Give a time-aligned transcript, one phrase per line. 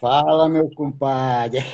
[0.00, 1.64] Fala, meu compadre.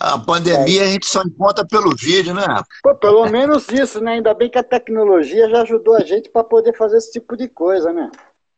[0.00, 2.44] A pandemia a gente só encontra pelo vídeo, né?
[2.84, 4.12] Pô, pelo menos isso, né?
[4.12, 7.48] Ainda bem que a tecnologia já ajudou a gente para poder fazer esse tipo de
[7.48, 8.08] coisa, né?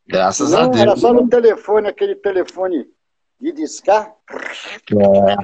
[0.06, 0.76] Graças Não, a Deus.
[0.76, 2.86] era só no telefone, aquele telefone
[3.40, 4.12] de discar.
[4.30, 5.36] É.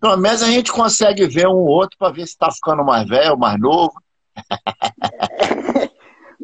[0.00, 3.38] Pelo menos a gente consegue ver um outro para ver se está ficando mais velho,
[3.38, 3.92] mais novo.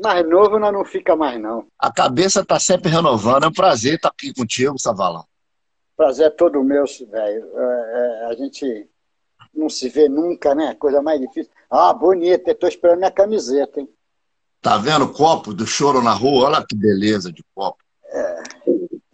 [0.02, 1.66] Mais novo nós não fica mais, não.
[1.78, 3.44] A cabeça está sempre renovando.
[3.44, 5.24] É um prazer estar aqui contigo, Savalão.
[5.96, 7.48] Prazer é todo meu, velho.
[7.54, 8.88] É, é, a gente
[9.54, 10.74] não se vê nunca, né?
[10.74, 11.52] Coisa mais difícil.
[11.70, 13.88] Ah, bonita, estou esperando minha camiseta, hein?
[14.62, 16.48] Tá vendo o copo do choro na rua?
[16.48, 17.82] Olha que beleza de copo.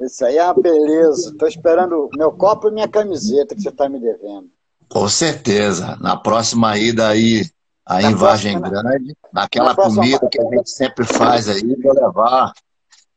[0.07, 1.31] Isso aí é uma beleza.
[1.31, 4.49] Estou esperando meu copo e minha camiseta que você está me devendo.
[4.89, 5.97] Com certeza.
[6.01, 7.45] Na próxima ida aí,
[7.89, 11.63] Na em Vargem próxima, Grande, naquela Na próxima- comida que a gente sempre faz aí,
[11.83, 12.53] vou levar,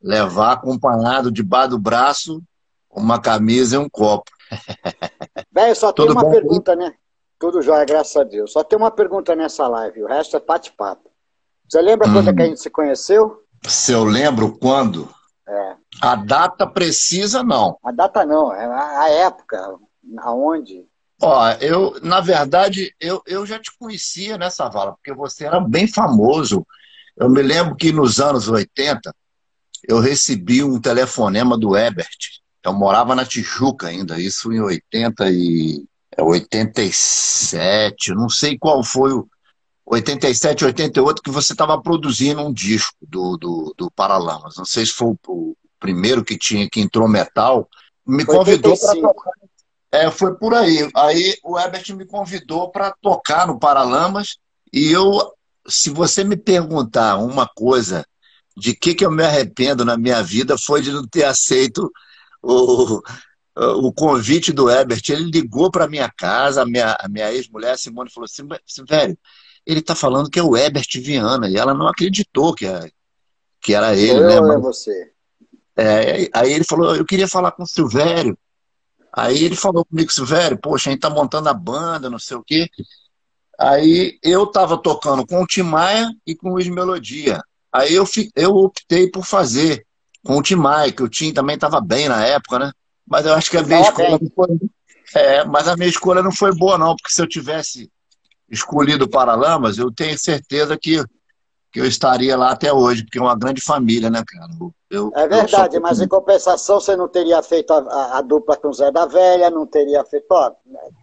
[0.01, 2.41] levar acompanhado debaixo do braço
[2.91, 4.29] uma camisa e um copo.
[5.51, 6.31] Velho, só tem uma bom?
[6.31, 6.93] pergunta, né?
[7.39, 8.51] Tudo jóia, graças a Deus.
[8.51, 11.09] Só tem uma pergunta nessa live, o resto é bate-papo.
[11.67, 12.13] Você lembra Hum.
[12.13, 13.43] quando é que a gente se conheceu?
[13.67, 15.09] Se eu lembro quando,
[15.47, 15.75] É.
[16.01, 17.77] a data precisa não.
[17.83, 19.75] A data não, é a a época,
[20.19, 20.85] aonde.
[21.21, 25.87] Ó, eu, na verdade, eu, eu já te conhecia nessa vala, porque você era bem
[25.87, 26.65] famoso.
[27.17, 29.13] Eu me lembro que nos anos 80,
[29.87, 32.39] eu recebi um telefonema do Ebert.
[32.63, 35.85] Eu morava na Tijuca ainda, isso em 80 e
[36.17, 39.27] é, 87, não sei qual foi o
[39.85, 44.55] 87, 88, que você estava produzindo um disco do, do, do Paralamas.
[44.55, 47.67] Não sei se foi o, primeiro que tinha, que entrou metal.
[48.05, 49.07] Me convidou para 85.
[49.07, 49.31] tocar.
[49.91, 50.89] É, foi por aí.
[50.95, 54.37] Aí o Ebert me convidou para tocar no Paralamas
[54.71, 55.33] e eu,
[55.67, 58.05] se você me perguntar uma coisa
[58.55, 61.91] de que, que eu me arrependo na minha vida foi de não ter aceito
[62.43, 63.01] o,
[63.55, 65.09] o convite do Ebert.
[65.09, 69.17] Ele ligou para minha casa, a minha, a minha ex-mulher Simone falou assim, "Mas, velho,
[69.65, 72.91] ele está falando que é o Ebert Viana e ela não acreditou que, é-
[73.61, 74.37] que era ele, né?
[74.37, 75.11] eu ou é Mas- você?
[75.75, 78.37] é, aí ele falou, eu queria falar com o Silvério.
[79.11, 82.43] Aí ele falou comigo, Silvério, poxa, a gente tá montando a banda, não sei o
[82.43, 82.69] quê.
[83.59, 87.41] Aí eu tava tocando com o Tim Maia e com o Luiz Melodia.
[87.71, 88.05] Aí eu,
[88.35, 89.85] eu optei por fazer
[90.23, 92.71] com o Tim Maia, que o Tim também tava bem na época, né?
[93.05, 94.69] Mas eu acho que a minha Tava escolha não foi.
[95.15, 97.91] É, mas a minha escolha não foi boa, não, porque se eu tivesse
[98.49, 101.03] escolhido o Paralamas, eu tenho certeza que,
[101.71, 104.51] que eu estaria lá até hoje, porque é uma grande família, né, cara?
[104.89, 108.57] Eu- É verdade, sou- mas em compensação você não teria feito a, a- a dupla
[108.57, 110.25] com o Zé da Velha, não teria feito.
[110.31, 110.51] Ó,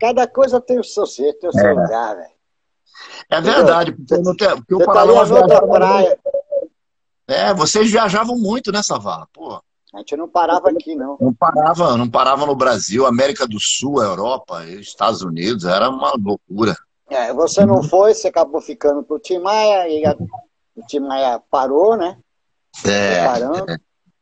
[0.01, 1.73] cada coisa tem o seu jeito, tem o seu É.
[1.73, 2.31] lugar, velho.
[3.31, 6.19] É verdade, porque, eu não tenho- porque o Você Paralamas noutra viajava- praia.
[7.29, 9.61] É, vocês viajavam muito nessa vala, pô.
[9.95, 11.17] A gente não parava aqui, não.
[11.21, 16.77] Não parava, não parava no Brasil, América do Sul, Europa, Estados Unidos, era uma loucura.
[17.09, 20.05] É, você não foi, você acabou ficando pro Tim Maia, e
[20.77, 22.19] o Tim Maia parou, né?
[22.77, 23.67] Foi É, parando.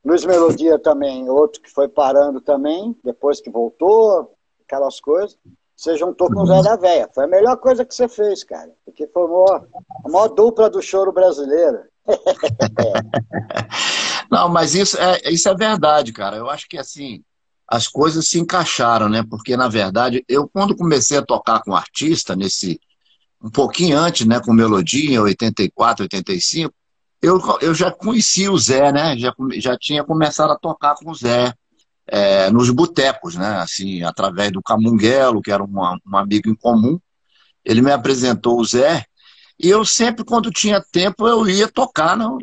[0.05, 4.35] Luiz Melodia também, outro que foi parando também, depois que voltou,
[4.67, 5.37] aquelas coisas.
[5.77, 7.09] Você juntou com o Zé da Véia.
[7.13, 8.71] Foi a melhor coisa que você fez, cara.
[8.85, 9.67] Porque foi a maior,
[10.05, 11.81] a maior dupla do choro brasileiro.
[14.31, 16.37] Não, mas isso é, isso é verdade, cara.
[16.37, 17.23] Eu acho que assim,
[17.67, 19.25] as coisas se encaixaram, né?
[19.29, 22.79] Porque, na verdade, eu quando comecei a tocar com artista, nesse
[23.45, 26.75] um pouquinho antes, né, com melodia, em 84, 85,
[27.23, 29.17] eu, eu já conhecia o Zé, né?
[29.19, 31.53] Já, já tinha começado a tocar com o Zé.
[32.09, 33.59] é, nos botecos, né?
[33.61, 36.99] Assim, através do Camunguelo, que era uma- um amigo em comum.
[37.65, 39.05] Ele me apresentou o Zé,
[39.59, 42.39] e eu sempre, quando tinha tempo, eu ia tocar no-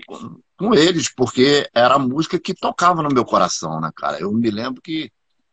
[0.58, 4.20] com eles, porque era a música que tocava no meu coração, né, cara?
[4.20, 5.12] Eu me lembro que,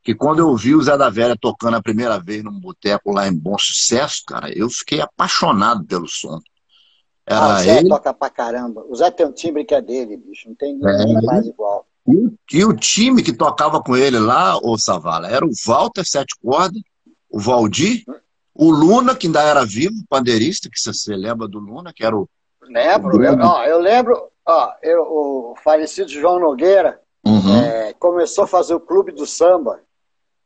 [0.08, 3.28] que quando eu vi o Zé da Velha tocando a primeira vez num boteco lá
[3.28, 6.40] em Bom Sucesso, cara, eu fiquei apaixonado pelo som.
[7.26, 8.82] Ah, Era o Zé ele toca pra caramba.
[8.88, 10.48] O Zé tem um timbre que é dele, bicho.
[10.48, 11.26] Não tem ninguém É.
[11.26, 11.86] faz igual.
[12.06, 16.06] e o, e o time que tocava com ele lá, ô Savala, era o Walter
[16.06, 16.80] Sete Cordas,
[17.28, 18.02] o Valdir,
[18.54, 22.26] o Luna, que ainda era vivo, pandeirista, que você lembra do Luna, que era o.
[22.62, 27.62] Lembro, eu, ó, eu lembro, ó, eu, o falecido João Nogueira Uhum.
[27.62, 29.80] é, começou a fazer o clube do samba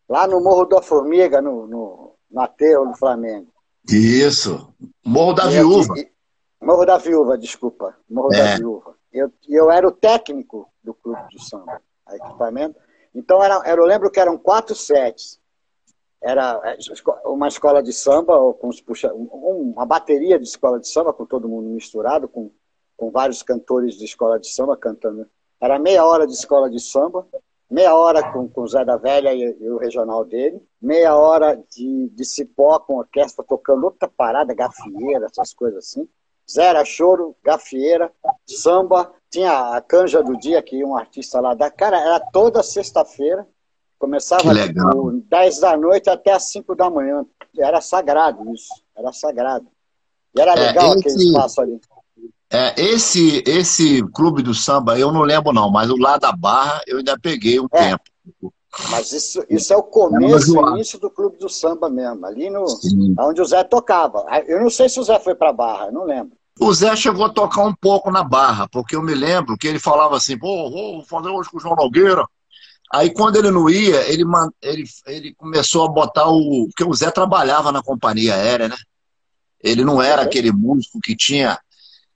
[0.09, 3.53] lá no Morro da Formiga, no, no, no Aterro, no Flamengo.
[3.91, 4.73] Isso.
[5.05, 5.95] Morro da E Viúva.
[6.61, 7.97] Morro da Viúva, desculpa.
[8.09, 8.39] Morro É.
[8.53, 8.95] da Viúva.
[9.13, 12.79] Eu, eu era o técnico do clube do samba, equipamento.
[13.15, 15.39] Então, era, eu lembro que eram quatro sets.
[16.23, 16.79] Era é,
[17.29, 21.27] uma escola de samba, com os puxa, um- uma bateria de escola de samba, com
[21.27, 22.51] todo mundo misturado, com,
[22.97, 25.29] com vários cantores de escola de samba cantando.
[25.61, 27.27] Era meia hora de escola de samba,
[27.73, 31.57] meia hora com, com o Zé da Velha e, e, o regional dele, meia hora
[31.75, 36.07] de, de cipó com orquestra tocando outra parada, gafieira, essas coisas assim.
[36.51, 38.13] Zera choro, gafieira,
[38.47, 43.47] samba, tinha a canja do dia, que um artista lá da cara, era toda sexta-feira,
[43.99, 47.25] começava tipo, 10 da noite até as 5 da manhã.
[47.57, 49.67] Era sagrado isso, era sagrado.
[50.37, 51.81] E era é, legal aquele espaço ali.
[52.55, 56.83] É, esse, esse clube do samba, eu não lembro não, mas o lá da Barra
[56.87, 58.05] eu ainda peguei um é, tempo.
[58.91, 62.67] Mas isso, isso é o começo, o início do clube do samba mesmo, ali no,
[63.21, 64.27] onde o Zé tocava.
[64.47, 66.37] Eu não sei se o Zé foi para Barra, eu não lembro.
[66.61, 69.79] O Zé chegou a tocar um pouco na Barra, porque eu me lembro que ele
[69.79, 72.27] falava assim, pô, vou fazer hoje com o João Nogueira.
[72.93, 74.25] Aí quando ele não ia, ele,
[74.61, 76.67] ele, ele começou a botar o...
[76.67, 78.77] Porque o Zé trabalhava na companhia aérea, né?
[79.63, 81.59] Ele não era aquele músico que tinha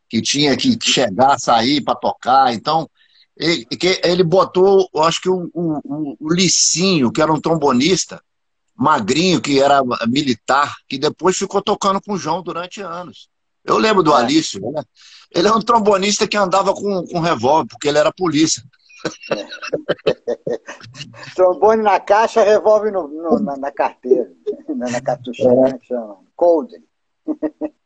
[0.09, 2.53] que tinha que chegar, sair para tocar.
[2.53, 2.89] Então,
[3.37, 3.67] ele,
[4.03, 8.23] ele botou, eu acho que o, o, o, Licinho, que era um trombonista,
[8.75, 13.29] magrinho, que era militar, que depois ficou tocando com o João durante anos.
[13.65, 14.17] Eu lembro do é.
[14.17, 14.83] Alício, né?
[15.35, 18.63] Ele é um trombonista que andava com, com revólver, porque ele era polícia.
[21.35, 24.31] Trombone na caixa, revólver no, no, na, na, carteira,
[24.69, 25.79] na, na cartuchinha, é.
[25.87, 26.19] chama.
[26.35, 26.73] Cold.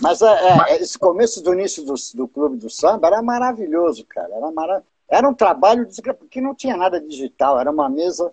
[0.00, 4.04] Mas, é, é, Mas, esse começo do início do, do clube do samba era maravilhoso,
[4.06, 4.30] cara.
[4.34, 5.88] Era, era um trabalho
[6.30, 8.32] que não tinha nada digital, era uma mesa,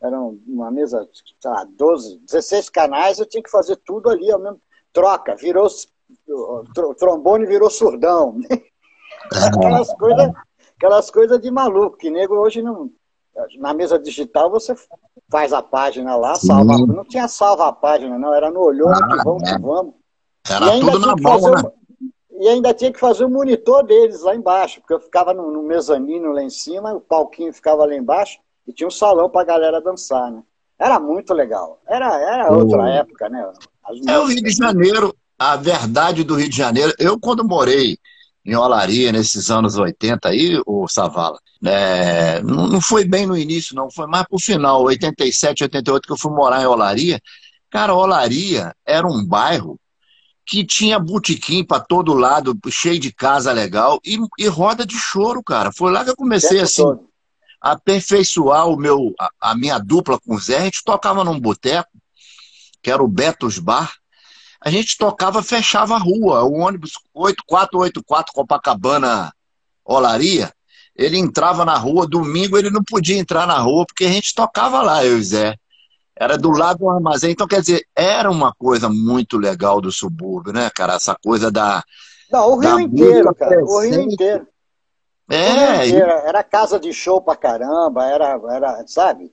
[0.00, 1.08] era uma mesa,
[1.40, 4.60] sei lá, 12, 16 canais, eu tinha que fazer tudo ali ao mesmo
[4.92, 5.68] troca, virou
[6.98, 8.36] trombone virou surdão.
[9.30, 10.32] aquelas coisas
[10.78, 12.90] aquelas coisas de maluco, que nego hoje não.
[13.58, 14.74] Na mesa digital você
[15.30, 16.78] faz a página lá, salva.
[16.78, 19.94] Não tinha salva a página, não, era no olhômetro, ah, vamos que vamos.
[20.50, 21.62] Era tudo na mão, né?
[22.40, 25.62] E ainda tinha que fazer o monitor deles lá embaixo, porque eu ficava no, no
[25.62, 29.44] mezanino lá em cima, o palquinho ficava lá embaixo, e tinha um salão para a
[29.44, 30.42] galera dançar, né?
[30.78, 31.80] Era muito legal.
[31.88, 33.50] Era, era outra época, né?
[34.06, 36.94] É o Rio de Janeiro, a verdade do Rio de Janeiro.
[36.98, 37.98] Eu, quando morei
[38.44, 43.74] em Olaria, nesses anos 80 aí, o Savala, é, não, não foi bem no início,
[43.74, 47.20] não, foi mais pro final, 87, 88, que eu fui morar em Olaria.
[47.68, 49.78] Cara, Olaria era um bairro
[50.48, 55.42] que tinha botequim para todo lado, cheio de casa legal, e, e, roda de choro,
[55.42, 55.70] cara.
[55.70, 56.82] Foi lá que eu comecei assim,
[57.60, 60.56] a aperfeiçoar o meu, a, a, minha dupla com o Zé.
[60.56, 61.90] A gente tocava num boteco,
[62.82, 63.92] que era o Betos Bar.
[64.58, 66.42] A gente tocava, fechava a rua.
[66.44, 69.30] O ônibus 8484 Copacabana
[69.84, 70.50] Olaria,
[70.96, 74.80] ele entrava na rua, domingo ele não podia entrar na rua, porque a gente tocava
[74.80, 75.56] lá, eu e o Zé.
[76.20, 77.30] Era do lado do armazém.
[77.30, 80.94] Então, quer dizer, era uma coisa muito legal do subúrbio, né, cara?
[80.94, 81.82] Essa coisa da.
[82.30, 83.64] Não, o Rio inteiro, cara.
[83.64, 84.46] O Rio inteiro.
[85.30, 85.52] É.
[85.52, 86.10] Rio inteiro.
[86.10, 89.32] Era casa de show pra caramba, era, era sabe?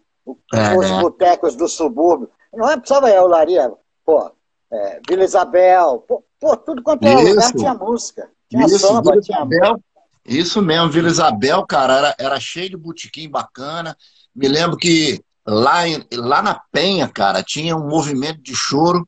[0.54, 1.02] É, os é.
[1.02, 2.30] botecos do subúrbio.
[2.54, 3.72] Não é precisava ir a Olaria,
[4.06, 4.32] pô,
[4.72, 8.30] é, Vila Isabel, pô, pô, tudo quanto era lugar tinha música.
[8.50, 9.80] Tinha Isso, samba, Vila tinha Isabel,
[10.26, 13.96] Isso mesmo, Vila Isabel, cara, era, era cheio de botequim bacana.
[14.36, 15.81] Me lembro que Lá,
[16.13, 19.07] lá na Penha, cara, tinha um movimento de choro,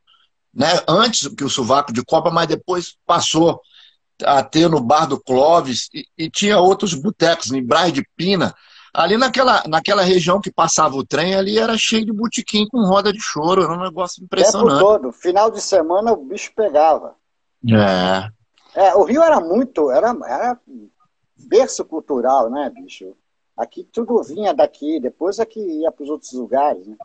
[0.53, 0.67] né?
[0.87, 3.59] Antes que o sovaco de Copa, mas depois passou
[4.23, 8.53] a ter no bar do Clóvis e, e tinha outros botecos, em Braz de Pina.
[8.93, 13.13] Ali naquela, naquela região que passava o trem, ali era cheio de botequim com roda
[13.13, 14.69] de choro, era um negócio impressionante.
[14.69, 17.15] Tempo todo, final de semana o bicho pegava.
[17.69, 18.29] É.
[18.75, 20.59] É, o Rio era muito, era, era
[21.35, 23.15] berço cultural, né, bicho?
[23.57, 26.95] Aqui tudo vinha daqui, depois é que ia para os outros lugares, né?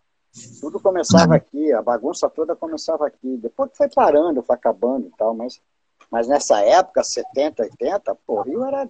[0.61, 3.37] Tudo começava aqui, a bagunça toda começava aqui.
[3.37, 5.61] Depois foi parando, foi acabando e tal, mas,
[6.11, 8.89] mas nessa época, 70, 80, pô, Rio era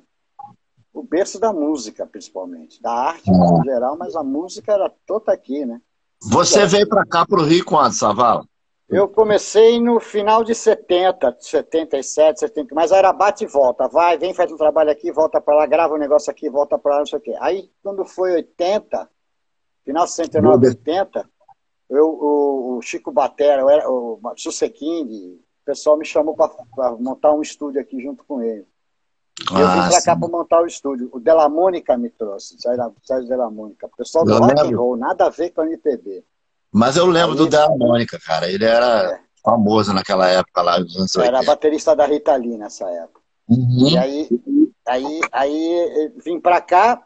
[0.92, 2.80] o berço da música, principalmente.
[2.80, 5.80] Da arte em geral, mas a música era toda aqui, né?
[6.20, 8.44] Você veio para cá, para o Rio, quando, Saval?
[8.92, 13.88] Eu comecei no final de 70, 77, 70, mas era bate e volta.
[13.88, 16.92] Vai, vem, faz um trabalho aqui, volta para lá, grava um negócio aqui, volta para
[16.92, 17.34] lá, não sei o quê.
[17.40, 19.08] Aí, quando foi 80,
[19.84, 21.30] final de 69, 80,
[21.88, 27.40] eu, o, o Chico Batera, o, o Suseking, o pessoal me chamou para montar um
[27.40, 28.66] estúdio aqui junto com ele.
[29.50, 31.08] Ah, eu vim para cá para montar o estúdio.
[31.12, 33.86] O Della Mônica me trouxe, Sérgio Della Mônica.
[33.86, 36.24] O pessoal do rock and roll, nada a ver com a MPB.
[36.72, 38.50] Mas eu lembro do da Mônica, cara.
[38.50, 41.36] Ele era famoso naquela época lá, nos anos 80.
[41.36, 43.20] Era baterista da Rita Lee nessa época.
[43.48, 43.88] Uhum.
[43.90, 44.28] E aí,
[44.86, 47.02] aí, aí vim pra cá,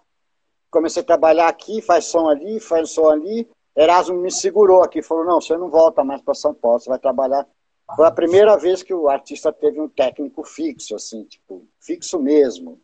[0.71, 3.49] comecei a trabalhar aqui, faz som ali, faz som ali.
[3.77, 6.99] Erasmo me segurou aqui, falou, não, você não volta mais para São Paulo, você vai
[6.99, 7.47] trabalhar.
[7.95, 12.81] Foi a primeira vez que o artista teve um técnico fixo, assim, tipo, fixo mesmo.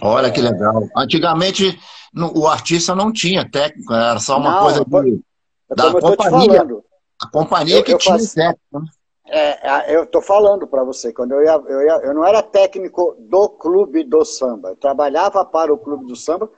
[0.00, 0.88] Olha que legal.
[0.96, 1.78] Antigamente
[2.12, 5.22] no, o artista não tinha técnico, era só uma não, coisa de,
[5.74, 6.66] da companhia.
[7.20, 8.80] A companhia eu, que eu tinha faço, técnico.
[8.80, 8.86] Né?
[9.26, 13.16] É, eu estou falando para você, quando eu ia, eu ia, eu não era técnico
[13.18, 16.50] do clube do samba, eu trabalhava para o clube do samba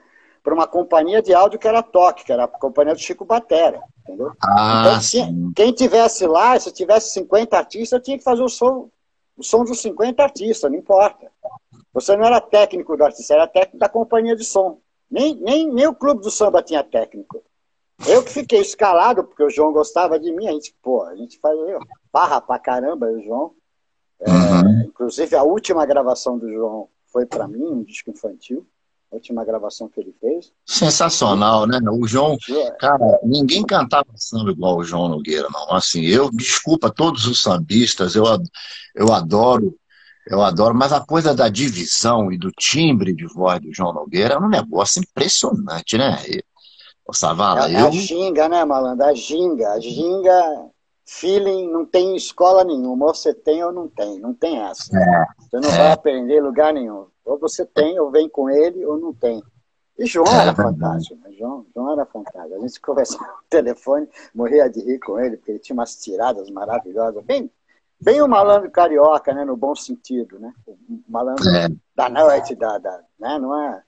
[0.42, 3.80] para uma companhia de áudio que era Toque, que era a companhia do Chico Batera,
[4.02, 4.33] entendeu?
[4.42, 8.90] Ah, então, quem tivesse lá, se tivesse 50 artistas, tinha que fazer o som,
[9.38, 11.30] o som dos 50 artistas, não importa.
[11.94, 14.78] Você não era técnico do artista, era técnico da companhia de som.
[15.11, 17.42] Nem, nem, nem o clube do samba tinha técnico.
[18.06, 21.38] Eu que fiquei escalado, porque o João gostava de mim, a gente, pô, a gente
[21.38, 21.78] fazia
[22.12, 23.52] barra pra caramba, o João.
[24.20, 24.82] É, uhum.
[24.87, 28.66] Inclusive, a última gravação do João foi para mim, um disco infantil.
[29.12, 30.52] A última gravação que ele fez.
[30.66, 31.78] Sensacional, né?
[31.88, 32.37] O João,
[32.80, 35.73] cara, ninguém cantava samba igual o João Nogueira, não.
[35.73, 38.25] Assim, eu, desculpa todos os sambistas, eu,
[38.94, 39.78] eu adoro
[40.26, 44.34] eu adoro, mas a coisa da divisão e do timbre de voz do João Nogueira
[44.34, 46.18] é um negócio impressionante, né?
[47.06, 47.88] O Savala, é, eu...
[47.88, 49.06] a ginga, né, malandro?
[49.06, 49.73] A ginga.
[49.73, 50.70] A ginga,
[51.04, 53.06] feeling, não tem escola nenhuma.
[53.06, 54.18] Ou você tem ou não tem.
[54.18, 54.96] Não tem essa.
[54.96, 55.76] É, você não é.
[55.76, 57.06] vai aprender lugar nenhum.
[57.25, 59.42] Ou você tem, ou vem com ele, ou não tem.
[59.99, 61.32] E João é, era fantástico, né?
[61.38, 62.54] João, João era fantástico.
[62.56, 66.50] A gente conversava no telefone, morria de rir com ele, porque ele tinha umas tiradas
[66.50, 67.50] maravilhosas, bem
[68.00, 70.52] bem o malandro carioca, né, no bom sentido, né?
[70.66, 70.76] O
[71.08, 71.68] malandro é.
[71.94, 73.82] da noite, da, da, né, não é?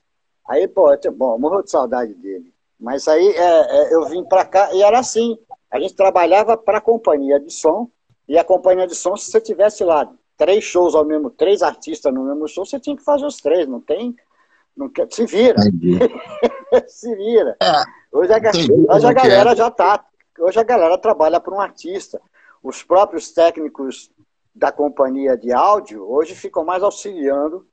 [0.47, 2.51] Aí, pô, bom, morro de saudade dele.
[2.79, 5.37] Mas aí é, é, eu vim para cá e era assim.
[5.69, 7.89] A gente trabalhava para a companhia de som
[8.27, 12.13] e a companhia de som, se você tivesse lá três shows ao mesmo, três artistas
[12.13, 13.67] no mesmo show, você tinha que fazer os três.
[13.67, 14.15] Não tem,
[14.75, 15.57] não se vira,
[16.87, 17.57] se vira.
[17.61, 17.71] É,
[18.11, 20.05] hoje a, hoje a galera já tá.
[20.39, 22.21] Hoje a galera trabalha para um artista
[22.67, 24.11] os próprios técnicos
[24.53, 27.65] da companhia de áudio hoje ficam mais auxiliando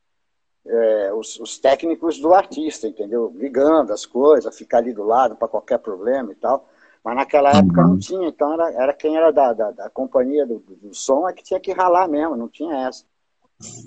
[0.66, 3.32] é, os, os, técnicos do artista, entendeu?
[3.36, 6.68] Ligando as coisas, ficar ali do lado para qualquer problema e tal.
[7.04, 7.98] Mas naquela época não uhum.
[7.98, 11.42] tinha, então era, era quem era da, da, da companhia do, do, som é que
[11.42, 13.04] tinha que ralar mesmo, não tinha essa.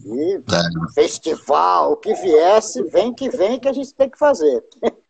[0.05, 0.93] E é.
[0.93, 4.63] festival, o que viesse, vem que vem que a gente tem que fazer.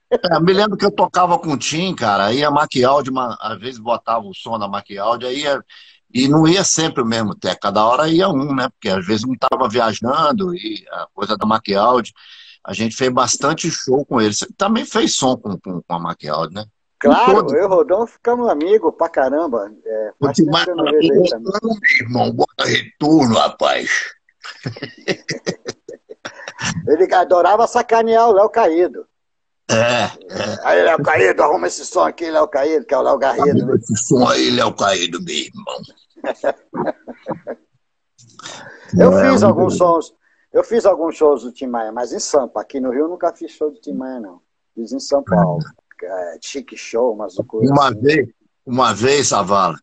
[0.09, 3.77] É, me lembro que eu tocava com o Tim, cara, aí a Maquialdi, às vezes
[3.77, 5.61] botava o som da Maquialdi, aí ia,
[6.13, 8.69] e não ia sempre o mesmo técnico, cada hora ia um, né?
[8.69, 12.13] Porque às vezes não estava viajando, e a coisa da Maquialdi,
[12.63, 14.39] a gente fez bastante show com eles.
[14.39, 16.65] Você também fez som com, com, com a Maquialdi, né?
[16.99, 19.71] Claro, eu e o Rodão ficamos amigos pra caramba.
[19.85, 20.65] É, o Timar,
[21.99, 24.15] irmão, bota retorno, rapaz.
[26.87, 29.05] Ele adorava sacanear o Léo Caído.
[29.69, 30.09] É, é.
[30.63, 33.65] Aí, Léo Caído, arruma esse som aqui, Léo Caído, que é o Léo Garrido.
[33.65, 33.75] Né?
[33.75, 35.81] Esse som aí, Léo Caído, meu irmão.
[38.97, 40.13] eu é, fiz alguns sons,
[40.53, 42.61] eu fiz alguns shows do Tim Maia, mas em Sampa.
[42.61, 44.41] Aqui no Rio eu nunca fiz show do Tim Maia, não.
[44.73, 45.59] Fiz em São Paulo.
[46.01, 47.69] É, chique show, umas coisas.
[47.69, 48.01] Uma assim.
[48.01, 48.29] vez,
[48.65, 49.77] uma vez, Savala,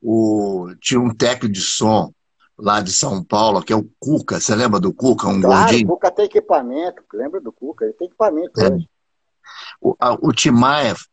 [0.00, 2.12] o, tinha um técnico de som
[2.58, 4.40] lá de São Paulo, que é o Cuca.
[4.40, 5.28] Você lembra do Cuca?
[5.28, 5.88] Um claro, gordinho?
[5.88, 7.02] O Cuca tem equipamento.
[7.12, 7.84] Lembra do Cuca?
[7.84, 8.72] Ele tem equipamento é.
[8.72, 8.88] hoje.
[9.80, 10.32] O, a, o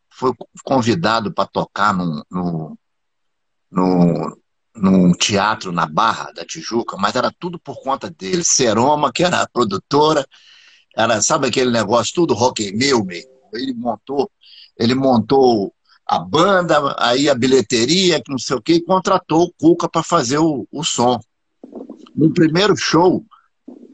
[0.10, 0.32] foi
[0.64, 2.76] convidado para tocar num,
[4.76, 8.44] num, teatro na Barra da Tijuca, mas era tudo por conta dele.
[8.44, 10.26] Seroma, que era a produtora,
[10.96, 13.32] era, sabe aquele negócio, tudo rock and roll mesmo.
[13.54, 14.32] Ele montou,
[14.78, 15.74] ele montou
[16.06, 20.04] a banda, aí a bilheteria, que não sei o quê, e contratou o Cuca para
[20.04, 21.20] fazer o, o som.
[22.16, 23.26] No primeiro show,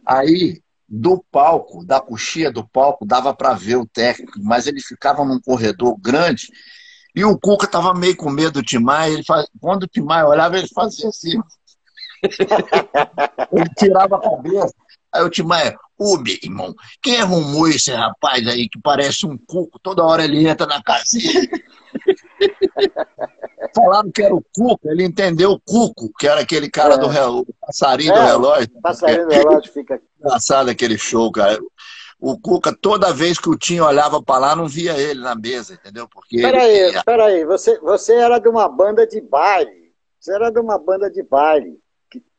[0.05, 5.23] aí do palco, da coxia do palco, dava para ver o técnico, mas ele ficava
[5.23, 6.47] num corredor grande
[7.15, 9.13] e o Cuca estava meio com medo do Timai.
[9.13, 9.47] Ele faz...
[9.59, 11.39] Quando o Timai olhava, ele fazia assim.
[13.51, 14.73] ele tirava a cabeça.
[15.13, 19.79] Aí o Timai, ô meu irmão, quem arrumou esse rapaz aí que parece um cuco?
[19.79, 21.49] Toda hora ele entra na casinha.
[23.75, 26.97] Falaram que era o Cuco, ele entendeu o Cuco, que era aquele cara é.
[26.97, 28.81] do relógio, passarinho é, do relógio.
[28.81, 30.01] Passarinho do relógio fica.
[30.19, 31.59] Engraçado aquele show, cara.
[32.19, 35.73] O Cuca, toda vez que o Tinho olhava para lá, não via ele na mesa,
[35.73, 36.07] entendeu?
[36.07, 36.41] Porque.
[36.41, 37.03] Peraí, ele...
[37.03, 39.93] peraí, você, você era de uma banda de baile.
[40.19, 41.79] Você era de uma banda de baile,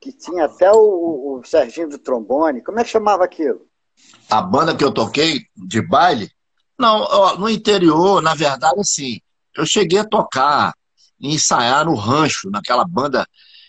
[0.01, 2.63] que, tinha até o, o Serginho do trombone.
[2.63, 3.67] Como é que chamava aquilo?
[4.29, 6.31] A banda que eu toquei de baile?
[6.79, 9.21] Não, ó, no interior, na verdade, assim,
[9.57, 10.75] eu cheguei a tocar
[11.21, 13.27] ensaiar no rancho, naquela banda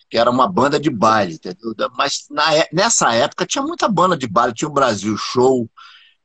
[0.10, 1.74] que era uma banda de baile, entendeu?
[1.98, 5.70] Mas na, é, nessa época tinha muita banda de baile, tinha o Brasil Show,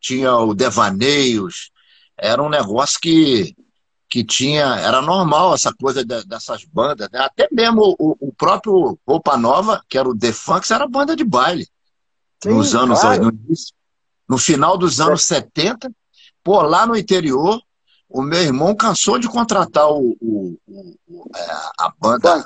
[0.00, 1.70] tinha o Devaneios,
[2.18, 3.54] era um negócio que,
[4.08, 7.18] que tinha, era normal essa coisa de, dessas bandas, né?
[7.20, 11.24] até mesmo o, o, próprio Roupa Nova, que era o The Funks, era banda de
[11.24, 11.66] baile,
[12.42, 13.24] Sim, nos anos claro.
[13.24, 13.32] no
[14.28, 15.90] no final dos anos 70,
[16.42, 17.60] pô, lá no interior,
[18.08, 22.44] o meu irmão cansou de contratar o, o, o é, a banda,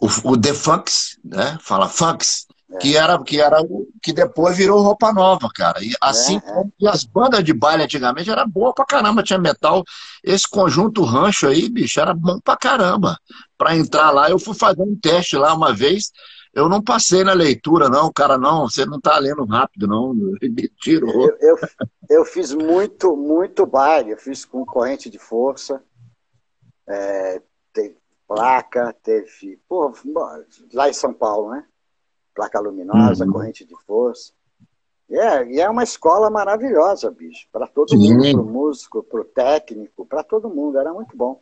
[0.00, 1.58] o, o The Funks, né?
[1.60, 2.55] Fala Funks, é.
[2.80, 3.58] Que era que era
[4.02, 5.82] que depois virou roupa nova, cara.
[5.82, 6.52] E assim é, é.
[6.52, 9.84] como as bandas de baile antigamente era boa pra caramba, tinha metal.
[10.22, 13.18] Esse conjunto rancho aí, bicho, era bom pra caramba.
[13.56, 16.12] Pra entrar lá, eu fui fazer um teste lá uma vez.
[16.52, 20.68] Eu não passei na leitura, não, cara, não, você não tá lendo rápido, não, me
[20.80, 21.28] tirou.
[21.28, 21.56] Eu, eu,
[22.08, 25.82] eu fiz muito, muito baile, eu fiz com corrente de força,
[26.88, 27.42] é,
[27.74, 29.92] teve placa, teve, pô,
[30.72, 31.66] lá em São Paulo, né?
[32.36, 33.32] Placa luminosa, uhum.
[33.32, 34.32] corrente de força.
[35.08, 38.14] É, e é uma escola maravilhosa, bicho, para todo Sim.
[38.14, 41.40] mundo, para o músico, para o técnico, para todo mundo, era muito bom.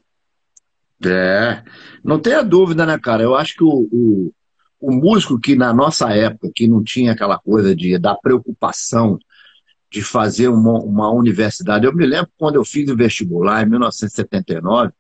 [1.05, 1.63] É,
[2.03, 3.23] não tenha dúvida, né, cara?
[3.23, 4.33] Eu acho que o, o,
[4.81, 9.19] o músico que na nossa época, que não tinha aquela coisa de da preocupação
[9.91, 14.93] de fazer uma, uma universidade, eu me lembro quando eu fiz o vestibular em 1979,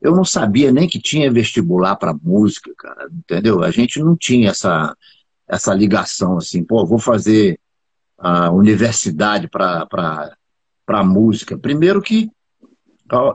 [0.00, 3.62] eu não sabia nem que tinha vestibular para música, cara, entendeu?
[3.62, 4.96] A gente não tinha essa
[5.52, 7.60] essa ligação, assim, pô, vou fazer
[8.16, 11.58] a universidade para música.
[11.58, 12.30] Primeiro que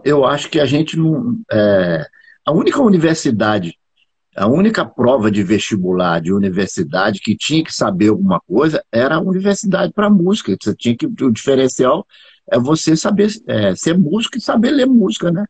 [0.03, 1.39] eu acho que a gente não.
[1.51, 2.07] É,
[2.43, 3.77] a única universidade,
[4.35, 9.21] a única prova de vestibular de universidade que tinha que saber alguma coisa era a
[9.21, 10.57] universidade para música.
[10.59, 11.05] Você tinha que.
[11.05, 12.03] O diferencial
[12.49, 15.45] é você saber é, ser músico e saber ler música, né?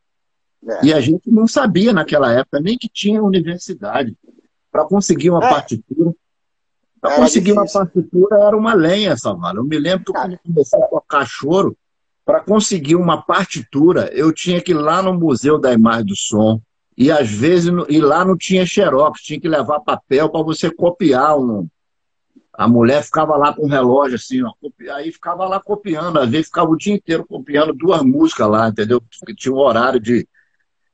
[0.68, 0.88] É.
[0.88, 4.18] E a gente não sabia naquela época nem que tinha universidade.
[4.70, 5.50] Para conseguir uma é.
[5.50, 6.14] partitura,
[7.08, 7.80] para conseguir difícil.
[7.80, 9.62] uma partitura era uma lenha, Salvador.
[9.62, 11.78] Eu me lembro que quando eu comecei a tocar choro,
[12.28, 16.62] para conseguir uma partitura, eu tinha que ir lá no Museu da Imagem do Som.
[16.98, 21.38] E às vezes, e lá não tinha xerox, tinha que levar papel para você copiar
[21.38, 21.70] um.
[22.52, 24.52] A mulher ficava lá com o relógio assim, ó,
[24.96, 29.00] aí ficava lá copiando, às vezes ficava o dia inteiro copiando duas músicas lá, entendeu?
[29.00, 30.28] Porque tinha um horário de,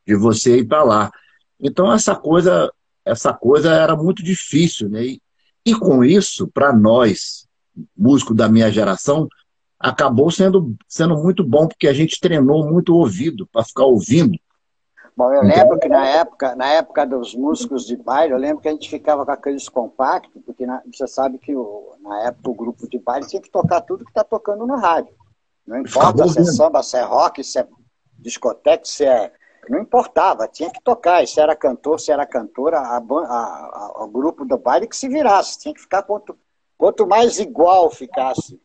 [0.05, 1.12] de você ir para lá.
[1.60, 2.72] Então essa coisa,
[3.03, 5.03] essa coisa era muito difícil, né?
[5.05, 5.22] E,
[5.65, 7.47] e com isso, para nós,
[7.95, 9.27] músicos da minha geração,
[9.79, 14.37] acabou sendo, sendo muito bom, porque a gente treinou muito o ouvido para ficar ouvindo.
[15.15, 18.67] Bom, eu lembro que na época, na época dos músicos de baile, eu lembro que
[18.67, 22.55] a gente ficava com aqueles compactos, porque na, você sabe que o, na época o
[22.55, 25.13] grupo de baile tinha que tocar tudo que está tocando no rádio.
[25.67, 27.67] Não importa se é samba, se é rock, se é
[28.17, 29.31] discoteca, se é
[29.69, 31.25] não importava, tinha que tocar.
[31.27, 35.07] Se era cantor, se era cantora, a, a, a, o grupo do baile que se
[35.07, 35.59] virasse.
[35.59, 36.37] Tinha que ficar quanto,
[36.77, 38.59] quanto mais igual ficasse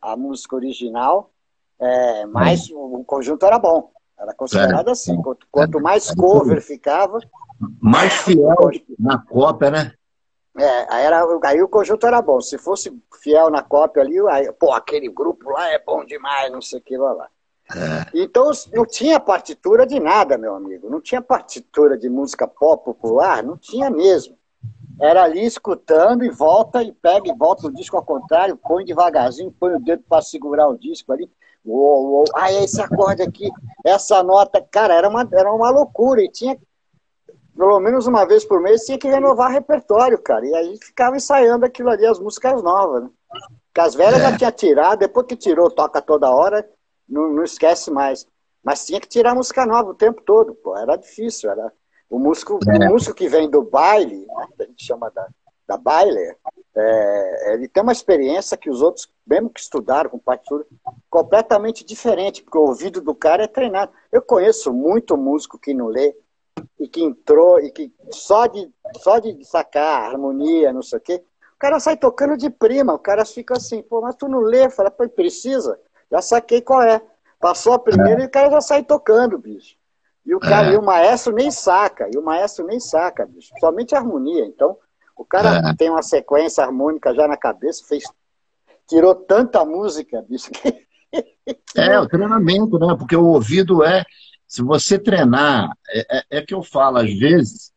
[0.00, 1.30] a música original,
[1.78, 3.90] é, mais o, o conjunto era bom.
[4.18, 4.92] Era considerado é.
[4.92, 5.20] assim.
[5.22, 7.20] Quanto, quanto mais cover ficava.
[7.80, 8.56] Mais fiel
[8.98, 9.92] na cópia, né?
[10.56, 12.40] É, aí, era, aí o conjunto era bom.
[12.40, 16.60] Se fosse fiel na cópia ali, aí, pô, aquele grupo lá é bom demais, não
[16.60, 17.12] sei o que lá.
[17.12, 17.28] lá.
[17.74, 18.22] É.
[18.22, 20.88] Então não tinha partitura de nada, meu amigo.
[20.88, 24.36] Não tinha partitura de música pop popular, não tinha mesmo.
[25.00, 29.54] Era ali escutando e volta e pega e volta o disco ao contrário, põe devagarzinho,
[29.58, 31.30] põe o dedo para segurar o disco ali.
[31.64, 32.24] Uou, uou.
[32.34, 33.48] Ah, esse acorde aqui,
[33.84, 36.22] essa nota, cara, era uma, era uma loucura.
[36.22, 36.58] E tinha,
[37.56, 40.44] pelo menos uma vez por mês, tinha que renovar repertório, cara.
[40.46, 43.10] E aí ficava ensaiando aquilo ali, as músicas novas, né?
[43.66, 44.30] Porque as velhas é.
[44.30, 46.66] já tinha tirado, depois que tirou, toca toda hora
[47.08, 48.26] não, não esquece mais.
[48.62, 50.76] Mas tinha que tirar música nova o tempo todo, pô.
[50.76, 51.50] Era difícil.
[51.50, 51.72] Era...
[52.10, 52.88] O, músico, é.
[52.88, 55.26] o músico que vem do baile, né, que a gente chama da,
[55.66, 56.36] da baile,
[56.76, 60.64] é, ele tem uma experiência que os outros, mesmo que estudaram com partitura,
[61.10, 63.92] completamente diferente, porque o ouvido do cara é treinado.
[64.12, 66.14] Eu conheço muito músico que não lê
[66.78, 71.24] e que entrou e que só de, só de sacar harmonia, não sei o quê,
[71.54, 74.70] o cara sai tocando de prima, o cara fica assim, pô, mas tu não lê?
[74.70, 75.78] Fala, pô, precisa.
[76.10, 77.02] Já saquei qual é.
[77.40, 78.24] Passou a primeira é.
[78.24, 79.76] e o cara já sai tocando, bicho.
[80.26, 80.74] E o cara, é.
[80.74, 83.50] e o maestro nem saca, e o maestro nem saca, bicho.
[83.60, 84.44] Somente harmonia.
[84.44, 84.76] Então,
[85.16, 85.74] o cara é.
[85.74, 88.04] tem uma sequência harmônica já na cabeça, fez,
[88.86, 90.50] tirou tanta música, bicho.
[90.50, 90.86] Que...
[91.76, 92.94] é, o treinamento, né?
[92.98, 94.04] Porque o ouvido é.
[94.46, 97.72] Se você treinar, é, é, é que eu falo, às vezes,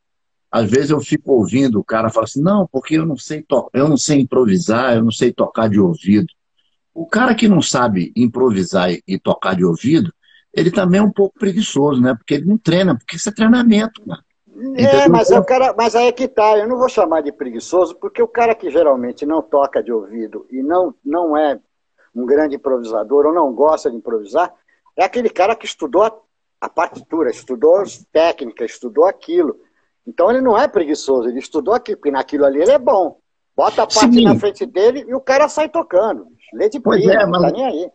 [0.51, 3.69] às vezes eu fico ouvindo o cara fala assim, não, porque eu não sei to
[3.73, 6.27] eu não sei improvisar, eu não sei tocar de ouvido.
[6.93, 10.13] O cara que não sabe improvisar e, tocar de ouvido,
[10.53, 12.13] ele também é um pouco preguiçoso, né?
[12.13, 14.17] Porque ele não treina, porque isso é treinamento, né?
[14.75, 17.31] É, mas, é o cara, mas aí é que tá, eu não vou chamar de
[17.31, 21.59] preguiçoso, porque o cara que geralmente não toca de ouvido e não, não é
[22.13, 24.53] um grande improvisador ou não gosta de improvisar,
[24.95, 26.13] é aquele cara que estudou a,
[26.59, 29.57] a partitura, estudou as técnicas, estudou aquilo.
[30.05, 33.17] Então ele não é preguiçoso, ele estudou aquilo, porque naquilo ali ele é bom.
[33.55, 34.23] Bota a parte Sim.
[34.23, 36.27] na frente dele e o cara sai tocando.
[36.53, 37.41] Lê de pois é, mas...
[37.41, 37.89] não tá nem aí.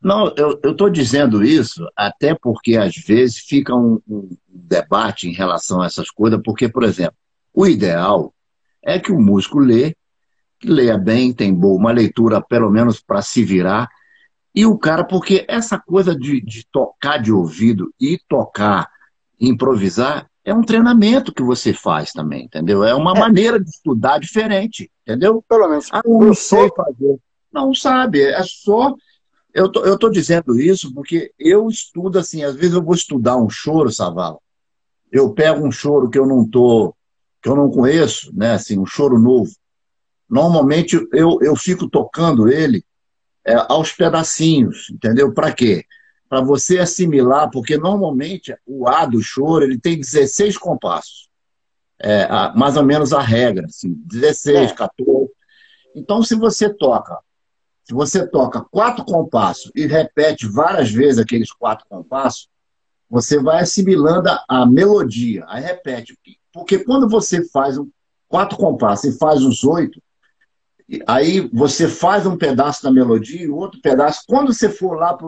[0.00, 5.80] Não, eu estou dizendo isso até porque às vezes fica um, um, debate em relação
[5.80, 7.16] a essas coisas, porque, por exemplo,
[7.54, 8.34] o ideal
[8.82, 9.94] é que o músico lê,
[10.58, 13.88] que leia bem, tem boa, uma leitura pelo menos para se virar,
[14.54, 18.88] e o cara, porque essa coisa de, de tocar de ouvido e tocar,
[19.40, 22.84] improvisar, é um treinamento que você faz também, entendeu?
[22.84, 23.20] É uma é.
[23.20, 25.42] maneira de estudar diferente, entendeu?
[25.48, 25.88] Pelo menos.
[25.92, 27.18] Ah, não sei fazer.
[27.52, 28.94] Não sabe, é só
[29.54, 33.36] eu tô, eu tô dizendo isso porque eu estudo assim, às vezes eu vou estudar
[33.36, 34.38] um choro, Savala.
[35.10, 36.94] Eu pego um choro que eu não tô,
[37.42, 39.52] que eu não conheço, né, assim, um choro novo.
[40.28, 42.82] Normalmente eu, eu fico tocando ele
[43.44, 45.34] é, aos pedacinhos, entendeu?
[45.34, 45.84] Para quê?
[46.30, 51.28] Para você assimilar, porque normalmente o A do choro ele tem 16 compassos.
[52.00, 54.74] É, a, mais ou menos a regra, assim, 16, é.
[54.74, 55.28] 14.
[55.94, 57.18] Então, se você toca
[57.84, 62.48] se você toca quatro compassos e repete várias vezes aqueles quatro compassos,
[63.10, 65.44] você vai assimilando a, melodia.
[65.48, 66.16] Aí repete.
[66.52, 67.90] Porque quando você faz um,
[68.28, 70.00] quatro compassos e faz os oito,
[71.06, 74.22] aí você faz um pedaço da melodia e outro pedaço.
[74.26, 75.26] Quando você for lá para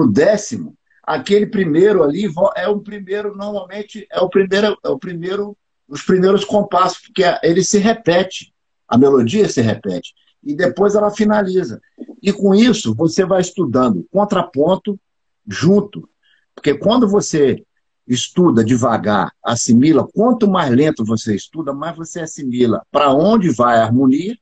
[0.00, 5.56] o décimo, aquele primeiro ali é o primeiro, normalmente, é o primeiro, é o primeiro,
[5.88, 8.52] os primeiros compassos, porque ele se repete,
[8.86, 11.80] a melodia se repete e depois ela finaliza.
[12.22, 14.98] E com isso, você vai estudando contraponto
[15.46, 16.08] junto.
[16.54, 17.64] Porque quando você
[18.06, 23.84] estuda devagar, assimila, quanto mais lento você estuda, mais você assimila para onde vai a
[23.84, 24.36] harmonia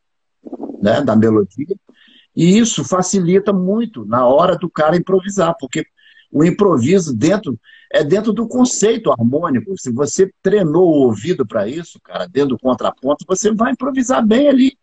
[0.81, 1.77] né, da melodia.
[2.35, 5.85] E isso facilita muito na hora do cara improvisar, porque
[6.33, 7.59] o improviso dentro
[7.93, 9.77] é dentro do conceito harmônico.
[9.77, 14.49] Se você treinou o ouvido para isso, cara, dentro do contraponto, você vai improvisar bem
[14.49, 14.79] ali.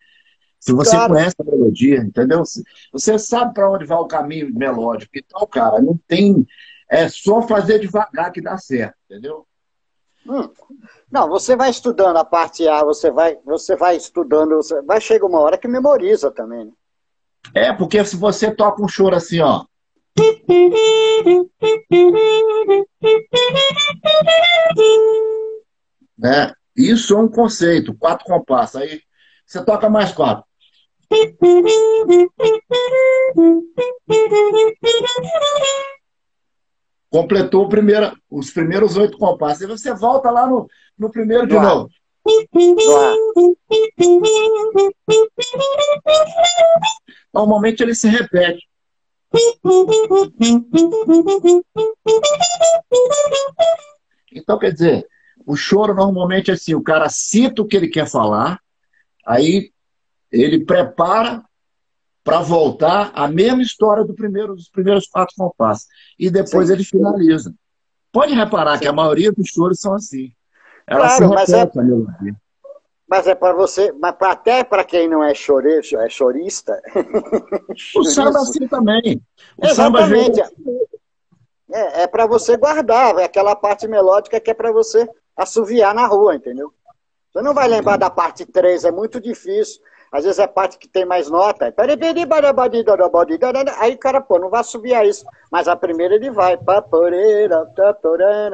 [0.67, 1.13] Se você claro.
[1.13, 2.43] conhece a melodia, entendeu?
[2.91, 5.13] Você sabe para onde vai o caminho melódico.
[5.15, 6.45] Então, cara, não tem.
[6.89, 9.47] É só fazer devagar que dá certo, entendeu?
[10.27, 10.49] Hum.
[11.09, 14.81] Não, você vai estudando a parte A, você vai, você vai estudando, você...
[14.81, 16.65] vai chegar uma hora que memoriza também.
[16.65, 16.71] Né?
[17.53, 19.63] É, porque se você toca um choro assim, ó.
[26.17, 26.51] Né?
[26.75, 28.81] Isso é um conceito, quatro compassos.
[28.81, 29.01] Aí
[29.45, 30.46] você toca mais quatro.
[37.09, 39.61] Completou primeiro, os primeiros oito compassos.
[39.61, 40.67] E você volta lá no,
[40.97, 41.89] no primeiro de novo.
[47.33, 48.67] Normalmente ele se repete.
[54.33, 55.07] Então, quer dizer,
[55.45, 58.59] o choro normalmente é assim: o cara cita o que ele quer falar,
[59.25, 59.71] aí
[60.31, 61.43] ele prepara
[62.23, 65.87] para voltar a mesma história do primeiro, dos primeiros quatro compassos.
[66.19, 66.73] E depois Sim.
[66.73, 67.53] ele finaliza.
[68.11, 68.81] Pode reparar Sim.
[68.81, 70.31] que a maioria dos choros são assim.
[70.85, 71.69] Ela claro, mas é,
[73.07, 76.81] mas é para você, mas pra, até para quem não é, chore, é chorista.
[77.95, 79.21] o samba assim também.
[79.57, 80.35] O Exatamente.
[80.35, 80.77] Samba
[81.71, 86.05] é, é para você guardar, é aquela parte melódica que é para você assoviar na
[86.07, 86.73] rua, entendeu?
[87.31, 89.81] Você não vai lembrar da parte 3, é muito difícil.
[90.11, 91.73] Às vezes é parte que tem mais nota.
[93.77, 95.25] Aí o cara, pô, não vai subir a isso.
[95.51, 96.57] Mas a primeira ele vai.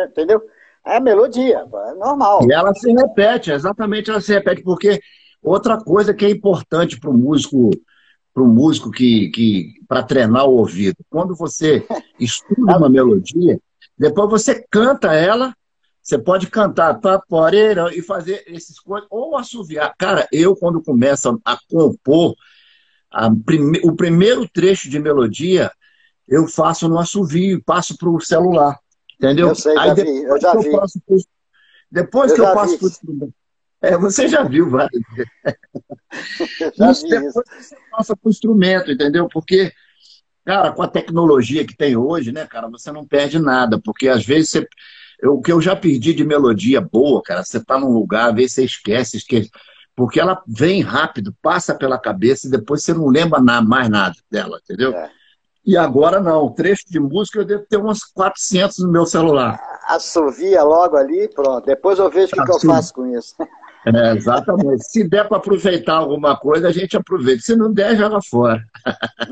[0.09, 0.41] Entendeu?
[0.85, 2.41] É melodia, é normal.
[2.43, 4.99] E ela se repete, exatamente ela se repete, porque
[5.41, 7.69] outra coisa que é importante para o músico,
[8.33, 11.85] para o músico que, que para treinar o ouvido, quando você
[12.19, 13.57] estuda uma melodia,
[13.97, 15.53] depois você canta ela
[16.03, 19.95] você pode cantar paporeira e fazer esses coisas, ou assoviar.
[19.97, 22.35] Cara, eu, quando começo a compor
[23.09, 23.79] a prime...
[23.85, 25.71] o primeiro trecho de melodia,
[26.27, 28.77] eu faço no assovio, passo para o celular.
[29.15, 29.49] Entendeu?
[29.49, 30.67] Eu sei, Aí, já vi, eu já vi.
[30.67, 31.17] Eu pro...
[31.89, 33.33] Depois eu que eu passo para o instrumento.
[33.81, 35.31] É, você já viu várias vezes.
[37.07, 39.29] Depois você passa para o instrumento, entendeu?
[39.29, 39.71] Porque,
[40.43, 44.25] cara, com a tecnologia que tem hoje, né, cara, você não perde nada, porque às
[44.25, 44.67] vezes você
[45.27, 48.53] o que eu já perdi de melodia boa, cara, você tá num lugar, às vezes
[48.53, 49.49] você esquece, esquece.
[49.95, 54.59] Porque ela vem rápido, passa pela cabeça e depois você não lembra mais nada dela,
[54.63, 54.91] entendeu?
[54.91, 55.09] É.
[55.65, 59.57] E agora não, trecho de música eu devo ter umas 400 no meu celular.
[59.87, 61.65] Assovia logo ali, pronto.
[61.65, 63.35] Depois eu vejo o que, que, eu faço com isso.
[63.85, 64.81] É, exatamente.
[64.85, 67.41] Se der para aproveitar alguma coisa, a gente aproveita.
[67.41, 68.63] Se não der, joga fora.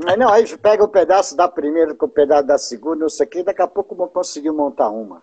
[0.03, 2.97] Mas não, aí pega o um pedaço da primeira com o um pedaço da segunda,
[2.97, 5.21] não sei o que, daqui a pouco vou conseguir montar uma.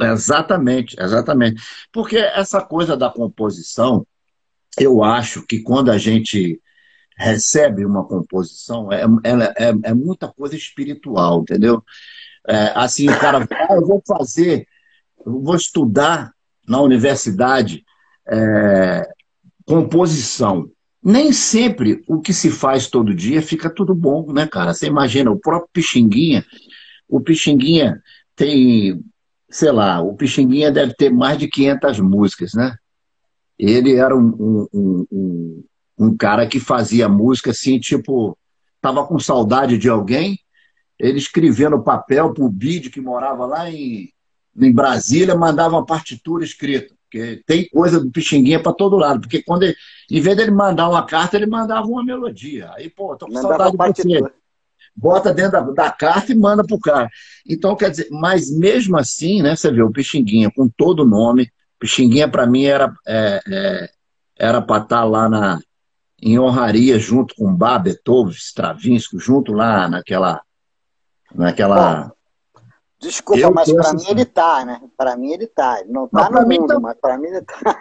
[0.00, 1.62] Exatamente, exatamente.
[1.92, 4.06] Porque essa coisa da composição,
[4.78, 6.60] eu acho que quando a gente
[7.16, 11.82] recebe uma composição, é, é, é muita coisa espiritual, entendeu?
[12.46, 14.66] É, assim, o cara, ah, eu vou fazer,
[15.24, 16.32] eu vou estudar
[16.66, 17.84] na universidade
[18.28, 19.08] é,
[19.64, 20.68] composição.
[21.02, 24.72] Nem sempre o que se faz todo dia fica tudo bom, né, cara?
[24.72, 26.44] Você imagina, o próprio Pixinguinha,
[27.08, 28.02] o Pixinguinha
[28.34, 29.02] tem,
[29.54, 32.76] sei lá, o Pixinguinha deve ter mais de 500 músicas, né?
[33.56, 35.64] Ele era um, um, um,
[35.96, 38.36] um cara que fazia música assim, tipo,
[38.80, 40.40] tava com saudade de alguém,
[40.98, 44.10] ele escrevia no papel pro Bid, que morava lá em,
[44.60, 46.92] em Brasília, mandava uma partitura escrita.
[47.04, 49.20] Porque tem coisa do Pixinguinha para todo lado.
[49.20, 49.76] Porque quando ele,
[50.10, 52.72] em vez dele mandar uma carta, ele mandava uma melodia.
[52.74, 54.32] Aí, pô, tô com mandava saudade de você.
[54.96, 57.10] Bota dentro da, da carta e manda pro cara.
[57.48, 61.50] Então, quer dizer, mas mesmo assim, né, você vê, o Pixinguinha com todo o nome,
[61.78, 63.90] Pixinguinha para mim era é, é,
[64.36, 65.58] era para estar tá lá na,
[66.22, 70.40] em honraria junto com Bach, Beethoven, Stravinsky, junto lá naquela
[71.34, 72.14] naquela Bom,
[73.04, 74.80] Desculpa, eu mas para mim ele tá, né?
[74.96, 75.80] Para mim ele tá.
[75.80, 76.80] Ele não tá no mundo, tá...
[76.80, 77.78] mas para mim ele tá.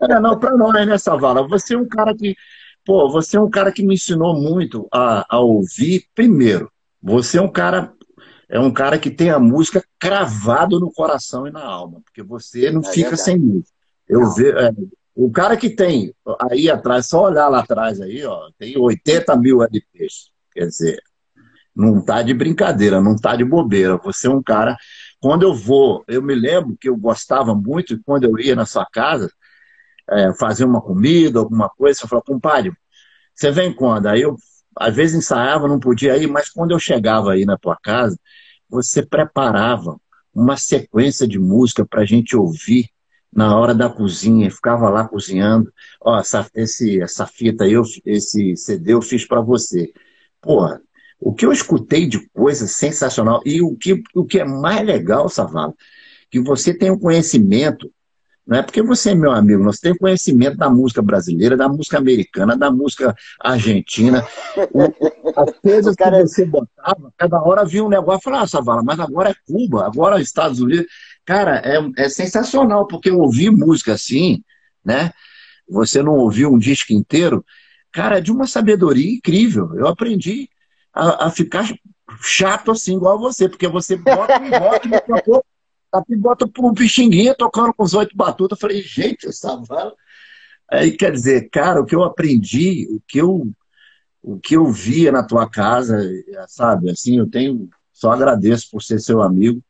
[0.00, 1.46] É, não, para nós, né, Savala?
[1.48, 2.36] Você é um cara que,
[2.88, 6.72] pô, você é um cara que me ensinou muito a, a ouvir primeiro.
[7.02, 7.92] Você é um cara
[8.48, 12.70] é um cara que tem a música cravado no coração e na alma, porque você
[12.70, 13.22] não é fica verdade.
[13.22, 13.76] sem música.
[14.08, 14.72] Eu vejo, é,
[15.14, 16.14] o cara que tem
[16.50, 20.30] aí atrás, só olhar lá atrás aí, ó, tem 80 mil LPs.
[20.50, 20.98] Quer dizer,
[21.76, 23.98] não tá de brincadeira, não tá de bobeira.
[23.98, 24.78] Você é um cara.
[25.20, 28.86] Quando eu vou, eu me lembro que eu gostava muito, quando eu ia na sua
[28.86, 29.30] casa,
[30.10, 32.72] é, fazer uma comida, alguma coisa, você falava, compadre,
[33.34, 34.06] você vem quando?
[34.06, 34.36] Aí eu,
[34.76, 38.18] às vezes, ensaiava, não podia ir, mas quando eu chegava aí na tua casa,
[38.68, 40.00] você preparava
[40.34, 42.90] uma sequência de música para a gente ouvir
[43.32, 45.72] na hora da cozinha, ficava lá cozinhando.
[46.00, 49.92] Ó, essa, esse, essa fita aí, eu, esse CD eu fiz para você.
[50.40, 50.80] Porra,
[51.20, 55.28] o que eu escutei de coisa sensacional, e o que, o que é mais legal,
[55.28, 55.74] Savala,
[56.30, 57.90] que você tem um conhecimento,
[58.48, 61.98] não é porque você é meu amigo, você tem conhecimento da música brasileira, da música
[61.98, 64.26] americana, da música argentina,
[65.36, 68.82] as coisas que é você botava, cada hora vinha um negócio e falava, ah, Savala,
[68.82, 70.86] mas agora é Cuba, agora é Estados Unidos.
[71.26, 74.42] Cara, é, é sensacional, porque eu ouvi música assim,
[74.82, 75.12] né?
[75.68, 77.44] Você não ouviu um disco inteiro,
[77.92, 79.74] cara, é de uma sabedoria incrível.
[79.76, 80.48] Eu aprendi
[80.94, 81.70] a, a ficar
[82.22, 85.46] chato assim, igual você, porque você bota um rock, daqui a pouco,
[85.92, 88.56] daqui bota um pixinguinha tocando com os oito batutas.
[88.56, 89.94] Eu falei, gente, essa vala.
[90.70, 93.50] Aí quer dizer, cara, o que eu aprendi, o que eu,
[94.22, 95.98] o que eu via na tua casa,
[96.46, 99.62] sabe, assim, eu tenho, só agradeço por ser seu amigo,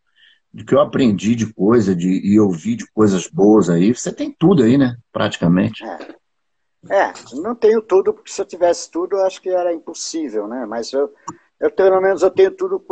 [0.52, 3.94] do que eu aprendi de coisa, de, e ouvi de coisas boas aí.
[3.94, 4.96] Você tem tudo aí, né?
[5.12, 5.84] Praticamente.
[5.84, 6.18] É.
[6.88, 10.64] É, não tenho tudo, porque se eu tivesse tudo, eu acho que era impossível, né?
[10.64, 11.12] Mas eu,
[11.58, 12.84] eu pelo menos eu tenho tudo.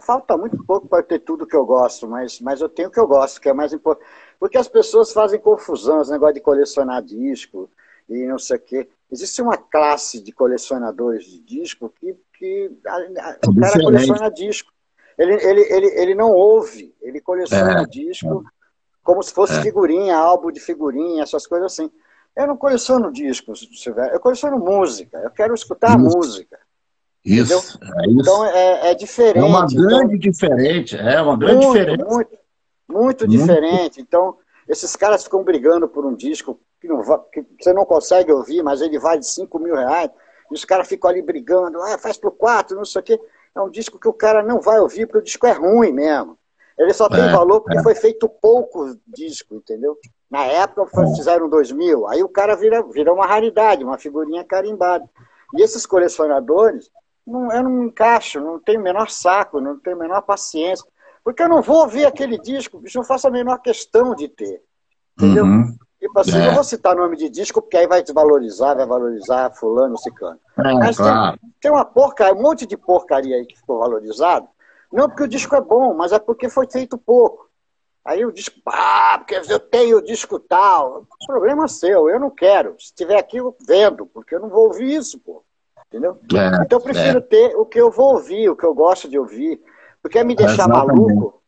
[0.00, 3.00] Falta muito pouco para ter tudo que eu gosto, mas, mas eu tenho o que
[3.00, 4.06] eu gosto, que é mais importante.
[4.38, 7.70] Porque as pessoas fazem confusão, esse negócio de colecionar disco
[8.08, 8.88] e não sei o quê.
[9.10, 12.70] Existe uma classe de colecionadores de disco que, que
[13.46, 14.72] o cara coleciona disco.
[15.16, 18.50] Ele, ele, ele, ele não ouve, ele coleciona é, disco é.
[19.02, 19.62] como se fosse é.
[19.62, 21.90] figurinha, álbum de figurinha, essas coisas assim.
[22.34, 23.66] Eu não coleciono discos,
[24.12, 26.18] eu coleciono música, eu quero escutar isso.
[26.18, 26.58] música.
[27.26, 28.20] Isso, é isso.
[28.20, 29.38] Então é, é, diferente.
[29.38, 32.04] É uma grande então, diferença, é uma grande muito, diferença.
[32.04, 32.30] Muito,
[32.88, 34.00] muito, muito diferente.
[34.00, 34.36] Então,
[34.68, 38.80] esses caras ficam brigando por um disco que, não, que você não consegue ouvir, mas
[38.80, 40.10] ele vale 5 mil reais,
[40.50, 43.20] e os caras ficam ali brigando, ah, faz por quatro, não sei o quê.
[43.54, 46.38] É um disco que o cara não vai ouvir, porque o disco é ruim mesmo.
[46.78, 47.82] Ele só tem é, valor porque é.
[47.82, 49.96] foi feito pouco disco, entendeu?
[50.30, 51.16] Na época é.
[51.16, 55.08] fizeram 2 mil, aí o cara vira, vira uma raridade, uma figurinha carimbada.
[55.54, 56.90] E esses colecionadores,
[57.26, 60.86] não, eu não me encaixo, não tenho o menor saco, não tenho a menor paciência.
[61.24, 64.62] Porque eu não vou ouvir aquele disco, bicho, não faço a menor questão de ter.
[65.18, 65.44] Entendeu?
[65.44, 65.76] Uhum.
[65.98, 66.46] Tipo assim, é.
[66.46, 70.38] não vou citar nome de disco, porque aí vai desvalorizar, vai valorizar fulano, ciclano.
[70.58, 71.38] É, Mas claro.
[71.38, 74.46] tem, tem uma porcaria, um monte de porcaria aí que ficou valorizado,
[74.92, 77.46] não porque o disco é bom, mas é porque foi feito pouco.
[78.04, 81.04] Aí o disco, ah, porque eu tenho o disco tal.
[81.26, 82.76] Problema seu, eu não quero.
[82.78, 85.42] Se tiver aqui, eu vendo, porque eu não vou ouvir isso, pô.
[85.96, 86.18] Entendeu?
[86.34, 87.22] É, então eu prefiro é.
[87.22, 89.62] ter o que eu vou ouvir, o que eu gosto de ouvir.
[90.02, 91.42] Porque é me deixar maluco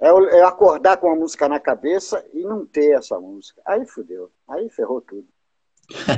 [0.00, 3.60] é eu, é acordar com a música na cabeça e não ter essa música.
[3.64, 4.30] Aí fudeu.
[4.48, 5.26] Aí ferrou tudo.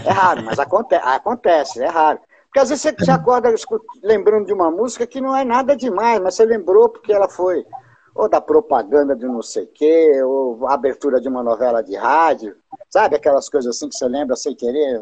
[0.07, 2.21] É raro, mas acontece, acontece, é raro.
[2.47, 3.55] Porque às vezes você, acorda
[4.03, 7.65] lembrando de uma música que não é nada demais, mas você lembrou porque ela foi
[8.13, 12.57] ou da propaganda de não sei o quê, ou abertura de uma novela de rádio,
[12.89, 13.15] sabe?
[13.15, 15.01] Aquelas coisas assim que você lembra sem querer.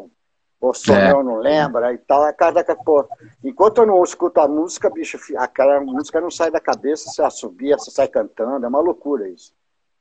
[0.59, 1.23] Ou sonhou, é.
[1.23, 2.27] não lembra e tal.
[2.27, 3.07] É cada pô,
[3.43, 7.77] enquanto eu não escuto a música, bicho, aquela música não sai da cabeça, você assobia,
[7.77, 9.51] você sai cantando, é uma loucura isso.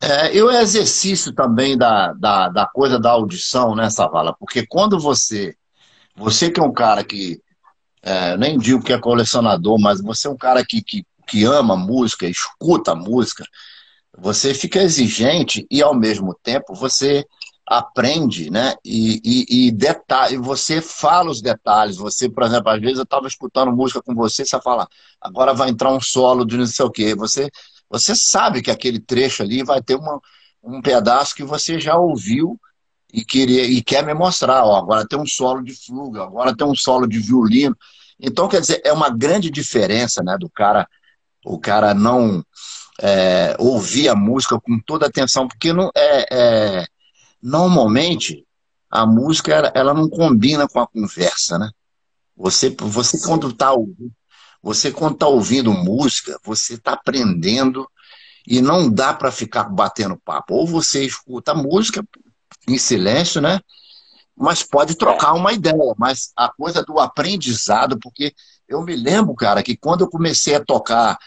[0.00, 4.32] É, e o exercício também da, da, da coisa da audição, né, Savala?
[4.32, 5.56] Porque quando você,
[6.16, 7.40] você que é um cara que,
[8.02, 11.76] é, nem digo que é colecionador, mas você é um cara que, que, que ama
[11.76, 13.44] música, escuta música,
[14.16, 17.24] você fica exigente e, ao mesmo tempo, você
[17.68, 18.74] aprende, né?
[18.84, 21.96] E, e, e detalhe, você fala os detalhes.
[21.96, 24.88] Você, por exemplo, às vezes eu estava escutando música com você, você fala,
[25.20, 27.14] agora vai entrar um solo de não sei o quê.
[27.14, 27.50] Você,
[27.88, 30.18] você sabe que aquele trecho ali vai ter uma,
[30.62, 32.58] um pedaço que você já ouviu
[33.12, 34.64] e, queria, e quer me mostrar.
[34.64, 37.76] Ó, agora tem um solo de fluga, agora tem um solo de violino.
[38.18, 40.88] Então, quer dizer, é uma grande diferença né, do cara,
[41.44, 42.42] o cara não
[43.00, 46.86] é, ouvir a música com toda atenção, porque não é, é
[47.42, 48.44] normalmente
[48.90, 51.70] a música ela, ela, não combina com a conversa, né?
[52.36, 53.72] Você, você quando está
[54.62, 57.88] você quando tá ouvindo música, você está aprendendo
[58.46, 60.54] e não dá para ficar batendo papo.
[60.54, 62.04] Ou você escuta a música
[62.66, 63.60] em silêncio, né?
[64.36, 65.94] Mas pode trocar uma ideia.
[65.96, 68.34] Mas a coisa do aprendizado, porque
[68.66, 71.18] eu me lembro, cara, que quando eu comecei a tocar,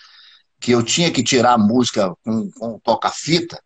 [0.60, 3.62] que eu tinha que tirar a música com, com toca-fita,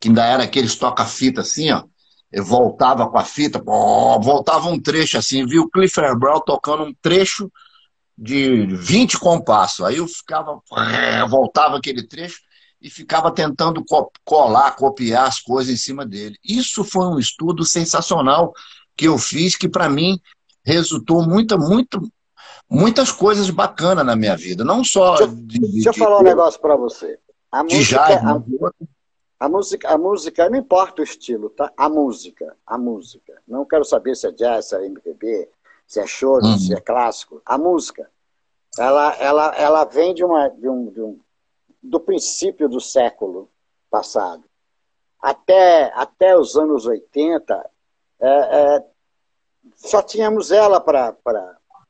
[0.00, 1.84] que ainda era aqueles toca-fita assim, ó.
[2.30, 6.94] Eu voltava com a fita, voltava um trecho assim, viu o Clifford Brown tocando um
[7.00, 7.50] trecho
[8.16, 9.84] de 20 compassos.
[9.84, 10.60] Aí eu ficava,
[11.28, 12.40] voltava aquele trecho
[12.80, 13.82] e ficava tentando
[14.24, 16.36] colar, copiar as coisas em cima dele.
[16.44, 18.52] Isso foi um estudo sensacional
[18.94, 20.20] que eu fiz, que para mim
[20.64, 22.00] resultou muita, muito,
[22.68, 24.64] muitas coisas bacanas na minha vida.
[24.64, 25.16] Não só.
[25.16, 27.18] Deixa, de, de, deixa eu falar um negócio para você.
[27.50, 28.42] A música, a,
[29.40, 31.72] a música, a música, não importa o estilo, tá?
[31.76, 33.40] A música, a música.
[33.46, 35.48] Não quero saber se é jazz, se é MPB,
[35.86, 36.58] se é choro, uhum.
[36.58, 37.40] se é clássico.
[37.46, 38.10] A música,
[38.76, 41.20] ela, ela, ela vem de, uma, de, um, de um,
[41.80, 43.48] do princípio do século
[43.88, 44.42] passado.
[45.20, 47.70] Até, até os anos 80,
[48.20, 48.84] é, é,
[49.76, 51.16] só tínhamos ela para.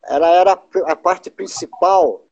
[0.04, 2.24] Ela era a parte principal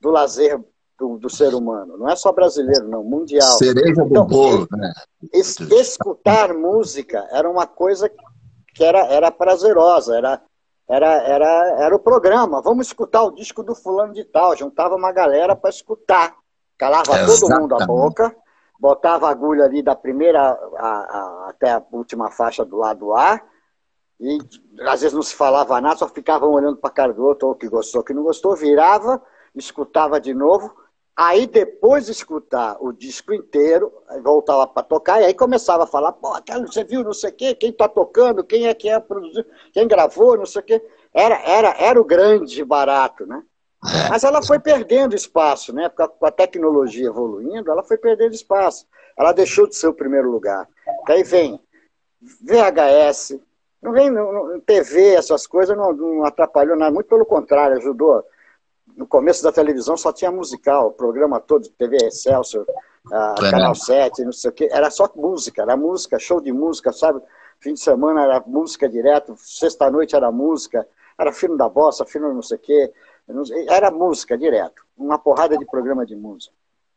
[0.00, 0.60] do lazer
[1.04, 1.98] do, do, ser humano.
[1.98, 3.58] Não é só brasileiro, não, mundial.
[3.58, 4.92] Cereja do então, bolo, né?
[5.32, 8.10] Es, escutar música era uma coisa
[8.74, 10.42] que era, era prazerosa, era,
[10.88, 12.62] era, era, era o programa.
[12.62, 14.56] Vamos escutar o disco do fulano de tal.
[14.56, 16.34] Juntava uma galera para escutar.
[16.78, 17.40] Calava Exatamente.
[17.40, 18.36] todo mundo a boca,
[18.80, 23.40] botava a agulha ali da primeira a, a, até a última faixa do lado A,
[24.20, 24.38] e
[24.80, 27.54] às vezes não se falava nada, só ficavam olhando para a cara do outro, ou
[27.54, 29.22] que gostou, que não gostou, virava,
[29.54, 30.74] escutava de novo,
[31.16, 36.10] Aí depois de escutar o disco inteiro, voltava para tocar, e aí começava a falar,
[36.12, 36.32] pô,
[36.66, 39.86] você viu não sei o quê, quem está tocando, quem é que é produzido, quem
[39.86, 40.82] gravou, não sei o quê.
[41.12, 43.44] Era, era, era o grande barato, né?
[43.84, 44.08] É.
[44.08, 45.88] Mas ela foi perdendo espaço, né?
[45.88, 48.84] Com a tecnologia evoluindo, ela foi perdendo espaço.
[49.16, 50.66] Ela deixou de ser o primeiro lugar.
[51.06, 51.60] Daí vem
[52.42, 53.38] VHS,
[53.80, 58.24] não vem no, TV, essas coisas, não, não atrapalhou nada, muito pelo contrário, ajudou
[58.96, 62.64] no começo da televisão só tinha musical, o programa todo, TV Excelsior,
[63.06, 66.92] uh, Canal 7, não sei o quê, era só música, era música, show de música,
[66.92, 67.20] sabe?
[67.60, 70.86] Fim de semana era música direto, sexta-noite era música,
[71.18, 72.92] era filme da bossa, filme não sei o quê,
[73.68, 76.54] era música direto, uma porrada de programa de música.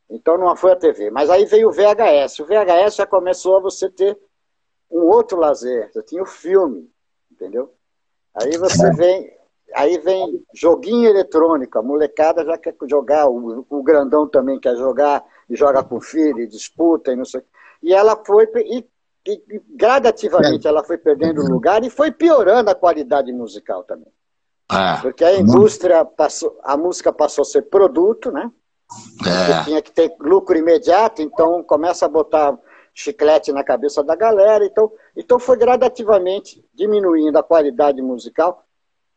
[0.09, 1.09] Então não foi a TV.
[1.09, 2.39] Mas aí veio o VHS.
[2.39, 4.17] O VHS já começou a você ter
[4.89, 5.91] um outro lazer.
[5.91, 6.89] Você tinha o filme,
[7.31, 7.73] entendeu?
[8.33, 9.36] Aí você vem,
[9.75, 15.23] Aí vem joguinho eletrônico, a molecada já quer jogar, o, o grandão também quer jogar,
[15.49, 17.41] e joga com filho, e disputa, e não sei.
[17.83, 18.85] E ela foi, e,
[19.25, 24.11] e, gradativamente ela foi perdendo lugar e foi piorando a qualidade musical também.
[24.71, 28.51] É, Porque a indústria passou, a música passou a ser produto, né?
[29.25, 29.63] É.
[29.63, 32.57] Tinha que ter lucro imediato, então começa a botar
[32.93, 34.65] chiclete na cabeça da galera.
[34.65, 38.66] Então, então foi gradativamente diminuindo a qualidade musical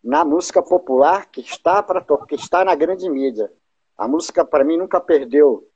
[0.02, 3.50] na música popular que está para que está na grande mídia.
[3.96, 5.68] A música para mim nunca perdeu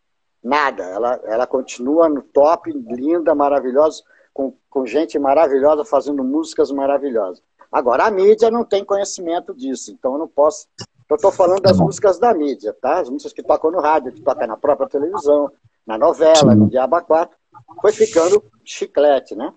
[0.43, 0.85] nada.
[0.85, 4.03] Ela, ela continua no top, linda, maravilhosa,
[4.33, 7.43] com, com gente maravilhosa fazendo músicas maravilhosas.
[7.71, 10.69] Agora a mídia não tem conhecimento disso, então eu não posso.
[11.09, 13.01] Eu estou falando das músicas da mídia, tá?
[13.01, 15.51] As músicas que tocam no rádio, que tocam na própria televisão,
[15.87, 17.37] na novela, no Diaba 4
[17.81, 19.53] foi ficando chiclete, né?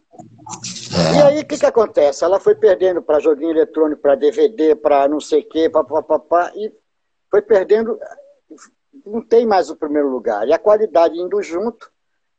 [0.95, 1.17] É.
[1.17, 2.23] E aí o que, que acontece?
[2.23, 6.71] Ela foi perdendo para joguinho eletrônico, para DVD, para não sei o quê, papapá, e
[7.29, 7.99] foi perdendo,
[9.05, 10.47] não tem mais o primeiro lugar.
[10.47, 11.91] E a qualidade indo junto,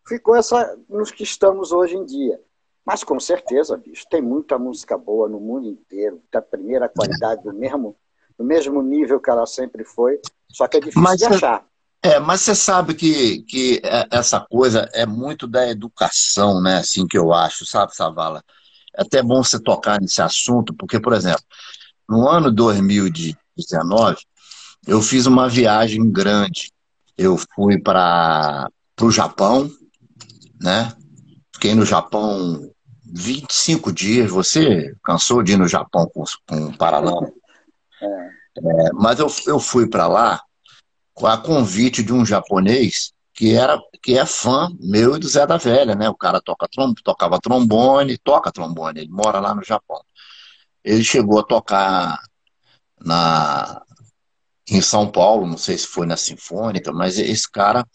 [0.07, 2.41] ficou essa nos que estamos hoje em dia.
[2.85, 7.53] Mas com certeza, bicho, tem muita música boa no mundo inteiro, da primeira qualidade, do
[7.53, 7.95] mesmo,
[8.39, 10.19] do mesmo nível que ela sempre foi,
[10.51, 11.67] só que é difícil mas, de achar.
[12.09, 16.79] É, mas você sabe que, que é, essa coisa é muito da educação, né?
[16.79, 18.43] Assim que eu acho, sabe, Savala?
[18.97, 21.43] É até bom você tocar nesse assunto, porque, por exemplo,
[22.09, 24.17] no ano 2019,
[24.87, 26.73] eu fiz uma viagem grande.
[27.17, 28.71] Eu fui para
[29.03, 29.71] o Japão,
[30.59, 30.91] né?
[31.53, 32.71] Fiquei no Japão
[33.05, 34.31] 25 dias.
[34.31, 37.35] Você cansou de ir no Japão com, com um paralelo?
[38.01, 38.39] É.
[38.61, 40.41] É, mas eu, eu fui para lá
[41.27, 45.57] a convite de um japonês que era que é fã meu e do Zé da
[45.57, 46.09] Velha, né?
[46.09, 50.01] O cara toca trom, tocava trombone, toca trombone, ele mora lá no Japão.
[50.85, 52.21] Ele chegou a tocar
[53.01, 53.83] na
[54.71, 57.87] em São Paulo, não sei se foi na Sinfônica, mas esse cara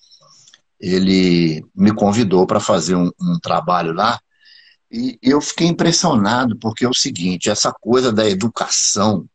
[0.79, 4.19] ele me convidou para fazer um, um, trabalho lá
[4.91, 9.25] e eu fiquei impressionado porque é o seguinte, essa coisa da educação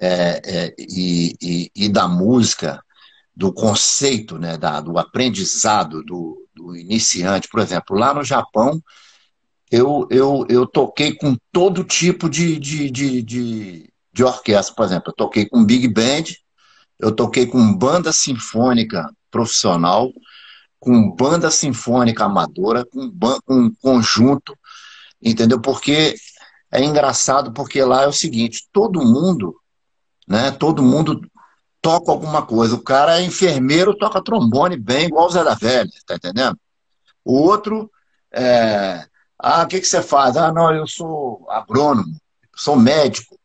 [0.00, 2.82] é, é, e, e, e, da música,
[3.36, 8.82] do conceito, né, da, do aprendizado do, do iniciante, por exemplo, lá no Japão
[9.70, 15.10] eu, eu, eu toquei com todo tipo de, de, de, de, de orquestra, por exemplo,
[15.10, 16.24] eu toquei com big band,
[16.98, 20.10] eu toquei com banda sinfônica profissional,
[20.78, 23.10] com banda sinfônica amadora, com,
[23.44, 24.56] com conjunto,
[25.20, 25.60] entendeu?
[25.60, 26.14] Porque
[26.70, 29.54] é engraçado, porque lá é o seguinte, todo mundo,
[30.28, 30.50] né?
[30.52, 31.20] Todo mundo
[31.86, 32.74] toca alguma coisa.
[32.74, 36.58] O cara é enfermeiro, toca trombone bem, igual o Zé da Velha, tá entendendo?
[37.24, 37.88] O outro,
[38.34, 39.06] é...
[39.38, 40.36] ah, o que, que você faz?
[40.36, 42.12] Ah, não, eu sou agrônomo,
[42.56, 43.38] sou médico.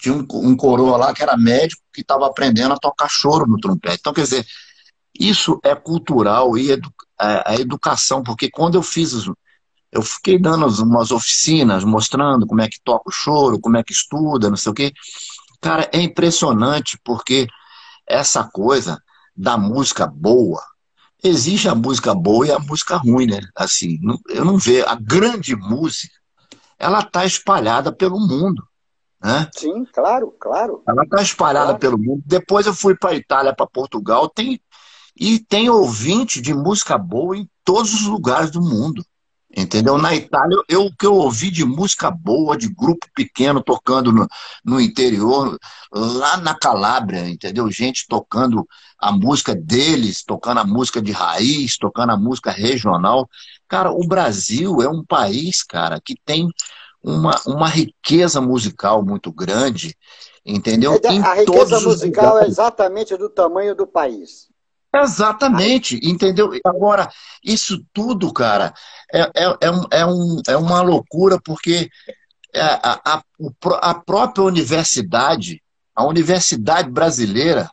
[0.00, 3.60] Tinha um, um coroa lá que era médico que estava aprendendo a tocar choro no
[3.60, 3.98] trompete.
[4.00, 4.46] Então, quer dizer,
[5.20, 9.12] isso é cultural e edu a, a educação, porque quando eu fiz,
[9.92, 13.92] eu fiquei dando umas oficinas, mostrando como é que toca o choro, como é que
[13.92, 14.90] estuda, não sei o quê.
[15.60, 17.46] Cara, é impressionante porque
[18.06, 19.02] essa coisa
[19.36, 20.62] da música boa,
[21.22, 23.40] existe a música boa e a música ruim, né?
[23.54, 23.98] Assim,
[24.28, 24.86] eu não vejo.
[24.86, 26.14] A grande música,
[26.78, 28.62] ela está espalhada pelo mundo.
[29.22, 29.48] Né?
[29.56, 30.82] Sim, claro, claro.
[30.86, 31.78] Ela está espalhada claro.
[31.78, 32.22] pelo mundo.
[32.26, 34.60] Depois eu fui para a Itália, para Portugal, tem,
[35.16, 39.04] e tem ouvinte de música boa em todos os lugares do mundo.
[39.56, 39.96] Entendeu?
[39.96, 44.26] Na Itália, eu, o que eu ouvi de música boa, de grupo pequeno tocando no,
[44.64, 45.56] no interior,
[45.92, 47.70] lá na Calábria, entendeu?
[47.70, 48.66] Gente tocando
[48.98, 53.28] a música deles, tocando a música de raiz, tocando a música regional.
[53.68, 56.48] Cara, o Brasil é um país, cara, que tem
[57.00, 59.96] uma, uma riqueza musical muito grande,
[60.44, 61.00] entendeu?
[61.04, 64.48] É, a riqueza musical é exatamente do tamanho do país.
[64.94, 66.52] Exatamente, entendeu?
[66.64, 67.10] Agora,
[67.42, 68.72] isso tudo, cara,
[69.12, 71.90] é, é, é, um, é, um, é uma loucura, porque
[72.54, 73.24] a, a,
[73.82, 75.62] a própria universidade,
[75.94, 77.70] a universidade brasileira,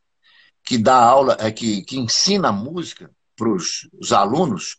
[0.64, 4.78] que dá aula, é, que, que ensina música para os alunos,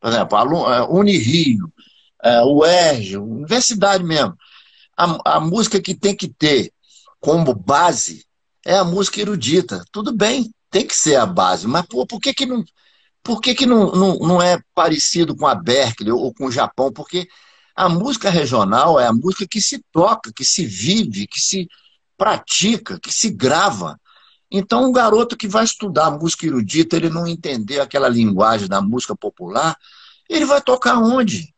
[0.00, 1.72] por exemplo, aluno, é, Unirio,
[2.22, 4.36] é, o ERJ, universidade mesmo,
[4.96, 6.72] a, a música que tem que ter
[7.20, 8.26] como base
[8.64, 9.84] é a música erudita.
[9.90, 11.66] Tudo bem, tem que ser a base.
[11.66, 12.64] Mas pô, por que, que, não,
[13.22, 16.92] por que, que não, não, não é parecido com a Berkeley ou com o Japão?
[16.92, 17.28] Porque
[17.74, 21.68] a música regional é a música que se toca, que se vive, que se
[22.16, 23.98] pratica, que se grava.
[24.50, 29.16] Então, um garoto que vai estudar música erudita, ele não entender aquela linguagem da música
[29.16, 29.76] popular,
[30.28, 31.54] ele vai tocar onde?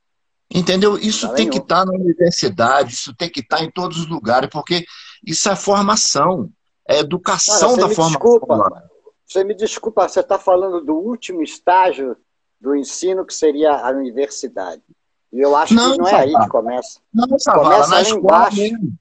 [0.53, 0.97] Entendeu?
[0.97, 4.07] Isso tem que estar tá na universidade, isso tem que estar tá em todos os
[4.07, 4.85] lugares, porque
[5.27, 6.51] isso é formação,
[6.89, 8.21] é educação Cara, da formação.
[8.21, 8.85] Desculpa,
[9.27, 12.16] você me desculpa, você está falando do último estágio
[12.61, 14.83] do ensino, que seria a universidade.
[15.33, 17.01] E eu acho não, que não é aí que começa.
[17.12, 18.99] Não, começa na escola mesmo.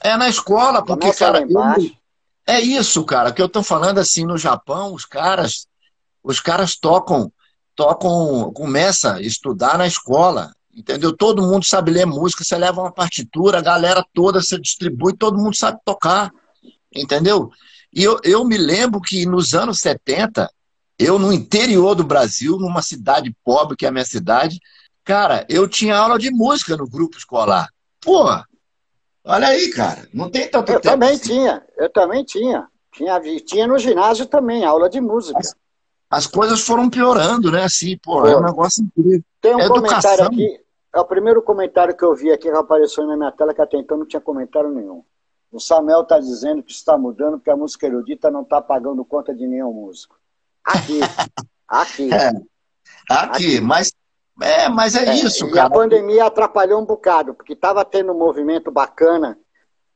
[0.00, 1.90] É na escola, porque, começa cara, eu,
[2.46, 5.68] é isso, cara, que eu estou falando assim, no Japão, os caras,
[6.22, 7.32] os caras tocam,
[7.74, 11.14] tocam, começa a estudar na escola, entendeu?
[11.16, 15.38] Todo mundo sabe ler música, você leva uma partitura, a galera toda se distribui, todo
[15.38, 16.32] mundo sabe tocar,
[16.94, 17.50] entendeu?
[17.98, 20.48] E eu, eu me lembro que nos anos 70,
[20.96, 24.60] eu no interior do Brasil, numa cidade pobre, que é a minha cidade,
[25.02, 27.68] cara, eu tinha aula de música no grupo escolar.
[28.00, 28.46] Porra,
[29.24, 30.86] olha aí, cara, não tem tanto eu tempo.
[30.86, 31.22] Eu também assim.
[31.24, 32.68] tinha, eu também tinha.
[32.92, 35.36] Tinha, tinha no ginásio também, aula de música.
[35.36, 35.56] As,
[36.08, 37.64] as coisas foram piorando, né?
[37.64, 39.24] Assim, pô, é um negócio incrível.
[39.40, 40.60] Tem um é comentário aqui,
[40.94, 43.76] é o primeiro comentário que eu vi aqui que apareceu na minha tela, que até
[43.76, 45.02] então não tinha comentário nenhum.
[45.50, 49.34] O Samuel está dizendo que está mudando porque a música erudita não está pagando conta
[49.34, 50.18] de nenhum músico.
[50.64, 51.00] Aqui.
[51.68, 52.10] Aqui.
[52.10, 52.46] É, aqui,
[53.10, 53.92] aqui, mas
[54.40, 55.66] é, mas é, é isso, e cara.
[55.66, 59.38] A pandemia atrapalhou um bocado, porque estava tendo um movimento bacana,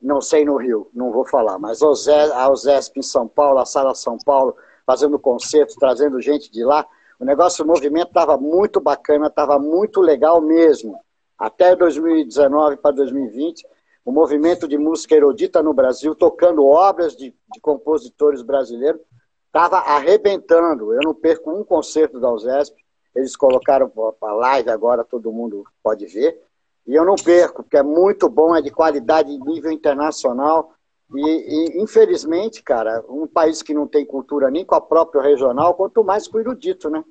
[0.01, 3.95] não sei no Rio, não vou falar, mas a USESP em São Paulo, a Sala
[3.95, 6.85] São Paulo, fazendo concertos, trazendo gente de lá.
[7.21, 10.99] O negócio, o movimento estava muito bacana, estava muito legal mesmo.
[11.39, 13.65] Até 2019 para 2020,
[14.05, 19.01] o movimento de música erudita no Brasil, tocando obras de, de compositores brasileiros,
[19.47, 20.93] estava arrebentando.
[20.93, 22.83] Eu não perco um concerto da USESP.
[23.15, 26.41] Eles colocaram para live agora, todo mundo pode ver.
[26.87, 30.73] E eu não perco, porque é muito bom, é de qualidade nível internacional.
[31.15, 35.75] E, e, infelizmente, cara, um país que não tem cultura nem com a própria regional,
[35.75, 37.05] quanto mais com o erudito, né?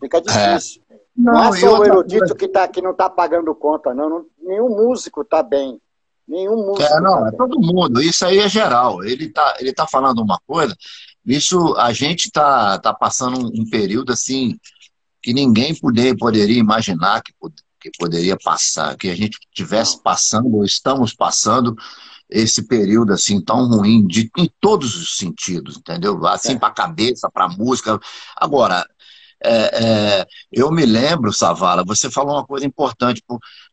[0.00, 0.82] Fica difícil.
[0.90, 0.98] É.
[1.16, 4.08] Não, não, é só o erudito que, tá, que não está pagando conta, não.
[4.10, 5.80] não nenhum músico está bem.
[6.26, 6.82] Nenhum músico.
[6.82, 8.02] É, não, tá é todo mundo.
[8.02, 9.04] Isso aí é geral.
[9.04, 10.76] Ele está ele tá falando uma coisa.
[11.24, 14.58] Isso, a gente está tá passando um, um, período assim
[15.22, 17.32] que ninguém poder, poderia imaginar que,
[17.80, 21.74] que poderia passar, que a gente estivesse passando, ou estamos passando
[22.28, 26.26] esse período assim tão ruim de, em todos os sentidos, entendeu?
[26.26, 26.58] Assim, é.
[26.58, 27.98] para a cabeça, para a música.
[28.36, 28.86] Agora,
[29.42, 33.22] é, é, eu me lembro, Savala, você falou uma coisa importante,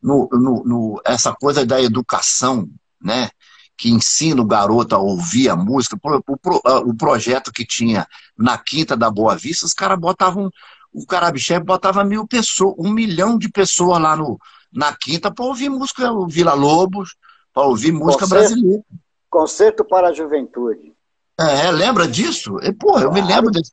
[0.02, 2.68] no, no, no, essa coisa da educação,
[3.02, 3.30] né?
[3.78, 5.98] Que ensina o garoto a ouvir a música.
[6.04, 8.06] O, o, o projeto que tinha
[8.38, 10.52] na Quinta da Boa Vista, os caras botavam,
[10.94, 14.40] o Carabiché botava mil pessoas, um milhão de pessoas lá no,
[14.72, 17.16] na Quinta para ouvir música, o Vila Lobos,
[17.54, 18.84] para ouvir música concerto, brasileira.
[19.30, 20.94] Concerto para a Juventude.
[21.40, 22.58] É, lembra disso?
[22.62, 23.72] E, pô, eu me lembro desse.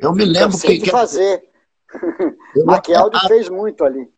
[0.00, 0.78] Eu me lembro eu que.
[0.80, 1.42] que fazer.
[2.54, 4.08] Eu, Maquialdi a, fez muito ali.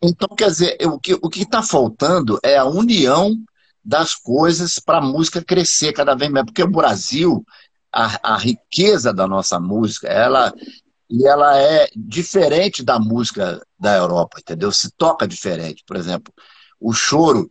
[0.00, 3.36] Então, quer dizer, o que o está faltando é a união
[3.84, 6.46] das coisas para a música crescer cada vez mais.
[6.46, 7.44] Porque o Brasil,
[7.92, 10.54] a, a riqueza da nossa música, ela,
[11.10, 14.70] e ela é diferente da música da Europa, entendeu?
[14.70, 15.82] Se toca diferente.
[15.86, 16.32] Por exemplo,
[16.80, 17.50] o choro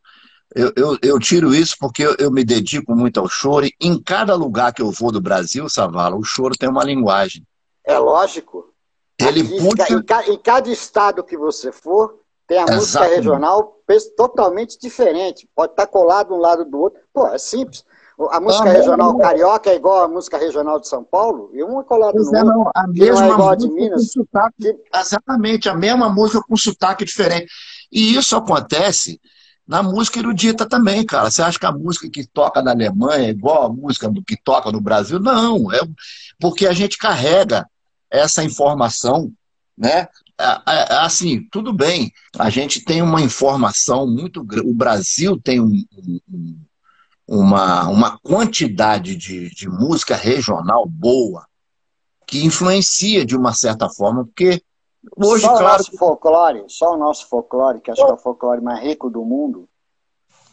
[0.55, 4.01] eu, eu, eu, tiro isso porque eu, eu, me dedico muito ao choro e em
[4.01, 7.45] cada lugar que eu vou do Brasil, Savala, o choro tem uma linguagem.
[7.87, 8.73] É lógico.
[9.19, 9.93] Ele Aqui, puxa...
[9.93, 12.81] em, em, cada estado que você for, tem a Exatamente.
[12.81, 13.77] música regional
[14.15, 15.49] totalmente diferente.
[15.55, 16.99] Pode estar colado um lado do outro.
[17.13, 17.83] Pô, é simples.
[18.31, 21.61] A música ah, regional não, carioca é igual à música regional de São Paulo, e
[21.61, 22.71] uma é colada no é, outro.
[22.73, 24.11] A mesma não é igual a de Minas.
[24.11, 24.75] Sotaque, que...
[24.91, 27.47] Exatamente, a mesma música com sotaque diferente.
[27.91, 29.21] E isso acontece
[29.67, 31.29] na música erudita também, cara.
[31.29, 34.71] Você acha que a música que toca na Alemanha é igual a música que toca
[34.71, 35.19] no Brasil?
[35.19, 35.79] Não, é
[36.39, 37.67] porque a gente carrega
[38.09, 39.31] essa informação,
[39.77, 40.07] né?
[41.01, 44.69] Assim, tudo bem, a gente tem uma informação muito grande.
[44.69, 45.83] O Brasil tem um,
[46.29, 46.59] um,
[47.27, 51.47] uma, uma quantidade de, de música regional boa
[52.27, 54.61] que influencia de uma certa forma, porque
[55.15, 55.65] Hoje, só claro...
[55.65, 59.09] o nosso folclore, só o nosso folclore, que acho que é o folclore mais rico
[59.09, 59.69] do mundo,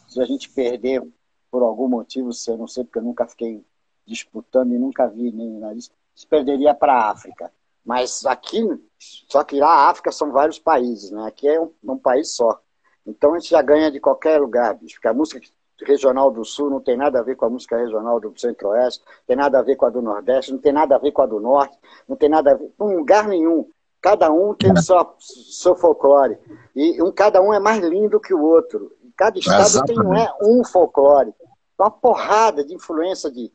[0.07, 1.03] se a gente perder
[1.51, 3.65] por algum motivo, se eu não sei, porque eu nunca fiquei
[4.05, 7.51] disputando e nunca vi nem nada disso, se perderia para a África.
[7.85, 8.63] Mas aqui,
[8.97, 11.27] só que lá a África são vários países, né?
[11.27, 12.59] Aqui é um, um país só.
[13.05, 15.39] Então a gente já ganha de qualquer lugar, bicho, porque a música
[15.83, 19.35] regional do Sul não tem nada a ver com a música regional do Centro-Oeste, tem
[19.35, 21.39] nada a ver com a do Nordeste, não tem nada a ver com a do
[21.39, 23.67] Norte, não tem nada a ver com lugar nenhum.
[24.01, 26.37] Cada um tem o seu, seu folclore.
[26.75, 28.91] E um, cada um é mais lindo que o outro.
[29.17, 29.95] Cada estado Exatamente.
[29.95, 31.33] tem não é, um folclore.
[31.77, 33.51] Uma porrada de influência de,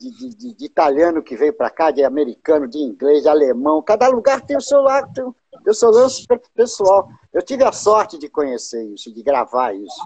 [0.00, 3.82] de, de, de italiano que veio para cá, de americano, de inglês, de alemão.
[3.82, 5.24] Cada lugar tem o seu lado, tem,
[5.66, 7.10] o seu lance pessoal.
[7.32, 10.02] Eu tive a sorte de conhecer isso, de gravar isso.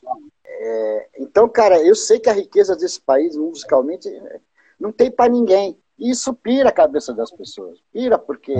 [0.47, 4.11] É, então, cara, eu sei que a riqueza desse país, musicalmente,
[4.81, 5.79] não tem para ninguém.
[5.97, 7.79] E isso pira a cabeça das pessoas.
[7.93, 8.55] Pira porque.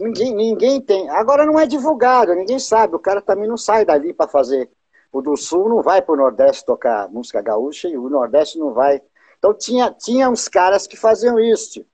[0.00, 1.08] Ninguém, ninguém tem.
[1.08, 2.96] Agora não é divulgado, ninguém sabe.
[2.96, 4.68] O cara também não sai dali para fazer.
[5.10, 8.74] O do Sul não vai para o Nordeste tocar música gaúcha e o Nordeste não
[8.74, 9.00] vai.
[9.38, 11.84] Então tinha, tinha uns caras que faziam isso,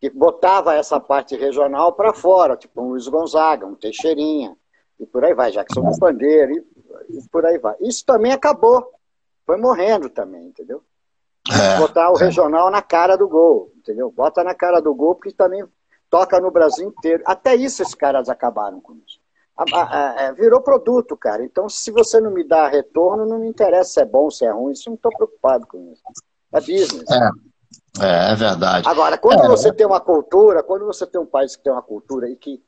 [0.00, 4.56] que botava essa parte regional para fora, tipo um Luiz Gonzaga, um Teixeirinha,
[4.98, 7.76] e por aí vai, Jackson do Pandeiro, e, e por aí vai.
[7.80, 8.92] Isso também acabou.
[9.46, 10.82] Foi morrendo também, entendeu?
[11.50, 14.10] É, Botar o regional na cara do gol, entendeu?
[14.10, 15.64] Bota na cara do gol, porque também
[16.10, 17.22] toca no Brasil inteiro.
[17.24, 19.20] Até isso esses caras acabaram com isso.
[20.18, 21.42] É, virou produto, cara.
[21.42, 24.50] Então, se você não me dá retorno, não me interessa se é bom, se é
[24.50, 24.72] ruim.
[24.72, 26.02] Isso não estou preocupado com isso.
[26.52, 27.04] É business.
[27.10, 27.30] É,
[28.00, 28.88] é, é verdade.
[28.88, 29.48] Agora, quando é.
[29.48, 32.62] você tem uma cultura, quando você tem um país que tem uma cultura e que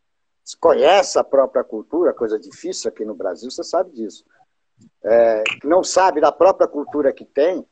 [0.61, 4.25] conhece a própria cultura, coisa difícil aqui no Brasil, você sabe disso.
[5.05, 7.65] É, não sabe da própria cultura que tem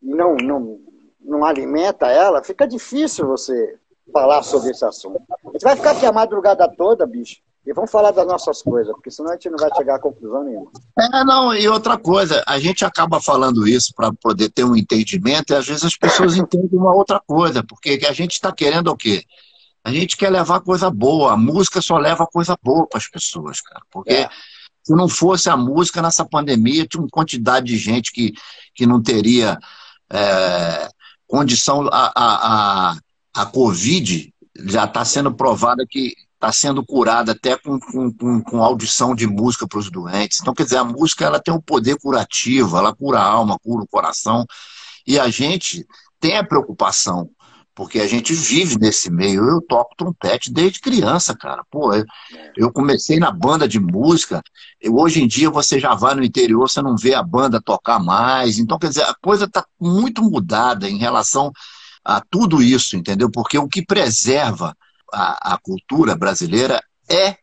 [0.00, 0.80] e não, não,
[1.20, 3.78] não alimenta ela, fica difícil você
[4.12, 5.22] falar sobre esse assunto.
[5.30, 8.92] A gente vai ficar aqui a madrugada toda, bicho, E vamos falar das nossas coisas,
[8.92, 10.70] porque senão a gente não vai chegar a conclusão nenhuma.
[10.98, 15.52] É, não, e outra coisa, a gente acaba falando isso para poder ter um entendimento,
[15.52, 18.96] e às vezes as pessoas entendem uma outra coisa, porque a gente está querendo o
[18.96, 19.24] quê?
[19.84, 23.60] A gente quer levar coisa boa, a música só leva coisa boa para as pessoas,
[23.60, 23.82] cara.
[23.90, 24.28] Porque é.
[24.82, 28.32] se não fosse a música nessa pandemia, tinha uma quantidade de gente que,
[28.74, 29.58] que não teria
[30.10, 30.88] é,
[31.26, 31.88] condição.
[31.92, 32.96] A, a, a,
[33.34, 34.32] a Covid
[34.66, 39.66] já está sendo provada que está sendo curada até com, com, com audição de música
[39.68, 40.40] para os doentes.
[40.40, 43.84] Então, quer dizer, a música ela tem um poder curativo, ela cura a alma, cura
[43.84, 44.44] o coração.
[45.06, 45.86] E a gente
[46.18, 47.30] tem a preocupação,
[47.76, 49.48] porque a gente vive nesse meio.
[49.48, 51.62] Eu toco trompete desde criança, cara.
[51.70, 52.04] Pô, eu,
[52.56, 54.42] eu comecei na banda de música.
[54.80, 58.00] Eu, hoje em dia você já vai no interior, você não vê a banda tocar
[58.00, 58.58] mais.
[58.58, 61.52] Então, quer dizer, a coisa está muito mudada em relação
[62.04, 63.30] a tudo isso, entendeu?
[63.30, 64.76] Porque o que preserva
[65.12, 67.36] a, a cultura brasileira é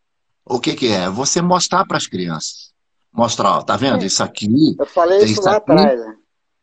[0.46, 1.10] o que, que é?
[1.10, 2.72] Você mostrar para as crianças.
[3.14, 4.04] Mostrar, ó, tá vendo?
[4.04, 4.76] Isso aqui.
[4.78, 6.16] Eu falei isso, lá aqui, atrás, né?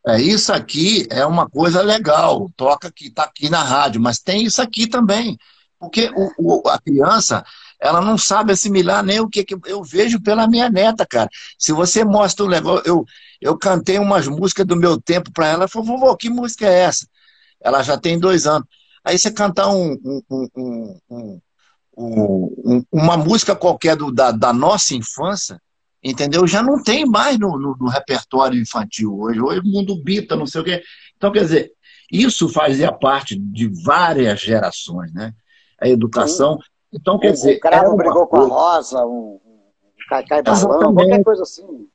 [0.07, 4.44] É, isso aqui é uma coisa legal, toca que está aqui na rádio, mas tem
[4.44, 5.36] isso aqui também.
[5.78, 7.44] Porque o, o, a criança,
[7.80, 11.28] ela não sabe assimilar nem o que, que eu vejo pela minha neta, cara.
[11.59, 13.04] Se você mostra um negócio, eu,
[13.40, 16.80] eu cantei umas músicas do meu tempo para ela, ela falou, vovô, que música é
[16.80, 17.07] essa?
[17.61, 18.66] Ela já tem dois anos.
[19.07, 19.96] Aí você cantar um,
[20.28, 21.40] um,
[21.96, 25.62] um, uma música qualquer do, da, da, nossa infância,
[26.02, 26.44] entendeu?
[26.44, 29.40] Já não tem mais no, no, no, repertório infantil hoje.
[29.40, 30.82] Hoje o mundo bita, não sei o quê.
[31.16, 31.72] Então, quer dizer,
[32.11, 35.32] isso fazia parte de várias gerações, né?
[35.80, 36.59] A educação.
[36.92, 37.59] Então, quer dizer.
[37.59, 39.38] O cara não brigou com a Rosa, um,
[40.09, 41.88] Caicai Balão, qualquer coisa assim.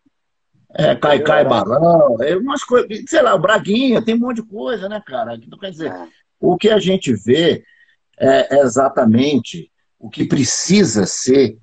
[0.73, 4.87] É, Caicai Balão, é umas coisas, sei lá, o Braguinha, tem um monte de coisa,
[4.87, 5.35] né, cara?
[5.35, 6.07] Então, quer dizer, é.
[6.41, 7.63] O que a gente vê
[8.19, 11.57] é exatamente o que precisa ser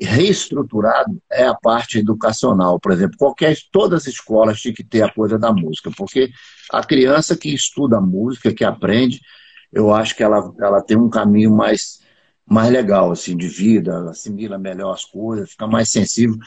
[0.00, 2.78] reestruturado é a parte educacional.
[2.78, 6.30] Por exemplo, qualquer, todas as escolas tinham que ter a coisa da música, porque
[6.72, 9.20] a criança que estuda música, que aprende,
[9.72, 12.00] eu acho que ela, ela tem um caminho mais,
[12.44, 16.38] mais legal assim, de vida, assimila melhor as coisas, fica mais sensível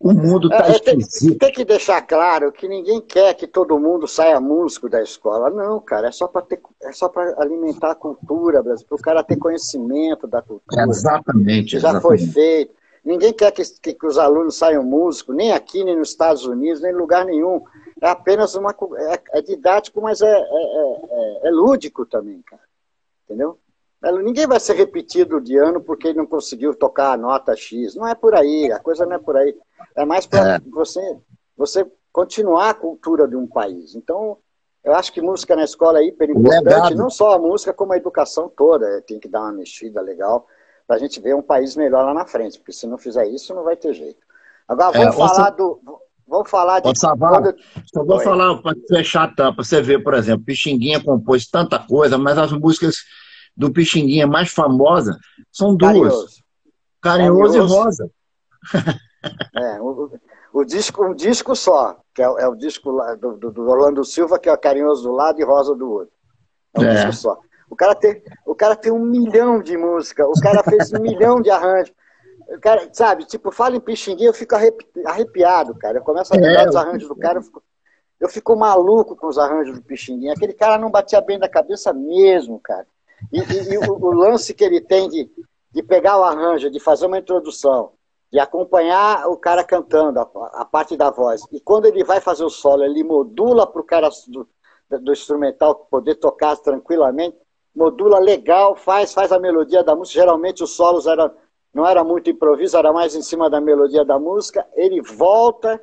[0.00, 1.38] o mundo está é, esquisito.
[1.38, 5.50] Tem, tem, que deixar claro que ninguém quer que todo mundo saia músico da escola.
[5.50, 6.46] Não, cara, é só para
[6.82, 10.84] é só alimentar a cultura, para o cara ter conhecimento da cultura.
[10.88, 11.76] exatamente.
[11.76, 12.02] Que já exatamente.
[12.02, 12.78] foi feito.
[13.04, 16.80] Ninguém quer que, que, que, os alunos saiam músicos, nem aqui, nem nos Estados Unidos,
[16.80, 17.62] nem em lugar nenhum.
[18.00, 18.74] É apenas uma.
[18.98, 22.62] É, é didático, mas é, é, é, é lúdico também, cara.
[23.24, 23.58] Entendeu?
[24.00, 27.96] Ninguém vai ser repetido de ano porque ele não conseguiu tocar a nota X.
[27.96, 29.54] Não é por aí, a coisa não é por aí.
[29.96, 30.60] É mais para é.
[30.70, 31.16] você,
[31.56, 33.96] você continuar a cultura de um país.
[33.96, 34.38] Então,
[34.84, 37.96] eu acho que música na escola é hiper importante, não só a música, como a
[37.96, 39.02] educação toda.
[39.02, 40.46] Tem que dar uma mexida legal
[40.86, 43.54] para a gente ver um país melhor lá na frente, porque se não fizer isso,
[43.54, 44.20] não vai ter jeito.
[44.66, 45.80] Agora, vamos é, falar do.
[46.26, 46.84] Vamos falar de.
[46.84, 47.56] Quando...
[47.92, 48.24] Só vou Oi.
[48.24, 49.64] falar para fechar a tampa.
[49.64, 52.96] Você vê, por exemplo, Pixinguinha compôs tanta coisa, mas as músicas
[53.58, 55.18] do Pixinguinha mais famosa
[55.50, 55.92] são duas.
[55.92, 56.42] Carinhoso,
[57.02, 58.10] Carinhoso, e Rosa.
[59.56, 60.16] É, o,
[60.52, 64.38] o, disco, um disco só, que é, é o disco do, do, do, Orlando Silva,
[64.38, 66.14] que é Carinhoso do lado e Rosa do outro.
[66.74, 66.94] É um é.
[66.94, 67.40] disco só.
[67.68, 71.42] O cara, tem, o cara tem um milhão de música, o cara fez um milhão
[71.42, 71.92] de arranjos.
[72.48, 74.54] O cara, sabe, tipo, fala em Pixinguinha, eu fico
[75.04, 75.98] arrepiado, cara.
[75.98, 77.62] Eu começo a lembrar é, dos arranjos do cara, eu fico,
[78.20, 80.32] eu fico maluco com os arranjos do Pixinguinha.
[80.32, 82.86] Aquele cara não batia bem da cabeça mesmo, cara.
[83.32, 85.30] E, e, e o, o, lance que ele tem de,
[85.72, 87.92] de pegar o arranjo, de fazer uma introdução,
[88.32, 90.22] de acompanhar o cara cantando, a,
[90.54, 91.42] a, parte da voz.
[91.52, 94.48] E quando ele vai fazer o solo, ele modula para o cara do,
[95.00, 97.36] do, instrumental poder tocar tranquilamente,
[97.74, 100.20] modula legal, faz, faz a melodia da música.
[100.20, 101.34] Geralmente os solos era,
[101.72, 104.66] não era muito improviso, era mais em cima da melodia da música.
[104.74, 105.80] Ele volta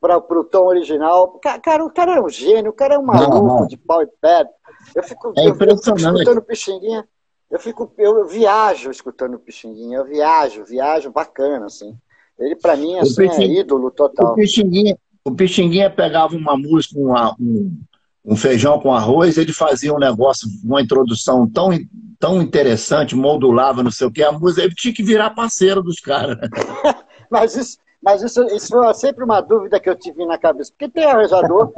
[0.00, 1.38] para o tom original.
[1.62, 3.66] Cara, o cara é um gênio, o cara é um maluco não, não.
[3.66, 4.52] de pau e pedra.
[4.94, 5.88] Eu fico, é impressionante.
[5.88, 7.08] Eu fico escutando Pixinguinha,
[7.50, 11.96] eu fico, eu viajo escutando Pixinguinha, eu viajo, viajo bacana, assim.
[12.38, 14.32] Ele, para mim, assim, é ídolo total.
[14.32, 17.78] O Pixinguinha, o Pixinguinha pegava uma música, uma, um,
[18.24, 21.70] um feijão com arroz, ele fazia um negócio, uma introdução tão,
[22.18, 26.00] tão interessante, modulava, não sei o que, a música, ele tinha que virar parceiro dos
[26.00, 26.38] caras.
[27.30, 30.92] mas isso, mas isso, isso foi sempre uma dúvida que eu tive na cabeça, porque
[30.92, 31.72] tem arranjador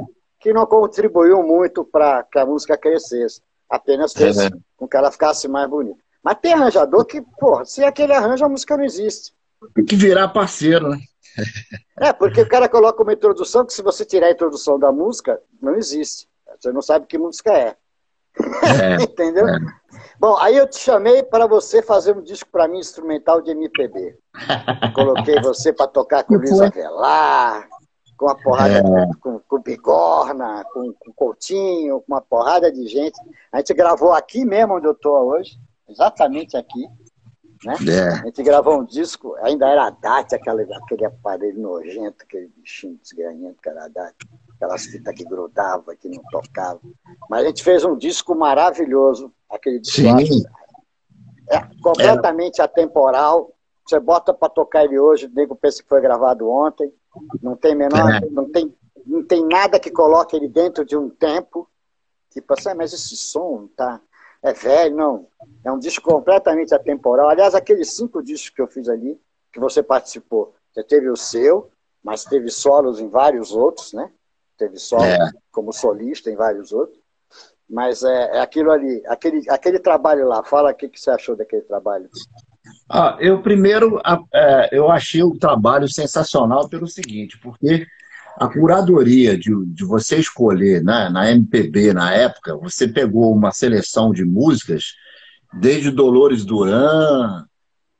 [0.45, 3.41] que não contribuiu muito para que a música crescesse.
[3.67, 4.51] Apenas fez é.
[4.77, 5.97] com que ela ficasse mais bonita.
[6.23, 9.33] Mas tem arranjador que, porra, se aquele arranjo, a música não existe.
[9.73, 10.99] Tem que virar parceiro, né?
[11.97, 15.41] É, porque o cara coloca uma introdução que se você tirar a introdução da música,
[15.61, 16.27] não existe.
[16.59, 17.75] Você não sabe que música é.
[18.63, 19.47] é Entendeu?
[19.47, 19.57] É.
[20.19, 24.17] Bom, aí eu te chamei para você fazer um disco para mim instrumental de MPB.
[24.93, 27.67] Coloquei você para tocar com o Luiz Avelar,
[28.17, 29.09] com uma porrada, é.
[29.19, 33.19] com, com Bigorna, com, com Coutinho, com uma porrada de gente.
[33.51, 36.87] A gente gravou aqui mesmo onde eu estou hoje, exatamente aqui.
[37.63, 37.75] Né?
[37.89, 38.09] É.
[38.09, 42.97] A gente gravou um disco, ainda era a DAT, aquele, aquele aparelho nojento, aquele bichinho
[43.01, 44.15] desgranhento que era a DAT,
[44.55, 46.79] aquelas fitas que grudava, que não tocava.
[47.29, 50.43] Mas a gente fez um disco maravilhoso, aquele disco Sim.
[51.49, 52.63] é completamente é.
[52.63, 53.51] atemporal.
[53.87, 56.91] Você bota para tocar ele hoje, o nego pensa que foi gravado ontem.
[57.41, 58.19] Não tem menor, é.
[58.29, 61.69] não tem, não tem nada que coloque ele dentro de um tempo.
[62.31, 64.01] Tipo assim, mas esse som tá
[64.45, 65.27] é velho, não.
[65.63, 67.29] É um disco completamente atemporal.
[67.29, 69.19] Aliás, aqueles cinco discos que eu fiz ali,
[69.51, 71.71] que você participou, você teve o seu,
[72.03, 74.11] mas teve solos em vários outros, né?
[74.55, 75.17] Teve solo é.
[75.51, 76.99] como solista em vários outros.
[77.67, 80.43] Mas é, é, aquilo ali, aquele, aquele trabalho lá.
[80.43, 82.07] Fala o que, que você achou daquele trabalho.
[82.89, 83.99] Ah, eu primeiro
[84.33, 87.87] é, eu achei o trabalho sensacional pelo seguinte, porque
[88.37, 94.11] a curadoria de, de você escolher né, na MPB na época, você pegou uma seleção
[94.11, 94.93] de músicas,
[95.53, 97.45] desde Dolores Duran,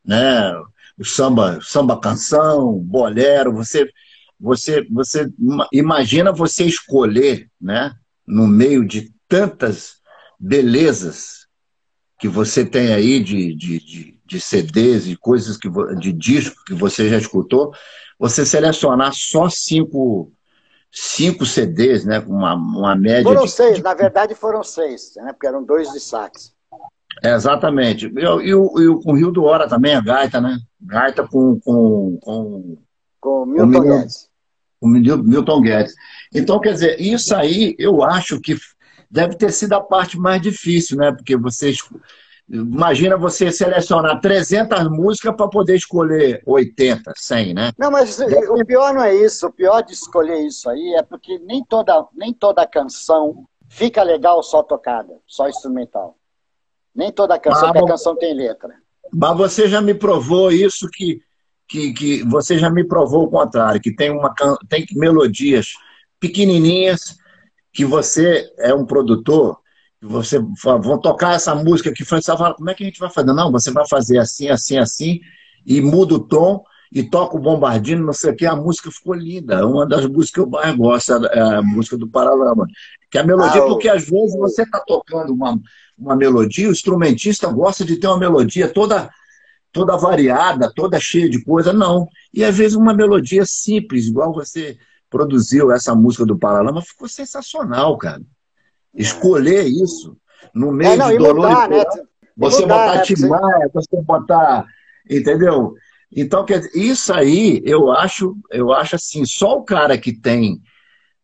[0.04, 0.54] né,
[0.98, 3.90] o samba, samba canção, bolero, você,
[4.40, 5.30] você, você
[5.72, 7.94] imagina você escolher, né,
[8.28, 9.96] no meio de tantas
[10.40, 11.48] belezas
[12.20, 15.70] que você tem aí de, de, de, de CDs e coisas que
[16.00, 17.74] de disco que você já escutou,
[18.18, 20.32] você selecionar só cinco,
[20.92, 22.20] cinco CDs, né?
[22.20, 23.24] Uma, uma média.
[23.24, 23.52] Foram de...
[23.52, 25.32] seis, na verdade foram seis, né?
[25.34, 26.54] Porque eram dois de sax.
[27.24, 28.08] É, exatamente.
[28.08, 30.58] E, e, e, o, com o Rio do Hora também, a gaita, né?
[30.82, 31.60] Gaita com.
[31.60, 32.78] Com, com,
[33.20, 34.30] com Milton com Guedes.
[34.80, 35.94] Com Milton Guedes.
[36.34, 38.58] Então, quer dizer, isso aí eu acho que
[39.10, 41.12] deve ter sido a parte mais difícil, né?
[41.12, 41.80] Porque vocês
[42.48, 47.72] Imagina você selecionar 300 músicas para poder escolher 80, 100, né?
[47.78, 49.48] Não, mas o pior não é isso.
[49.48, 54.44] O pior de escolher isso aí é porque nem toda, nem toda canção fica legal
[54.44, 56.18] só tocada, só instrumental.
[56.94, 58.76] Nem toda canção, mas, a canção tem letra.
[59.12, 61.22] Mas você já me provou isso que,
[61.68, 64.34] que, que você já me provou o contrário, que tem, uma,
[64.70, 65.74] tem melodias
[66.20, 67.18] pequenininhas,
[67.74, 69.60] que você é um produtor
[70.08, 73.34] você vão tocar essa música que você fala, como é que a gente vai fazer?
[73.34, 75.20] Não, você vai fazer assim, assim, assim,
[75.66, 79.16] e muda o tom e toca o bombardino, não sei o que, a música ficou
[79.16, 79.56] linda.
[79.56, 82.68] É uma das músicas que eu mais gosto é a música do Paralama.
[83.10, 85.60] Que é a melodia, ah, porque às vezes você está tocando uma,
[85.98, 89.10] uma melodia, o instrumentista gosta de ter uma melodia toda
[89.72, 92.08] toda variada, toda cheia de coisa, não.
[92.34, 94.78] E às vezes uma melodia simples, igual você
[95.10, 98.22] produziu essa música do Paralama, ficou sensacional, cara
[98.96, 100.18] escolher isso
[100.54, 101.84] no meio é, não, de dolor mudar, e né?
[102.36, 103.02] você mudar, botar né?
[103.04, 104.66] Timaya, você botar,
[105.10, 105.76] entendeu?
[106.16, 110.62] Então, isso aí, eu acho, eu acho assim, só o cara que tem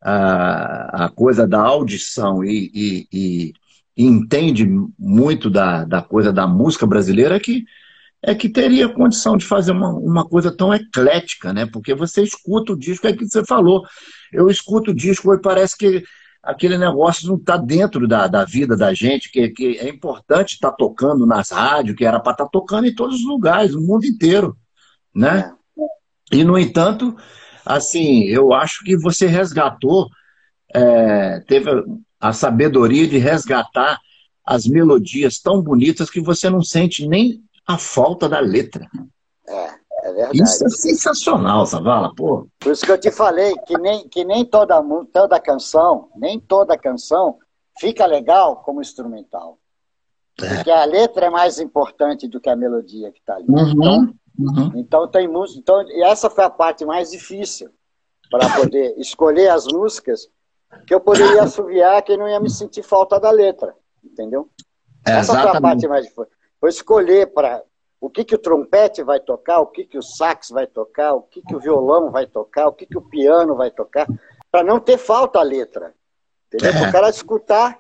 [0.01, 3.53] a, a coisa da audição e, e, e,
[3.95, 4.67] e entende
[4.99, 7.63] muito da, da coisa da música brasileira é que,
[8.21, 11.65] é que teria condição de fazer uma, uma coisa tão eclética, né?
[11.65, 13.85] Porque você escuta o disco, é que você falou.
[14.33, 16.03] Eu escuto o disco e parece que
[16.43, 20.71] aquele negócio não está dentro da, da vida da gente, que, que é importante estar
[20.71, 23.81] tá tocando nas rádios, que era para estar tá tocando em todos os lugares, no
[23.81, 24.57] mundo inteiro,
[25.13, 25.53] né?
[26.31, 26.37] É.
[26.37, 27.15] E, no entanto,
[27.65, 30.07] assim, eu acho que você resgatou,
[30.73, 31.69] é, teve
[32.19, 33.99] a sabedoria de resgatar
[34.45, 38.87] as melodias tão bonitas que você não sente nem a falta da letra.
[39.47, 39.80] É.
[40.03, 40.41] É verdade.
[40.41, 42.47] Isso é sensacional, Savala, pô.
[42.59, 44.81] Por isso que eu te falei que nem, que nem toda,
[45.13, 47.37] toda canção, nem toda canção
[47.79, 49.57] fica legal como instrumental.
[50.41, 50.55] É.
[50.55, 53.45] Porque a letra é mais importante do que a melodia que está ali.
[53.47, 54.71] Uhum, então, uhum.
[54.75, 55.59] então tem música.
[55.59, 57.69] Então, e essa foi a parte mais difícil
[58.29, 60.27] para poder escolher as músicas
[60.87, 63.75] que eu poderia assoviar que não ia me sentir falta da letra.
[64.03, 64.49] Entendeu?
[65.05, 66.27] É, essa foi a parte mais difícil.
[66.59, 67.63] Foi escolher para
[68.01, 71.21] o que, que o trompete vai tocar, o que, que o sax vai tocar, o
[71.21, 74.07] que, que o violão vai tocar, o que, que o piano vai tocar,
[74.51, 75.93] para não ter falta a letra.
[76.47, 76.71] Entendeu?
[76.71, 76.79] É.
[76.79, 77.77] Para o cara escutar,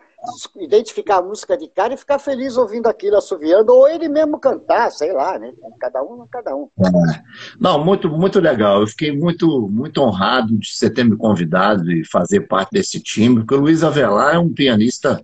[0.57, 4.91] identificar a música de cara e ficar feliz ouvindo aquilo assoviando, ou ele mesmo cantar,
[4.91, 5.51] sei lá, né?
[5.79, 6.69] Cada um, cada um.
[6.79, 7.23] É.
[7.59, 8.81] Não, muito, muito legal.
[8.81, 13.37] Eu fiquei muito, muito honrado de você ter me convidado e fazer parte desse time,
[13.37, 15.19] porque o Luiz Avelar é um pianista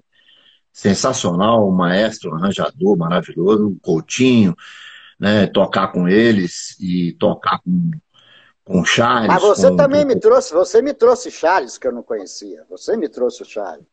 [0.73, 4.55] sensacional, um maestro, um arranjador maravilhoso, um Coutinho,
[5.19, 7.91] né, tocar com eles e tocar com,
[8.63, 9.27] com Charles.
[9.27, 10.07] Mas você com, também com...
[10.07, 12.63] me trouxe, você me trouxe Charles que eu não conhecia.
[12.69, 13.85] Você me trouxe o Charles.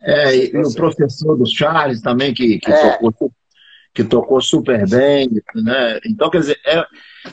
[0.00, 2.98] É, e, o professor do Charles também, que, que, é.
[2.98, 3.32] tocou,
[3.92, 5.98] que tocou super bem, né?
[6.06, 6.84] Então, quer dizer, é,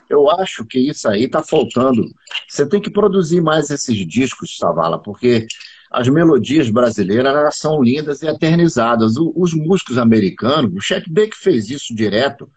[0.10, 2.04] eu acho que isso aí está faltando.
[2.48, 5.46] Você tem que produzir mais esses discos, Savala, porque
[5.92, 9.14] as melodias brasileiras são lindas e eternizadas.
[9.18, 12.50] Os músicos americanos, o Chet Baker fez isso direto,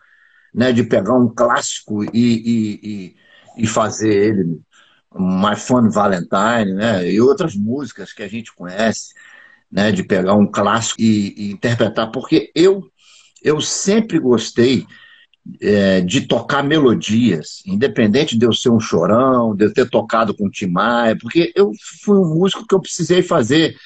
[0.54, 3.16] né, de pegar um clássico e, e, e,
[3.58, 4.60] e fazer ele
[5.14, 9.14] My Fun Valentine, né, e outras músicas que a gente conhece,
[9.70, 12.90] né, de pegar um clássico e, e interpretar, porque eu
[13.40, 14.84] eu sempre gostei
[15.60, 20.46] é, de tocar melodias, independente de eu ser um chorão, de eu ter tocado com
[20.46, 21.72] o Tim Maia, porque eu
[22.02, 23.76] fui um músico que eu precisei fazer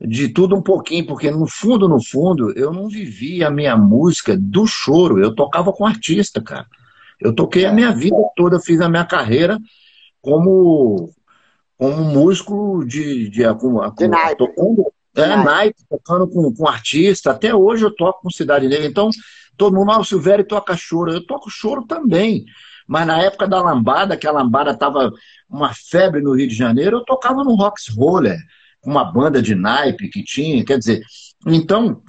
[0.00, 4.36] de tudo um pouquinho, porque no fundo, no fundo, eu não vivia a minha música
[4.36, 6.66] do choro, eu tocava com artista, cara.
[7.20, 9.58] Eu toquei a minha vida toda, fiz a minha carreira
[10.22, 11.10] como,
[11.76, 14.38] como músico de, de, com, de naipe.
[14.38, 17.32] Tocando, é, naipe, tocando com, com artista.
[17.32, 18.86] Até hoje eu toco com Cidade Negra.
[18.86, 19.10] Então,
[19.60, 21.12] Todo mundo, ah, o Silvério toca choro.
[21.12, 22.46] Eu toco choro também.
[22.88, 25.12] Mas na época da lambada, que a lambada estava
[25.50, 28.38] uma febre no Rio de Janeiro, eu tocava no Rocks Roller,
[28.84, 30.64] uma banda de naipe que tinha.
[30.64, 31.02] Quer dizer,
[31.46, 32.02] então,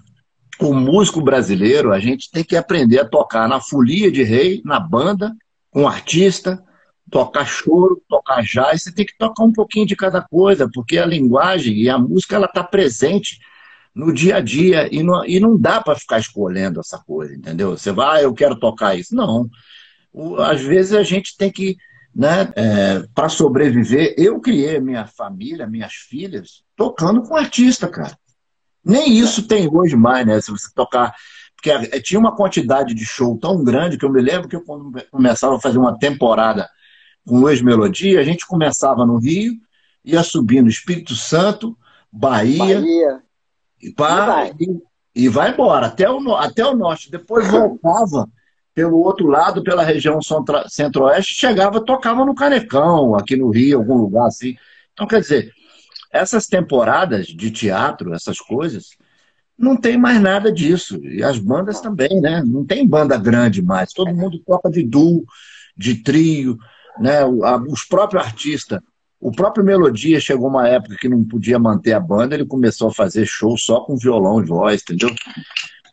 [0.59, 4.80] o músico brasileiro, a gente tem que aprender a tocar na folia de rei, na
[4.80, 5.36] banda,
[5.72, 6.63] com artista,
[7.09, 11.05] tocar choro, tocar jazz, você tem que tocar um pouquinho de cada coisa, porque a
[11.05, 13.39] linguagem e a música ela está presente
[13.93, 17.72] no dia a dia e não, e não dá para ficar escolhendo essa coisa, entendeu?
[17.72, 19.13] Você vai, ah, eu quero tocar isso.
[19.13, 19.49] Não.
[20.13, 21.76] O, às vezes a gente tem que,
[22.14, 28.18] né, é, para sobreviver, eu criei minha família, minhas filhas, tocando com artista, cara.
[28.84, 30.41] Nem isso tem hoje mais, né?
[30.41, 31.14] Se você tocar.
[31.55, 34.64] Porque é, tinha uma quantidade de show tão grande que eu me lembro que eu,
[34.64, 36.68] quando começava a fazer uma temporada
[37.26, 39.53] com Luiz Melodia, a gente começava no Rio,
[40.03, 41.78] ia subindo Espírito Santo,
[42.12, 43.24] Bahia, Bahia.
[43.80, 44.55] E, pá, e, vai.
[44.59, 47.12] E, e, vai embora, até o, até o norte.
[47.12, 48.28] Depois voltava
[48.82, 50.19] pelo outro lado, pela região
[50.67, 54.55] centro-oeste, chegava, tocava no Canecão, aqui no Rio, algum lugar assim.
[54.91, 55.51] Então, quer dizer,
[56.11, 58.89] essas temporadas de teatro, essas coisas,
[59.55, 60.99] não tem mais nada disso.
[61.03, 62.41] E as bandas também, né?
[62.43, 63.93] Não tem banda grande mais.
[63.93, 65.25] Todo mundo toca de duo,
[65.77, 66.57] de trio,
[66.99, 67.23] né?
[67.69, 68.82] Os próprios artistas
[69.19, 72.93] o próprio Melodia chegou uma época que não podia manter a banda, ele começou a
[72.93, 75.13] fazer show só com violão e voz, entendeu?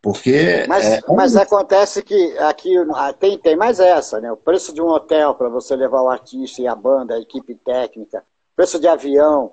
[0.02, 0.64] Porque.
[0.68, 1.00] Mas, é...
[1.08, 4.30] mas acontece que aqui ah, tem, tem mais essa, né?
[4.30, 7.54] O preço de um hotel para você levar o artista e a banda, a equipe
[7.54, 8.22] técnica,
[8.54, 9.52] preço de avião,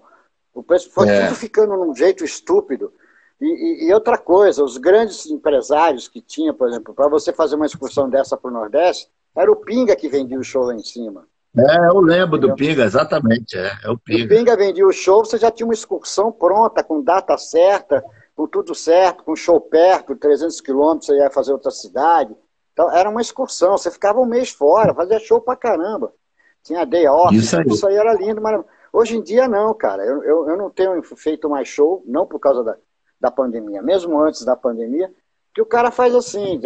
[0.54, 1.26] o preço foi é.
[1.26, 2.94] tudo ficando num jeito estúpido.
[3.42, 7.56] E, e, e, outra coisa, os grandes empresários que tinha, por exemplo, para você fazer
[7.56, 10.80] uma excursão dessa para o Nordeste, era o Pinga que vendia o show lá em
[10.80, 11.28] cima.
[11.58, 13.58] É, eu lembro do Pinga, exatamente.
[13.58, 14.26] É, é o Pinga.
[14.26, 18.04] O Pinga vendia o show, você já tinha uma excursão pronta, com data certa,
[18.36, 22.36] com tudo certo, com show perto, 300 quilômetros, você ia fazer outra cidade.
[22.74, 26.14] Então, era uma excursão, você ficava um mês fora, fazia show pra caramba.
[26.62, 28.62] Tinha day off, isso aí, isso aí era lindo, mas
[28.92, 30.04] hoje em dia não, cara.
[30.04, 32.76] Eu, eu, eu não tenho feito mais show, não por causa da,
[33.20, 35.10] da pandemia, mesmo antes da pandemia,
[35.54, 36.60] que o cara faz assim,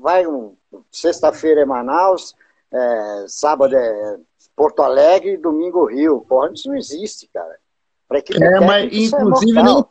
[0.00, 0.54] vai um,
[0.92, 2.36] sexta-feira é Manaus,
[2.70, 4.18] é, sábado é
[4.54, 6.24] Porto Alegre, domingo Rio.
[6.28, 7.58] Porra, isso não existe, cara.
[8.06, 9.84] Pra equipe é, mas é inclusive, é nem,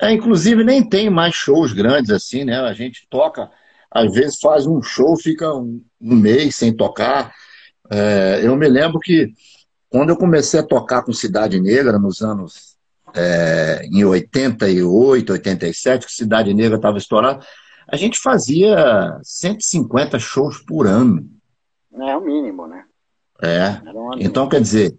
[0.00, 2.60] é, inclusive nem tem mais shows grandes assim, né?
[2.60, 3.50] A gente toca,
[3.90, 7.34] às vezes faz um show, fica um, um mês sem tocar.
[7.90, 9.32] É, eu me lembro que
[9.88, 12.76] quando eu comecei a tocar com Cidade Negra, nos anos
[13.14, 17.44] é, em 88, 87, que Cidade Negra estava estourada,
[17.88, 21.26] a gente fazia 150 shows por ano.
[21.94, 22.84] É o mínimo, né?
[23.42, 23.80] É.
[24.18, 24.94] Então, quer dizer,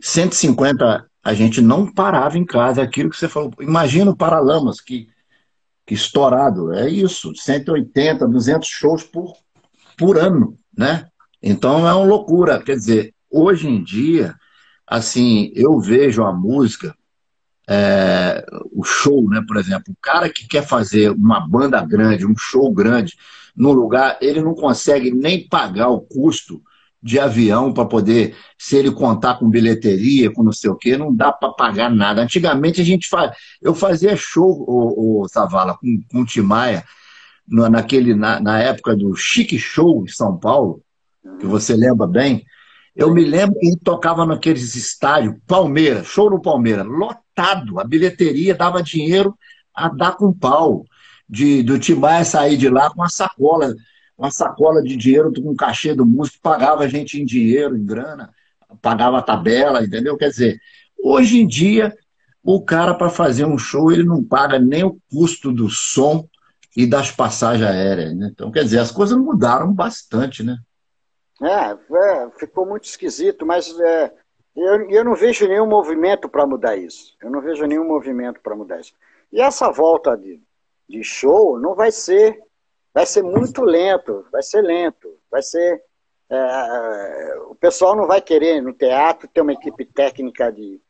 [0.00, 3.52] 150 a gente não parava em casa, aquilo que você falou.
[3.60, 5.08] Imagina o Paralamas, que,
[5.84, 6.72] que estourado.
[6.72, 9.32] É isso, 180, 200 shows por,
[9.98, 11.08] por ano, né?
[11.42, 12.62] Então é uma loucura.
[12.62, 14.36] Quer dizer, hoje em dia,
[14.86, 16.94] assim, eu vejo a música,
[17.68, 22.36] é, o show, né, por exemplo, o cara que quer fazer uma banda grande, um
[22.38, 23.18] show grande,
[23.56, 26.62] no lugar, ele não consegue nem pagar o custo
[27.06, 31.14] de avião para poder, se ele contar com bilheteria, com não sei o quê, não
[31.14, 32.20] dá para pagar nada.
[32.20, 33.30] Antigamente a gente faz,
[33.62, 36.84] eu fazia show, o, o Zavala, com, com o Timaya,
[37.48, 40.82] naquele, na, na época do Chique Show em São Paulo,
[41.38, 42.44] que você lembra bem.
[42.96, 47.78] Eu me lembro que ele tocava naqueles estádios, Palmeiras, show no Palmeiras, lotado.
[47.78, 49.32] A bilheteria dava dinheiro
[49.72, 50.84] a dar com pau.
[51.28, 53.74] De, do Timaya sair de lá com uma sacola
[54.16, 57.84] uma sacola de dinheiro com um cachê do músico, pagava a gente em dinheiro, em
[57.84, 58.32] grana,
[58.80, 60.16] pagava a tabela, entendeu?
[60.16, 60.60] Quer dizer,
[60.98, 61.94] hoje em dia,
[62.42, 66.28] o cara, para fazer um show, ele não paga nem o custo do som
[66.76, 68.14] e das passagens aéreas.
[68.16, 68.30] Né?
[68.32, 70.56] Então, quer dizer, as coisas mudaram bastante, né?
[71.42, 74.12] É, é ficou muito esquisito, mas é,
[74.54, 77.14] eu, eu não vejo nenhum movimento para mudar isso.
[77.20, 78.94] Eu não vejo nenhum movimento para mudar isso.
[79.32, 80.40] E essa volta de,
[80.88, 82.38] de show não vai ser,
[82.96, 85.82] vai ser muito lento, vai ser lento, vai ser
[86.30, 90.80] é, o pessoal não vai querer no teatro ter uma equipe técnica de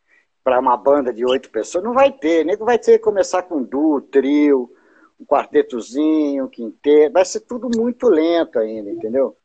[0.45, 3.61] para uma banda de oito pessoas, não vai ter, nem vai ter que começar com
[3.61, 4.71] duo, trio,
[5.19, 9.37] um quartetozinho, um quinteto, vai ser tudo muito lento ainda, entendeu?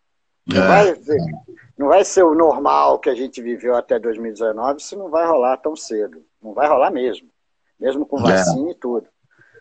[0.45, 0.67] Não, é.
[0.67, 1.01] vai,
[1.75, 5.57] não vai ser o normal que a gente viveu até 2019, isso não vai rolar
[5.57, 6.23] tão cedo.
[6.39, 7.27] Não vai rolar mesmo.
[7.79, 8.21] Mesmo com é.
[8.21, 9.07] vacina e tudo.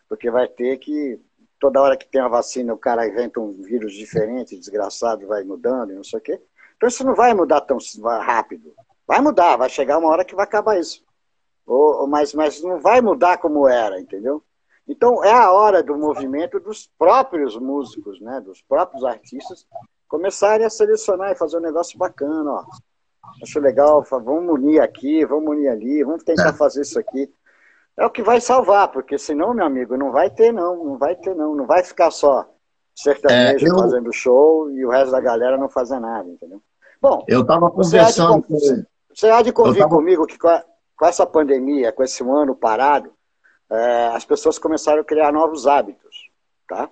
[0.07, 1.19] Porque vai ter que.
[1.61, 5.93] Toda hora que tem a vacina, o cara inventa um vírus diferente, desgraçado, vai mudando
[5.93, 6.41] e não sei o quê.
[6.77, 8.75] Então isso não vai mudar tão rápido.
[9.07, 11.05] Vai mudar, vai chegar uma hora que vai acabar isso.
[11.67, 14.43] Ou, mas, mas não vai mudar como era, entendeu?
[14.89, 19.67] Então é a hora do movimento dos próprios músicos, né, dos próprios artistas,
[20.09, 22.65] começarem a selecionar e fazer um negócio bacana, ó.
[23.43, 26.53] Acho legal, vamos unir aqui, vamos unir ali, vamos tentar é.
[26.53, 27.33] fazer isso aqui.
[28.01, 31.15] É o que vai salvar, porque senão, meu amigo, não vai ter não, não vai
[31.15, 32.49] ter não, não vai ficar só
[32.95, 33.79] sertanejo é, eu...
[33.79, 36.63] fazendo show e o resto da galera não fazer nada, entendeu?
[37.01, 39.95] Bom, eu estava conversando você há de, você há de convir tava...
[39.95, 40.65] comigo que com, a,
[40.97, 43.13] com, essa pandemia, com esse ano parado,
[43.71, 46.31] é, as pessoas começaram a criar novos hábitos,
[46.67, 46.89] tá?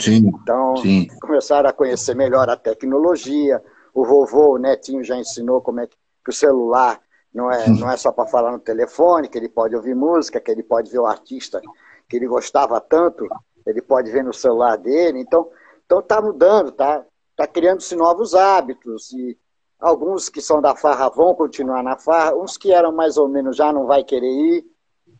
[0.00, 1.06] Sim, então, sim.
[1.20, 3.62] começaram a conhecer melhor a tecnologia.
[3.92, 5.96] O vovô, o netinho já ensinou como é que
[6.28, 6.98] o celular
[7.36, 10.50] não é, não é só para falar no telefone, que ele pode ouvir música, que
[10.50, 11.60] ele pode ver o artista
[12.08, 13.28] que ele gostava tanto,
[13.66, 15.20] ele pode ver no celular dele.
[15.20, 15.50] Então,
[15.84, 17.04] então tá mudando, tá,
[17.36, 19.36] tá criando-se novos hábitos e
[19.78, 23.54] alguns que são da farra vão continuar na farra, uns que eram mais ou menos
[23.54, 24.64] já não vai querer ir.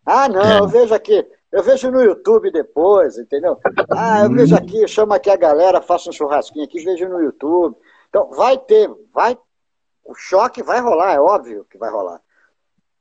[0.06, 0.58] Ah, não, é.
[0.60, 3.58] eu vejo aqui, eu vejo no YouTube depois, entendeu?
[3.90, 7.76] Ah, eu vejo aqui, chamo aqui a galera, faço um churrasquinho aqui, vejo no YouTube.
[8.08, 9.36] Então, vai ter, vai,
[10.08, 12.20] o choque vai rolar, é óbvio que vai rolar.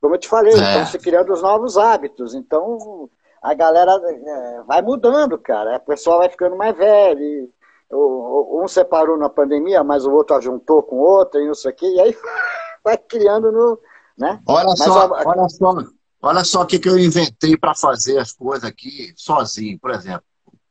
[0.00, 0.56] Como eu te falei, é.
[0.56, 3.08] estão se criando os novos hábitos, então
[3.42, 5.76] a galera é, vai mudando, cara.
[5.76, 7.50] O pessoal vai ficando mais velho.
[7.90, 11.74] um separou na pandemia, mas o outro ajuntou com o outro, e não sei o
[11.74, 12.16] quê, e aí
[12.84, 13.78] vai criando no.
[14.16, 14.40] Né?
[14.46, 15.28] Olha mas só, a...
[15.28, 15.74] olha só,
[16.22, 20.24] Olha só o que, que eu inventei para fazer as coisas aqui sozinho, por exemplo.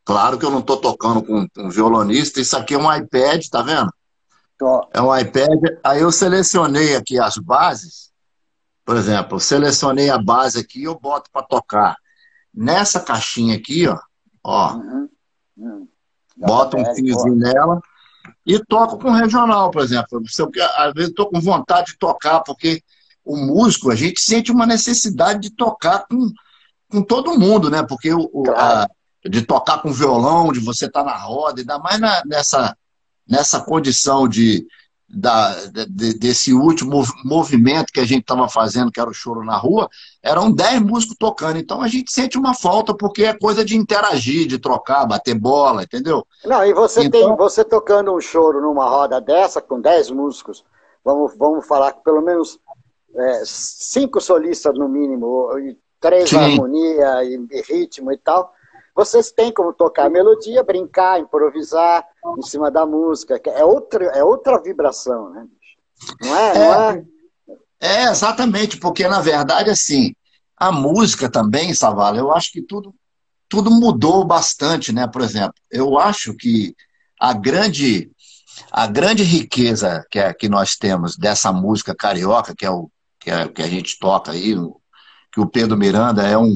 [0.04, 3.62] Claro que eu não estou tocando com um violonista, isso aqui é um iPad, tá
[3.62, 3.92] vendo?
[4.58, 4.88] Tô.
[4.94, 5.78] É um iPad.
[5.84, 8.12] Aí eu selecionei aqui as bases.
[8.86, 11.96] Por exemplo, selecionei a base aqui e eu boto para tocar.
[12.54, 14.00] Nessa caixinha aqui, ó,
[14.44, 15.10] ó uhum.
[15.58, 15.88] Uhum.
[16.38, 17.82] boto um fiozinho nela
[18.46, 20.22] e toco com regional, por exemplo.
[20.38, 22.82] Eu, às vezes estou com vontade de tocar, porque
[23.24, 26.32] o músico, a gente sente uma necessidade de tocar com,
[26.90, 27.84] com todo mundo, né?
[27.84, 28.60] Porque o, claro.
[28.60, 28.88] a,
[29.28, 32.78] de tocar com violão, de você estar tá na roda, ainda mais na, nessa,
[33.28, 34.66] nessa condição de,
[35.08, 39.58] da, de, desse último movimento que a gente estava fazendo, que era o choro na
[39.58, 39.90] rua,
[40.22, 41.58] eram 10 músicos tocando.
[41.58, 45.84] Então a gente sente uma falta, porque é coisa de interagir, de trocar, bater bola,
[45.84, 46.26] entendeu?
[46.44, 47.28] Não, e você então...
[47.28, 50.64] tem você tocando um choro numa roda dessa, com 10 músicos,
[51.04, 52.60] vamos, vamos falar que pelo menos
[53.16, 56.38] é, cinco solistas no mínimo, e três Sim.
[56.38, 58.54] harmonia e, e ritmo e tal,
[58.96, 62.06] vocês têm como tocar melodia, brincar, improvisar
[62.38, 65.46] em cima da música, é outra, é outra vibração, né?
[66.22, 66.54] Não é?
[66.54, 67.06] Não é,
[67.80, 70.16] é, é exatamente, porque na verdade, assim,
[70.56, 72.96] a música também, Savala, eu acho que tudo,
[73.50, 75.06] tudo mudou bastante, né?
[75.06, 76.74] Por exemplo, eu acho que
[77.20, 78.10] a grande,
[78.72, 82.90] a grande riqueza que, é, que nós temos dessa música carioca, que é o,
[83.20, 84.56] que, é, que a gente toca aí,
[85.34, 86.56] que o Pedro Miranda é um,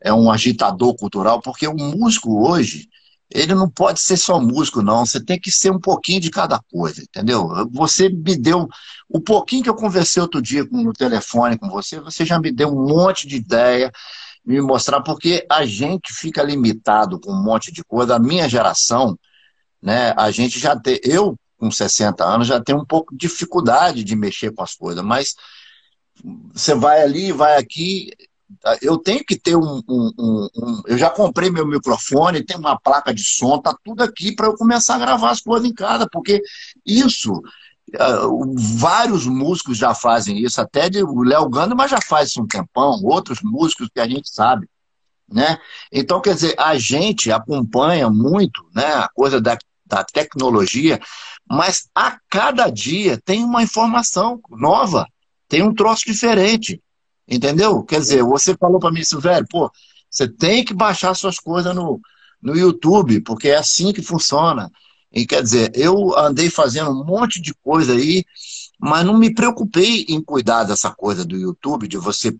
[0.00, 2.88] é um agitador cultural, porque o músico hoje,
[3.30, 5.06] ele não pode ser só músico, não.
[5.06, 7.48] Você tem que ser um pouquinho de cada coisa, entendeu?
[7.72, 8.68] Você me deu.
[9.08, 12.68] O pouquinho que eu conversei outro dia no telefone com você, você já me deu
[12.68, 13.92] um monte de ideia,
[14.44, 18.16] me mostrar, porque a gente fica limitado com um monte de coisa.
[18.16, 19.16] A minha geração,
[19.80, 20.98] né, a gente já tem.
[21.04, 25.04] Eu, com 60 anos, já tenho um pouco de dificuldade de mexer com as coisas,
[25.04, 25.34] mas
[26.52, 28.10] você vai ali, vai aqui.
[28.82, 32.78] Eu tenho que ter um, um, um, um, Eu já comprei meu microfone, tem uma
[32.78, 36.08] placa de som, tá tudo aqui para eu começar a gravar as coisas em casa,
[36.10, 36.42] porque
[36.84, 37.32] isso.
[37.92, 42.46] Uh, vários músicos já fazem isso, até de, o Léo Gandama já faz isso um
[42.46, 44.68] tempão, outros músicos que a gente sabe.
[45.28, 45.58] Né?
[45.90, 51.00] Então, quer dizer, a gente acompanha muito né, a coisa da, da tecnologia,
[51.50, 55.04] mas a cada dia tem uma informação nova
[55.50, 56.80] tem um troço diferente.
[57.30, 57.82] Entendeu?
[57.84, 59.70] Quer dizer, você falou para mim isso, velho, pô,
[60.10, 62.00] você tem que baixar suas coisas no,
[62.42, 64.70] no YouTube, porque é assim que funciona.
[65.12, 68.24] E quer dizer, eu andei fazendo um monte de coisa aí,
[68.80, 72.32] mas não me preocupei em cuidar dessa coisa do YouTube, de você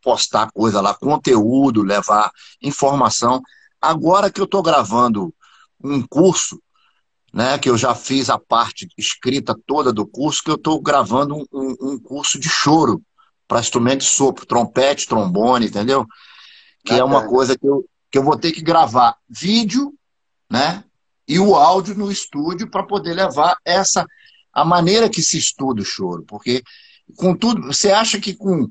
[0.00, 2.30] postar coisa lá, conteúdo, levar
[2.60, 3.40] informação.
[3.80, 5.32] Agora que eu estou gravando
[5.82, 6.60] um curso,
[7.32, 11.36] né, que eu já fiz a parte escrita toda do curso, que eu estou gravando
[11.36, 13.02] um, um, um, curso de choro
[13.52, 16.06] para instrumento de sopro, trompete, trombone, entendeu?
[16.82, 19.92] Que é uma coisa que eu, que eu vou ter que gravar vídeo,
[20.50, 20.82] né,
[21.28, 24.06] e o áudio no estúdio para poder levar essa
[24.54, 26.62] a maneira que se estuda o choro, porque
[27.14, 28.70] com tudo, você acha que com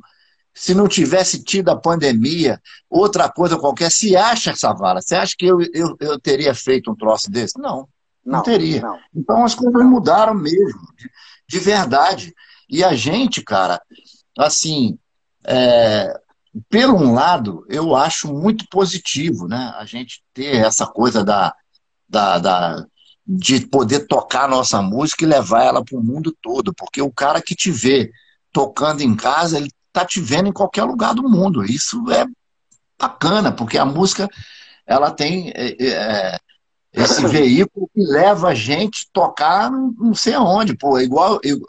[0.51, 2.59] se não tivesse tido a pandemia,
[2.89, 6.91] outra coisa qualquer, se acha essa vara, você acha que eu, eu, eu teria feito
[6.91, 7.59] um troço desse?
[7.59, 7.87] Não,
[8.25, 8.81] não, não teria.
[8.81, 8.99] Não.
[9.15, 11.09] Então as coisas mudaram mesmo, de,
[11.47, 12.33] de, verdade.
[12.67, 13.81] E a gente, cara,
[14.37, 14.97] assim,
[15.45, 16.13] é,
[16.69, 19.73] pelo um lado, eu acho muito positivo, né?
[19.77, 21.53] A gente ter essa coisa da,
[22.07, 22.85] da, da,
[23.25, 27.11] de poder tocar a nossa música e levar ela para o mundo todo, porque o
[27.11, 28.11] cara que te vê
[28.51, 31.63] tocando em casa, ele tá te vendo em qualquer lugar do mundo.
[31.63, 32.25] Isso é
[32.99, 34.29] bacana, porque a música
[34.85, 36.39] ela tem é, é, é
[36.93, 41.59] esse veículo que leva a gente a tocar não sei aonde, pô, igual eu,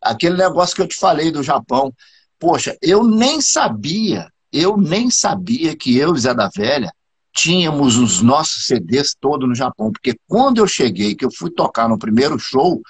[0.00, 1.92] aquele negócio que eu te falei do Japão.
[2.38, 6.92] Poxa, eu nem sabia, eu nem sabia que eu, Zé da Velha,
[7.32, 11.88] tínhamos os nossos CDs todos no Japão, porque quando eu cheguei, que eu fui tocar
[11.88, 12.80] no primeiro show,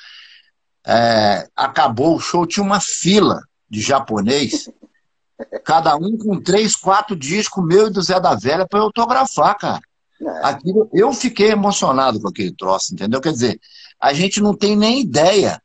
[0.86, 4.70] é, acabou o show, tinha uma fila de japonês,
[5.64, 9.56] cada um com três, quatro discos, meu e do Zé da Velha, para eu autografar,
[9.59, 9.80] cara.
[10.20, 10.46] É.
[10.46, 13.20] Aquilo, eu fiquei emocionado com aquele troço, entendeu?
[13.20, 13.61] Quer dizer,
[14.00, 15.61] a gente não tem nem ideia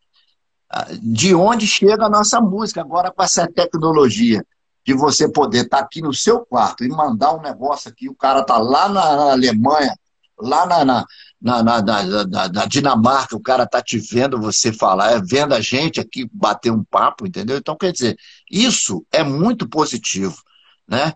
[1.01, 4.45] de onde chega a nossa música agora com essa tecnologia
[4.85, 8.15] de você poder estar tá aqui no seu quarto e mandar um negócio aqui, o
[8.15, 9.95] cara tá lá na Alemanha,
[10.37, 11.05] lá na, na,
[11.41, 15.99] na, na, na Dinamarca, o cara tá te vendo você falar, é vendo a gente
[15.99, 17.57] aqui bater um papo, entendeu?
[17.57, 18.17] Então, quer dizer,
[18.51, 20.35] isso é muito positivo,
[20.87, 21.13] né?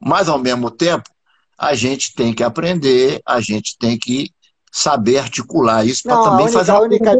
[0.00, 1.08] Mas, ao mesmo tempo,
[1.56, 4.30] a gente tem que aprender, a gente tem que
[4.72, 7.12] saber articular isso para também única, fazer a única,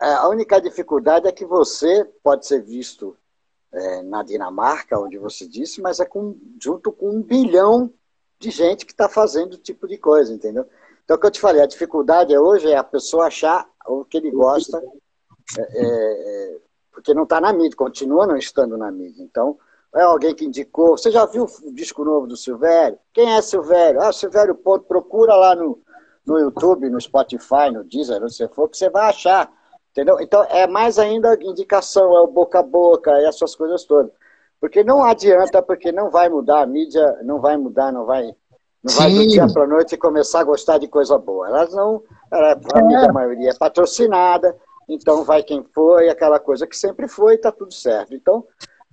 [0.00, 3.16] a, a única dificuldade é que você pode ser visto
[3.72, 7.92] é, na Dinamarca, onde você disse, mas é com, junto com um bilhão
[8.38, 10.66] de gente que está fazendo o tipo de coisa, entendeu?
[11.04, 14.16] Então, o que eu te falei, a dificuldade hoje é a pessoa achar o que
[14.16, 14.82] ele gosta,
[15.58, 16.58] é, é, é
[16.92, 19.22] porque não está na mídia, continua não estando na mídia.
[19.22, 19.58] Então,
[19.94, 20.96] é alguém que indicou.
[20.96, 22.98] Você já viu o disco novo do Silvério?
[23.12, 24.00] Quem é Silvério?
[24.00, 25.80] Ah, Silvério Ponto, procura lá no,
[26.24, 29.50] no YouTube, no Spotify, no Deezer, onde você for, que você vai achar.
[29.90, 30.20] Entendeu?
[30.20, 34.12] Então, é mais ainda indicação, é o boca a boca, é essas coisas todas.
[34.60, 38.34] Porque não adianta, porque não vai mudar, a mídia não vai mudar, não vai,
[38.84, 41.48] não vai do dia para a noite começar a gostar de coisa boa.
[41.48, 42.82] Elas não, ela, a é.
[42.82, 44.56] mídia, a maioria é patrocinada,
[44.88, 48.14] então vai quem foi, aquela coisa que sempre foi, está tudo certo.
[48.14, 48.44] Então,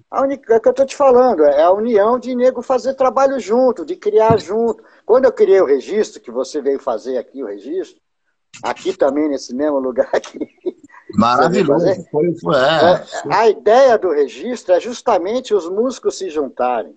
[0.10, 3.40] a única é que eu estou te falando é a união de nego fazer trabalho
[3.40, 4.84] junto, de criar junto.
[5.06, 8.02] Quando eu criei o registro, que você veio fazer aqui o registro,
[8.64, 10.40] aqui também, nesse mesmo lugar aqui.
[11.14, 11.86] Maravilhoso.
[12.12, 12.60] Foi, foi, é.
[12.60, 13.34] é.
[13.34, 16.96] A ideia do registro é justamente os músicos se juntarem.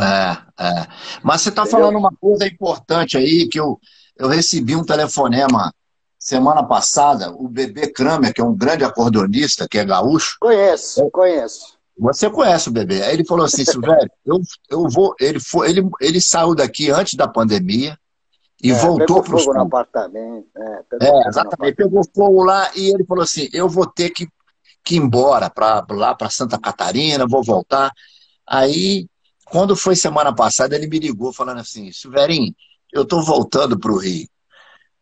[0.00, 0.86] É, é.
[1.22, 3.78] Mas você está falando uma coisa importante aí, que eu,
[4.16, 5.72] eu recebi um telefonema
[6.18, 10.36] semana passada, o Bebê Kramer, que é um grande acordeonista, que é gaúcho.
[10.40, 11.76] Conheço, conheço.
[11.98, 13.02] Você conhece o Bebê.
[13.02, 14.40] Aí ele falou assim, Silvério, eu,
[14.70, 15.14] eu vou.
[15.20, 17.98] Ele, foi, ele, ele saiu daqui antes da pandemia,
[18.62, 20.46] e é, voltou para o fogo no apartamento.
[20.56, 21.74] É, é exatamente.
[21.74, 24.28] Pegou fogo lá e ele falou assim: eu vou ter que,
[24.84, 27.92] que ir embora pra, lá para Santa Catarina, vou voltar.
[28.46, 29.08] Aí,
[29.46, 32.54] quando foi semana passada, ele me ligou falando assim: Silverinho,
[32.92, 34.28] eu estou voltando para o Rio.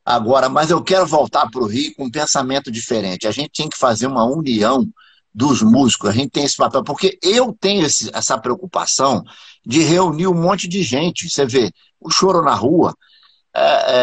[0.04, 3.28] Agora, mas eu quero voltar para o Rio com um pensamento diferente.
[3.28, 4.88] A gente tem que fazer uma união
[5.32, 9.22] dos músicos, a gente tem esse papel, porque eu tenho esse, essa preocupação
[9.64, 11.28] de reunir um monte de gente.
[11.28, 11.70] Você vê,
[12.00, 13.09] o choro na rua, é, é,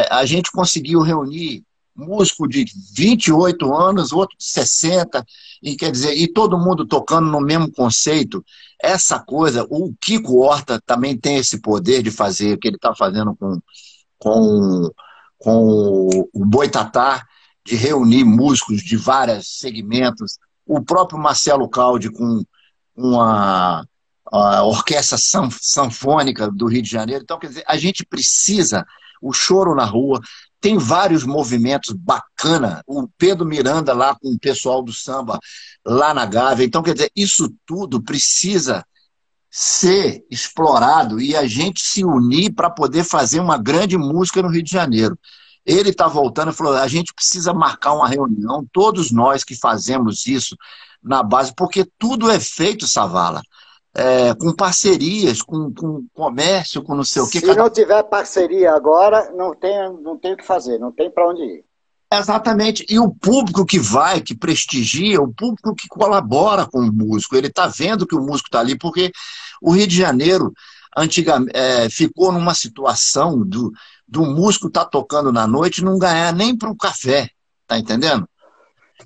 [0.10, 1.64] a gente conseguiu reunir
[1.96, 2.66] músico de
[2.96, 5.26] 28 anos, outro de 60,
[5.64, 8.46] e quer dizer, e todo mundo tocando no mesmo conceito.
[8.80, 12.94] Essa coisa, o Kiko Horta também tem esse poder de fazer o que ele está
[12.94, 13.60] fazendo com,
[14.20, 14.92] com,
[15.40, 17.26] com o Boitatá,
[17.66, 20.38] de reunir músicos de vários segmentos.
[20.66, 22.44] O próprio Marcelo Caldi com
[22.96, 23.86] uma
[24.30, 27.24] a orquestra sanfônica do Rio de Janeiro.
[27.24, 28.86] Então, quer dizer, a gente precisa
[29.22, 30.22] o choro na rua.
[30.60, 32.82] Tem vários movimentos bacana.
[32.88, 35.40] O Pedro Miranda lá com o pessoal do samba
[35.86, 36.66] lá na Gávea.
[36.66, 38.86] Então, quer dizer, isso tudo precisa
[39.50, 44.64] ser explorado e a gente se unir para poder fazer uma grande música no Rio
[44.64, 45.18] de Janeiro.
[45.66, 50.28] Ele está voltando e falou: a gente precisa marcar uma reunião, todos nós que fazemos
[50.28, 50.56] isso
[51.02, 53.42] na base, porque tudo é feito, Savala,
[53.98, 57.40] é, com parcerias, com, com comércio, com não sei o que.
[57.40, 57.64] Se cada...
[57.64, 61.42] não tiver parceria agora, não tem, não tem o que fazer, não tem para onde
[61.42, 61.66] ir.
[62.14, 62.86] Exatamente.
[62.88, 67.48] E o público que vai, que prestigia, o público que colabora com o músico, ele
[67.48, 69.12] está vendo que o músico está ali, porque
[69.62, 70.54] o Rio de Janeiro
[70.96, 73.72] antigamente, é, ficou numa situação do,
[74.08, 77.30] do músico estar tá tocando na noite e não ganhar nem para um café,
[77.66, 78.28] tá entendendo?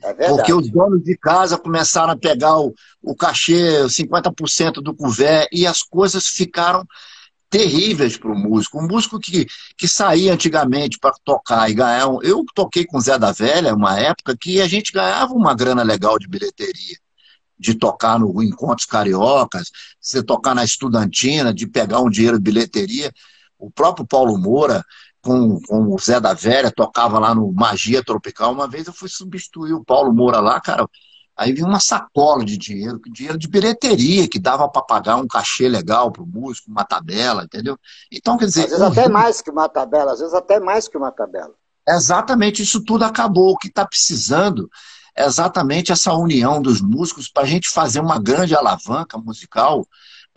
[0.03, 5.47] É Porque os donos de casa começaram a pegar o, o cachê, 50% do couvert,
[5.51, 6.85] e as coisas ficaram
[7.51, 8.79] terríveis para o músico.
[8.79, 9.45] Um músico que,
[9.77, 12.07] que saía antigamente para tocar e ganhar.
[12.23, 16.17] Eu toquei com Zé da Velha, uma época que a gente ganhava uma grana legal
[16.17, 16.97] de bilheteria.
[17.59, 19.69] De tocar no Encontros Cariocas,
[19.99, 23.11] você tocar na Estudantina, de pegar um dinheiro de bilheteria.
[23.59, 24.83] O próprio Paulo Moura,
[25.21, 28.51] com, com o Zé da Velha, tocava lá no Magia Tropical.
[28.51, 30.87] Uma vez eu fui substituir o Paulo Moura lá, cara.
[31.37, 35.67] Aí vinha uma sacola de dinheiro, dinheiro de bilheteria, que dava para pagar um cachê
[35.67, 37.77] legal para o músico, uma tabela, entendeu?
[38.11, 38.65] Então, quer dizer.
[38.65, 41.53] Às vezes até mais que uma tabela, às vezes até mais que uma tabela.
[41.87, 43.53] Exatamente, isso tudo acabou.
[43.53, 44.69] O que está precisando
[45.15, 49.85] é exatamente essa união dos músicos para a gente fazer uma grande alavanca musical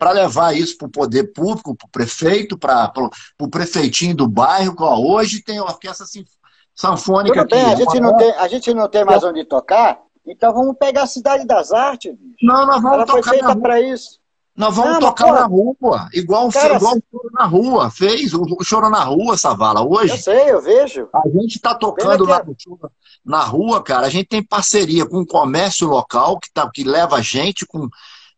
[0.05, 2.93] para levar isso para o poder público, para o prefeito, para
[3.39, 4.75] o prefeitinho do bairro.
[4.77, 6.05] Ó, hoje tem orquestra
[6.75, 7.71] sinfônica Tudo bem, aqui.
[7.71, 11.07] A gente, não tem, a gente não tem mais onde tocar, então vamos pegar a
[11.07, 12.13] Cidade das Artes.
[12.13, 12.35] Bicho.
[12.43, 14.19] Não, nós vamos Ela tocar foi feita para isso.
[14.55, 18.63] Nós vamos não, tocar na rua, igual, Cara, igual o Choro na Rua, fez o
[18.63, 20.13] Choro na Rua, Savala, hoje.
[20.13, 21.09] Eu sei, eu vejo.
[21.13, 22.91] A gente está tocando lá no Choro
[23.25, 27.21] na Rua, cara, a gente tem parceria com o comércio local, que, tá, que leva
[27.23, 27.89] gente com,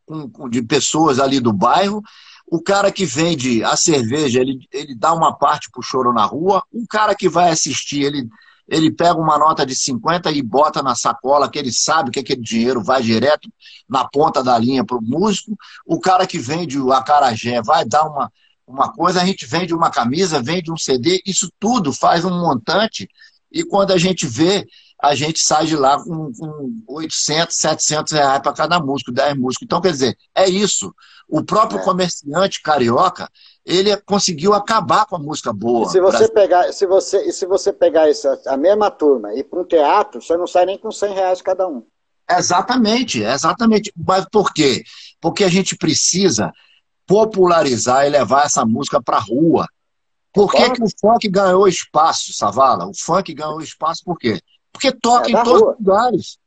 [0.08, 2.02] com, de pessoas ali do bairro,
[2.50, 6.64] o cara que vende a cerveja, ele, ele dá uma parte pro Choro na Rua,
[6.72, 8.28] o cara que vai assistir, ele
[8.70, 12.42] ele pega uma nota de 50 e bota na sacola, que ele sabe que aquele
[12.42, 13.50] dinheiro vai direto
[13.88, 15.56] na ponta da linha para o músico.
[15.86, 18.30] O cara que vende o acarajé vai dar uma,
[18.68, 23.10] uma coisa, a gente vende uma camisa, vende um CD, isso tudo faz um montante,
[23.50, 24.68] e quando a gente vê,
[25.02, 29.66] a gente sai de lá com, com 800, 700 reais para cada músico, 10 músicos.
[29.66, 30.94] Então, quer dizer, é isso.
[31.30, 31.84] O próprio é.
[31.84, 33.30] comerciante carioca,
[33.66, 35.86] ele conseguiu acabar com a música boa.
[35.86, 39.44] E se você pegar, se você, e se você pegar essa, a mesma turma e
[39.44, 41.84] para um teatro, você não sai nem com 100 reais cada um.
[42.30, 43.94] Exatamente, exatamente.
[43.96, 44.84] Mas por quê?
[45.22, 46.52] Porque a gente precisa
[47.06, 49.68] popularizar e levar essa música para a rua.
[50.34, 52.86] Por que, que, o funk ganhou espaço, Savala?
[52.88, 54.40] O funk ganhou espaço por quê?
[54.78, 56.38] Porque toca é em todos os lugares.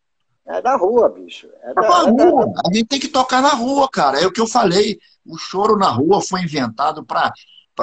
[0.46, 1.48] É da rua, bicho.
[1.62, 2.46] É, da, é da rua.
[2.46, 2.62] Da...
[2.66, 4.20] A gente tem que tocar na rua, cara.
[4.20, 4.98] É o que eu falei.
[5.24, 7.32] O choro na rua foi inventado para.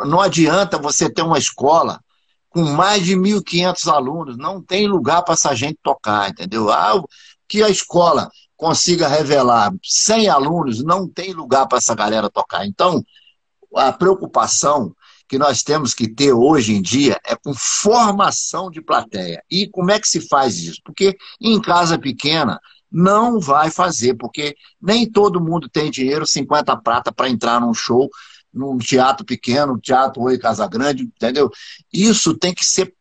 [0.05, 1.99] Não adianta você ter uma escola
[2.49, 4.37] com mais de 1.500 alunos.
[4.37, 6.69] Não tem lugar para essa gente tocar, entendeu?
[6.71, 7.01] Ah,
[7.47, 12.65] que a escola consiga revelar 100 alunos, não tem lugar para essa galera tocar.
[12.65, 13.03] Então,
[13.75, 14.93] a preocupação
[15.27, 19.43] que nós temos que ter hoje em dia é com formação de plateia.
[19.49, 20.79] E como é que se faz isso?
[20.83, 22.59] Porque em casa pequena
[22.91, 28.09] não vai fazer, porque nem todo mundo tem dinheiro, 50 prata, para entrar num show,
[28.53, 31.51] num teatro pequeno, teatro Oi Casa Grande, entendeu?
[31.91, 32.93] Isso tem que ser.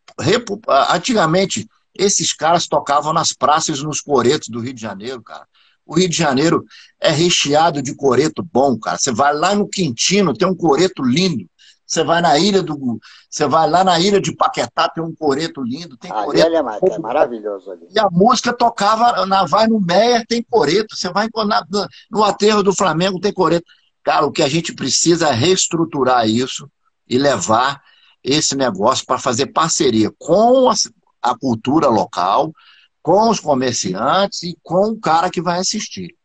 [0.91, 5.47] Antigamente, esses caras tocavam nas praças nos coretos do Rio de Janeiro, cara.
[5.87, 6.65] O Rio de Janeiro
[7.01, 8.99] é recheado de coreto bom, cara.
[8.99, 11.49] Você vai lá no Quintino, tem um coreto lindo.
[11.87, 12.99] Você vai na ilha do.
[13.31, 15.97] Você vai lá na ilha de Paquetá, tem um coreto lindo.
[15.97, 17.87] Tem ali coreto, é, é maravilhoso ali.
[17.95, 20.97] E a música tocava, na, vai no Meia, tem coreto.
[20.97, 21.65] Você vai na,
[22.11, 23.65] no aterro do Flamengo, tem coreto.
[24.03, 26.69] Cara, o que a gente precisa é reestruturar isso
[27.09, 27.81] e levar
[28.23, 30.75] esse negócio para fazer parceria com a,
[31.23, 32.53] a cultura local,
[33.01, 36.17] com os comerciantes e com o cara que vai assistir.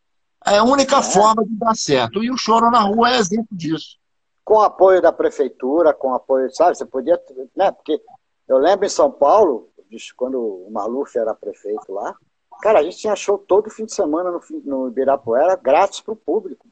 [0.43, 1.03] É a única é.
[1.03, 2.23] forma de dar certo.
[2.23, 4.00] E o Choro na Rua é exemplo disso
[4.43, 6.77] com apoio da prefeitura, com apoio, sabe?
[6.77, 7.19] Você podia,
[7.55, 7.71] né?
[7.71, 8.01] Porque
[8.47, 9.69] eu lembro em São Paulo,
[10.15, 12.15] quando o Maluf era prefeito lá,
[12.61, 16.17] cara, a gente tinha show todo fim de semana no, no Ibirapuera, grátis para o
[16.17, 16.67] público.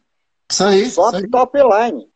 [0.51, 0.89] Isso aí.
[0.89, 1.29] Só isso aí.
[1.29, 2.09] top line.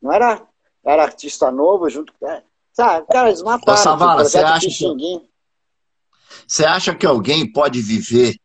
[0.00, 0.46] Não era,
[0.84, 2.12] era artista novo junto.
[2.22, 3.78] É, sabe, cara, eles mataram.
[3.78, 5.30] Ô, Savala, você acha, que,
[6.46, 8.36] você acha que alguém pode viver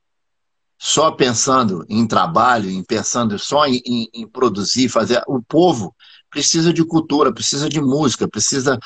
[0.78, 5.22] só pensando em trabalho, em pensando só em, em, em produzir, fazer?
[5.28, 5.94] O povo
[6.30, 8.80] precisa de cultura, precisa de música, precisa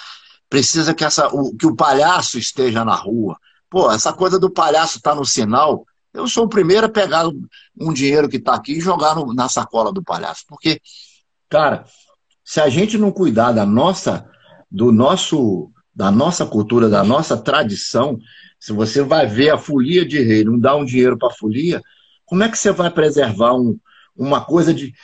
[0.49, 3.37] precisa que, essa, o, que o palhaço esteja na rua.
[3.69, 5.83] Pô, essa coisa do palhaço estar tá no sinal,
[6.13, 7.27] eu sou o primeiro a pegar
[7.79, 10.79] um dinheiro que está aqui e jogar no, na sacola do palhaço, porque
[11.53, 11.85] Cara,
[12.43, 14.27] se a gente não cuidar da nossa,
[14.71, 18.17] do nosso, da nossa cultura, da nossa tradição,
[18.59, 21.79] se você vai ver a folia de rei, não dá um dinheiro para a folia,
[22.25, 23.79] como é que você vai preservar um,
[24.15, 24.95] uma coisa de,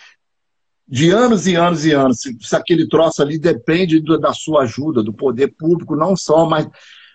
[0.89, 2.21] de anos e anos e anos?
[2.21, 6.45] Se, se aquele troço ali depende do, da sua ajuda, do poder público, não só,
[6.45, 6.67] mas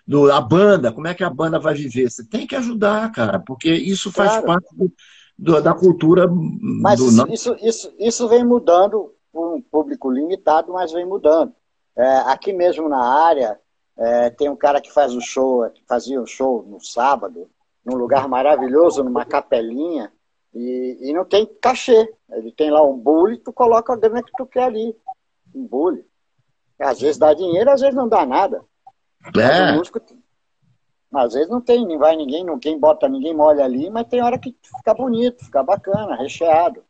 [0.07, 2.11] do, a banda, como é que a banda vai viver?
[2.11, 4.47] Você tem que ajudar, cara, porque isso faz claro.
[4.47, 4.93] parte do,
[5.37, 6.29] do, da cultura.
[6.31, 7.07] Mas do...
[7.07, 11.53] isso, isso, isso, isso vem mudando um público limitado, mas vem mudando.
[11.97, 13.59] É, aqui mesmo na área,
[13.97, 17.49] é, tem um cara que faz o show, que fazia um show no sábado,
[17.85, 20.13] num lugar maravilhoso, numa capelinha,
[20.55, 22.13] e, e não tem cachê.
[22.31, 24.97] Ele tem lá um bule, tu coloca a grana que tu quer ali.
[25.55, 26.07] Um bule.
[26.79, 28.63] Às vezes dá dinheiro, às vezes não dá nada.
[29.37, 29.73] É.
[29.73, 30.01] Músico,
[31.15, 34.39] às vezes não tem, nem vai ninguém, ninguém bota, ninguém molha ali, mas tem hora
[34.39, 36.83] que fica bonito, fica bacana, recheado.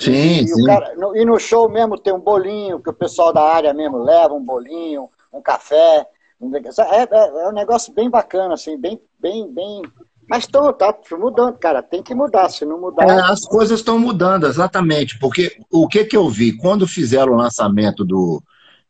[0.00, 0.64] Sim, e, sim.
[0.64, 3.98] Cara, no, e no show mesmo tem um bolinho, que o pessoal da área mesmo
[3.98, 6.06] leva, um bolinho, um café.
[6.40, 9.82] Um, é, é, é um negócio bem bacana, assim, bem, bem, bem.
[10.28, 13.04] Mas tô, tá mudando, cara, tem que mudar, se não mudar.
[13.04, 16.56] É, as coisas estão mudando, exatamente, porque o que, que eu vi?
[16.56, 18.42] Quando fizeram o lançamento do,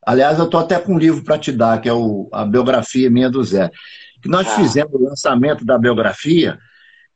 [0.04, 3.08] Aliás, eu estou até com um livro para te dar, que é o, a biografia
[3.08, 3.70] minha do Zé.
[4.20, 4.56] Que nós ah.
[4.56, 6.58] fizemos o lançamento da biografia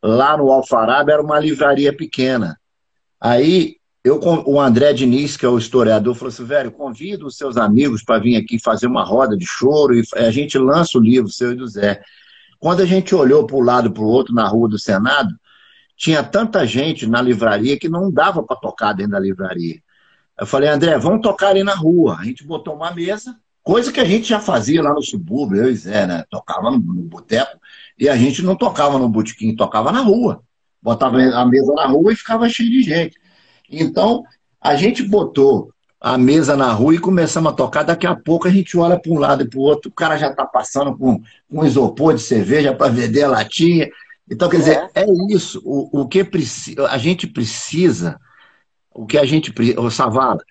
[0.01, 2.57] lá no Alfarab, era uma livraria pequena.
[3.21, 7.57] Aí eu, o André Diniz, que é o historiador, falou assim: velho, convido os seus
[7.57, 11.29] amigos para vir aqui fazer uma roda de choro e a gente lança o livro,
[11.29, 12.01] seu e do Zé.
[12.67, 15.33] Quando a gente olhou para o lado para o outro na rua do Senado,
[15.97, 19.81] tinha tanta gente na livraria que não dava para tocar dentro da livraria.
[20.37, 22.17] Eu falei, André, vamos tocar ali na rua.
[22.19, 25.71] A gente botou uma mesa, coisa que a gente já fazia lá no subúrbio, eu
[25.71, 26.25] e Zé, né?
[26.29, 27.57] Tocava no, no boteco,
[27.97, 30.43] e a gente não tocava no botequim, tocava na rua.
[30.83, 33.17] Botava a mesa na rua e ficava cheio de gente.
[33.71, 34.25] Então,
[34.61, 37.83] a gente botou a mesa na rua e começamos a tocar.
[37.83, 40.17] Daqui a pouco a gente olha para um lado e para o outro, o cara
[40.17, 43.89] já está passando com, com isopor de cerveja para vender a latinha.
[44.31, 45.63] Então, quer dizer, é, é isso.
[45.65, 48.19] O, o que precisa, a gente precisa
[48.93, 49.53] o que a gente.
[49.79, 50.43] Ô, Savala,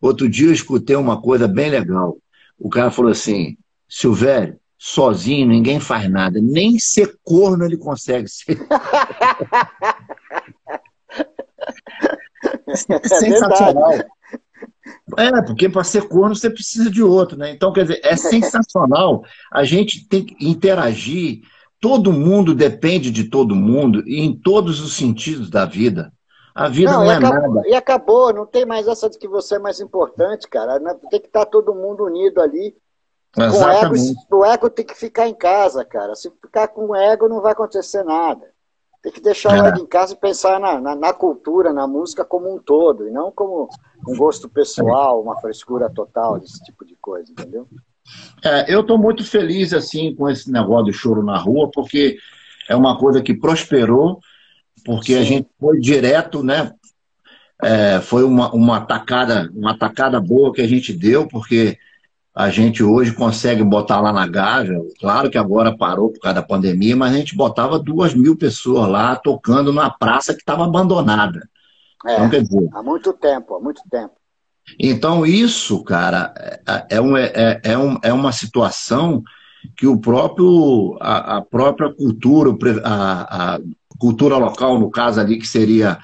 [0.00, 2.16] outro dia eu escutei uma coisa bem legal.
[2.58, 3.56] O cara falou assim:
[3.88, 8.58] Silvério, sozinho ninguém faz nada, nem ser corno ele consegue ser.
[12.68, 13.92] É sensacional.
[15.16, 17.50] É, porque para ser corno você precisa de outro, né?
[17.50, 19.22] Então, quer dizer, é sensacional.
[19.52, 21.42] A gente tem que interagir.
[21.80, 26.12] Todo mundo depende de todo mundo, em todos os sentidos da vida.
[26.54, 27.68] A vida não, não é acabou, nada.
[27.68, 30.80] E acabou, não tem mais essa de que você é mais importante, cara.
[31.08, 32.74] Tem que estar tá todo mundo unido ali.
[33.36, 34.14] Exatamente.
[34.28, 36.16] Com ego, o ego tem que ficar em casa, cara.
[36.16, 38.44] Se ficar com o ego, não vai acontecer nada.
[39.02, 39.62] Tem que deixar é.
[39.62, 43.06] o ego em casa e pensar na, na, na, cultura, na música como um todo,
[43.06, 43.68] e não como
[44.06, 47.68] um gosto pessoal, uma frescura total desse tipo de coisa, entendeu?
[48.44, 52.18] É, eu estou muito feliz assim com esse negócio do choro na rua, porque
[52.68, 54.20] é uma coisa que prosperou
[54.84, 55.20] porque Sim.
[55.20, 56.72] a gente foi direto, né?
[57.62, 61.76] É, foi uma, uma atacada, uma atacada boa que a gente deu, porque
[62.38, 66.46] a gente hoje consegue botar lá na Gávea, claro que agora parou por causa da
[66.46, 71.48] pandemia, mas a gente botava duas mil pessoas lá tocando numa praça que estava abandonada.
[72.06, 74.12] É, então, quer dizer, há muito tempo, há muito tempo.
[74.78, 76.32] Então, isso, cara,
[76.64, 79.20] é, é, um, é, é, um, é uma situação
[79.76, 83.60] que o próprio, a, a própria cultura, a, a,
[83.98, 85.98] cultura local, no caso ali, que seria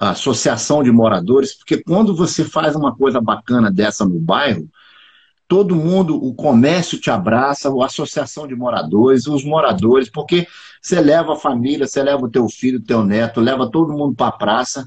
[0.00, 4.68] a associação de moradores, porque quando você faz uma coisa bacana dessa no bairro,
[5.48, 10.46] todo mundo, o comércio te abraça, a associação de moradores, os moradores, porque
[10.80, 14.14] você leva a família, você leva o teu filho, o teu neto, leva todo mundo
[14.14, 14.86] para a praça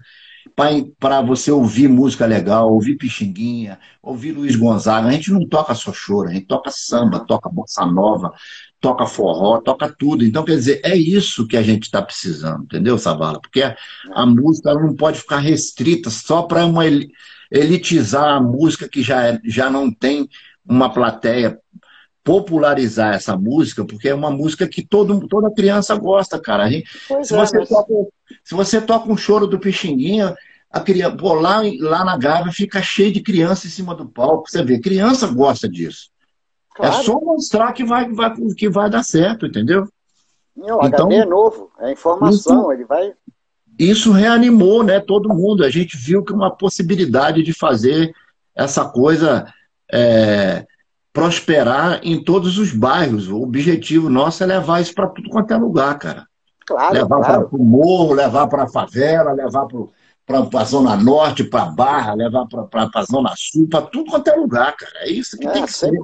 [1.00, 5.08] para você ouvir música legal, ouvir Pixinguinha, ouvir Luiz Gonzaga.
[5.08, 8.34] A gente não toca só choro, a gente toca samba, toca bossa nova,
[8.82, 10.26] toca forró, toca tudo.
[10.26, 13.40] Então, quer dizer, é isso que a gente está precisando, entendeu, Savala?
[13.40, 16.84] Porque a, música não pode ficar restrita só para uma
[17.52, 20.30] elitizar a música que já, é, já não tem
[20.70, 21.60] uma plateia
[22.24, 26.70] popularizar essa música, porque é uma música que todo, toda criança gosta, cara.
[26.70, 27.70] Gente, se, é, você mas...
[27.70, 27.94] toca,
[28.44, 30.36] se você toca um choro do Pixinguinha,
[30.72, 34.50] a criança, pô, lá, lá na Gávea fica cheio de criança em cima do palco.
[34.50, 36.10] Você vê, criança gosta disso.
[36.76, 36.96] É claro.
[36.96, 39.88] É só mostrar que vai, vai, que vai dar certo, entendeu?
[40.56, 43.14] Não, o então, HD é novo, é informação, isso, ele vai.
[43.80, 45.64] Isso reanimou né, todo mundo.
[45.64, 48.14] A gente viu que uma possibilidade de fazer
[48.54, 49.52] essa coisa
[49.92, 50.66] é,
[51.14, 53.28] prosperar em todos os bairros.
[53.28, 56.26] O objetivo nosso é levar isso para tudo quanto é lugar, cara.
[56.66, 57.50] Claro, levar claro.
[57.50, 59.66] para o morro, levar para a favela, levar
[60.26, 64.36] para a Zona Norte, para Barra, levar para a Zona Sul, para tudo quanto é
[64.36, 64.94] lugar, cara.
[65.00, 66.00] É isso que é, tem que sem, ser.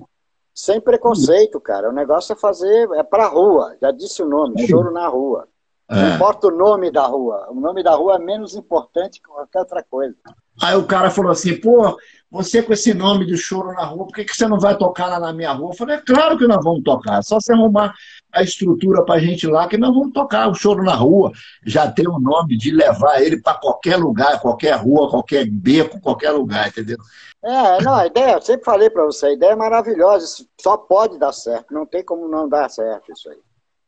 [0.53, 1.90] Sem preconceito, cara.
[1.90, 3.76] O negócio é fazer, é para rua.
[3.80, 4.68] Já disse o nome, é.
[4.68, 5.48] choro na rua.
[5.90, 5.95] É.
[5.95, 7.48] Não importa o nome da rua.
[7.49, 10.16] O nome da rua é menos importante que qualquer outra coisa.
[10.62, 11.98] Aí o cara falou assim, pô,
[12.32, 15.07] você com esse nome de choro na rua, por que, que você não vai tocar
[15.07, 15.72] lá na minha rua?
[15.72, 17.94] Eu falei, é claro que nós vamos tocar, só você arrumar
[18.32, 21.32] a estrutura para a gente lá, que nós vamos tocar o choro na rua.
[21.66, 26.32] Já tem o nome de levar ele para qualquer lugar, qualquer rua, qualquer beco, qualquer
[26.32, 26.98] lugar, entendeu?
[27.44, 30.78] É, não, a ideia, eu sempre falei para você, a ideia é maravilhosa, isso só
[30.78, 33.38] pode dar certo, não tem como não dar certo isso aí.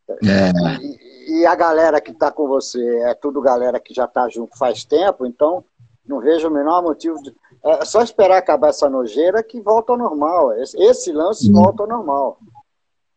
[0.09, 0.81] É.
[0.81, 4.57] E, e, a galera que está com você é tudo galera que já está junto
[4.57, 5.63] faz tempo, então
[6.05, 7.35] não vejo o menor motivo de.
[7.63, 10.53] É só esperar acabar essa nojeira que volta ao normal.
[10.53, 11.53] Esse, esse lance hum.
[11.53, 12.39] volta ao normal.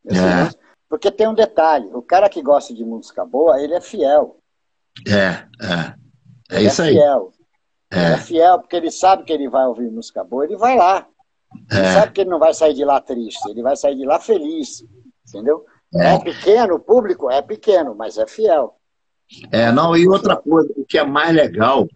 [0.06, 0.20] É.
[0.20, 0.58] Lance,
[0.88, 4.36] porque tem um detalhe: o cara que gosta de música boa, ele é fiel.
[5.06, 5.94] É, é.
[6.50, 6.94] É ele isso é aí.
[6.94, 7.32] Fiel.
[7.92, 8.04] É.
[8.04, 11.06] Ele é fiel, porque ele sabe que ele vai ouvir música boa, ele vai lá.
[11.70, 11.94] Ele é.
[11.94, 14.84] sabe que ele não vai sair de lá triste, ele vai sair de lá feliz.
[15.28, 15.64] Entendeu?
[15.94, 16.14] É.
[16.14, 18.76] é pequeno, o público é pequeno, mas é fiel.
[19.50, 21.88] É, não, e outra coisa, o que é mais legal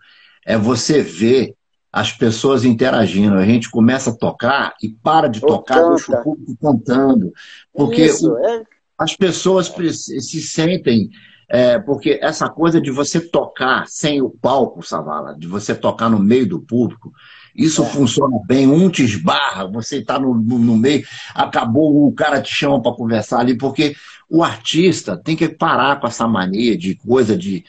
[0.46, 1.54] é você ver
[1.92, 3.36] as pessoas interagindo.
[3.36, 7.32] A gente começa a tocar e para de Ou tocar, deixa o público cantando.
[7.72, 8.64] Porque Isso, é...
[8.98, 11.10] as pessoas se sentem.
[11.48, 16.18] É, porque essa coisa de você tocar sem o palco, Savala, de você tocar no
[16.18, 17.12] meio do público,
[17.54, 17.86] isso é.
[17.86, 18.66] funciona bem.
[18.66, 22.96] Um te esbarra, você está no, no, no, meio, acabou, o cara te chama para
[22.96, 23.94] conversar ali, porque
[24.28, 27.64] o artista tem que parar com essa mania de coisa de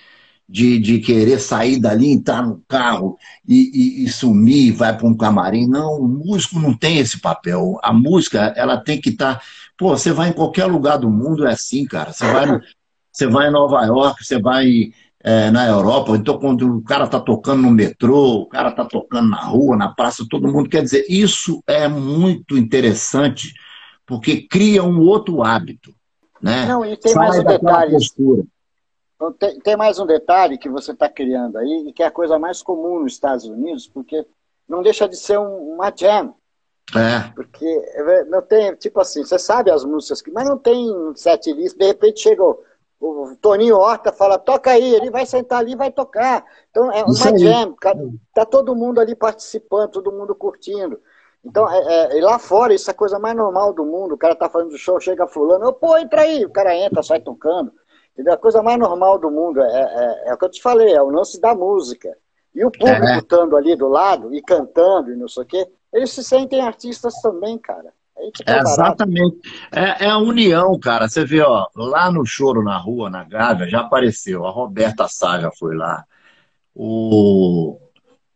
[0.47, 3.17] de, de querer sair dali, entrar no carro
[3.47, 5.67] e, e, e sumir, vai para um camarim.
[5.67, 7.79] Não, o músico não tem esse papel.
[7.81, 9.35] A música, ela tem que estar.
[9.35, 9.41] Tá...
[9.77, 12.13] Pô, você vai em qualquer lugar do mundo, é assim, cara.
[12.13, 12.59] Você vai,
[13.11, 14.91] você vai em Nova York, você vai
[15.27, 19.31] é, na Europa, então quando o cara está tocando no metrô, o cara está tocando
[19.31, 20.69] na rua, na praça, todo mundo.
[20.69, 23.51] Quer dizer, isso é muito interessante,
[24.05, 25.95] porque cria um outro hábito.
[26.39, 26.67] Né?
[26.67, 27.97] Não, e tem Sai mais um detalhe.
[29.15, 32.11] Então, tem, tem mais um detalhe que você está criando aí, e que é a
[32.11, 34.23] coisa mais comum nos Estados Unidos, porque
[34.69, 36.35] não deixa de ser um, uma jam.
[36.95, 37.31] É.
[37.33, 41.79] Porque é, não tem, tipo assim, você sabe as músicas, mas não tem sete listas,
[41.79, 42.43] de repente chega
[43.05, 46.45] o, Toninho Horta fala, toca aí, ele vai sentar ali e vai tocar.
[46.69, 47.75] Então é uma jam,
[48.33, 50.99] tá todo mundo ali participando, todo mundo curtindo.
[51.43, 54.15] Então, é, é, lá fora, isso é a coisa mais normal do mundo.
[54.15, 57.71] O cara tá fazendo show, chega fulano, pô, entra aí, o cara entra, sai tocando.
[58.13, 58.33] Entendeu?
[58.33, 61.01] A coisa mais normal do mundo é, é, é, o que eu te falei, é
[61.01, 62.17] o lance da música.
[62.53, 63.17] E o público é.
[63.17, 67.21] estando ali do lado e cantando e não sei o quê, eles se sentem artistas
[67.21, 67.93] também, cara.
[68.45, 69.37] É exatamente.
[69.71, 71.07] É, é, a união, cara.
[71.07, 74.45] Você vê, ó, lá no Choro na Rua, na Gávea, já apareceu.
[74.45, 76.03] A Roberta Sá já foi lá.
[76.73, 77.77] O,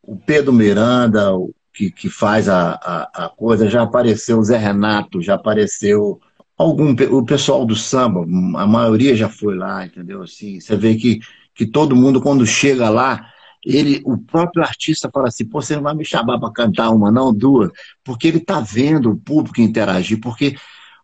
[0.04, 4.40] o Pedro Miranda, o, que, que faz a, a, a coisa, já apareceu.
[4.40, 6.20] O Zé Renato, já apareceu
[6.60, 8.22] algum o pessoal do samba,
[8.60, 10.22] a maioria já foi lá, entendeu?
[10.22, 11.22] Assim, você vê que,
[11.56, 13.32] que todo mundo quando chega lá,
[13.66, 17.12] ele, o próprio artista fala assim, pô, você não vai me chamar para cantar uma,
[17.12, 17.70] não, duas,
[18.04, 20.56] porque ele está vendo o público interagir, porque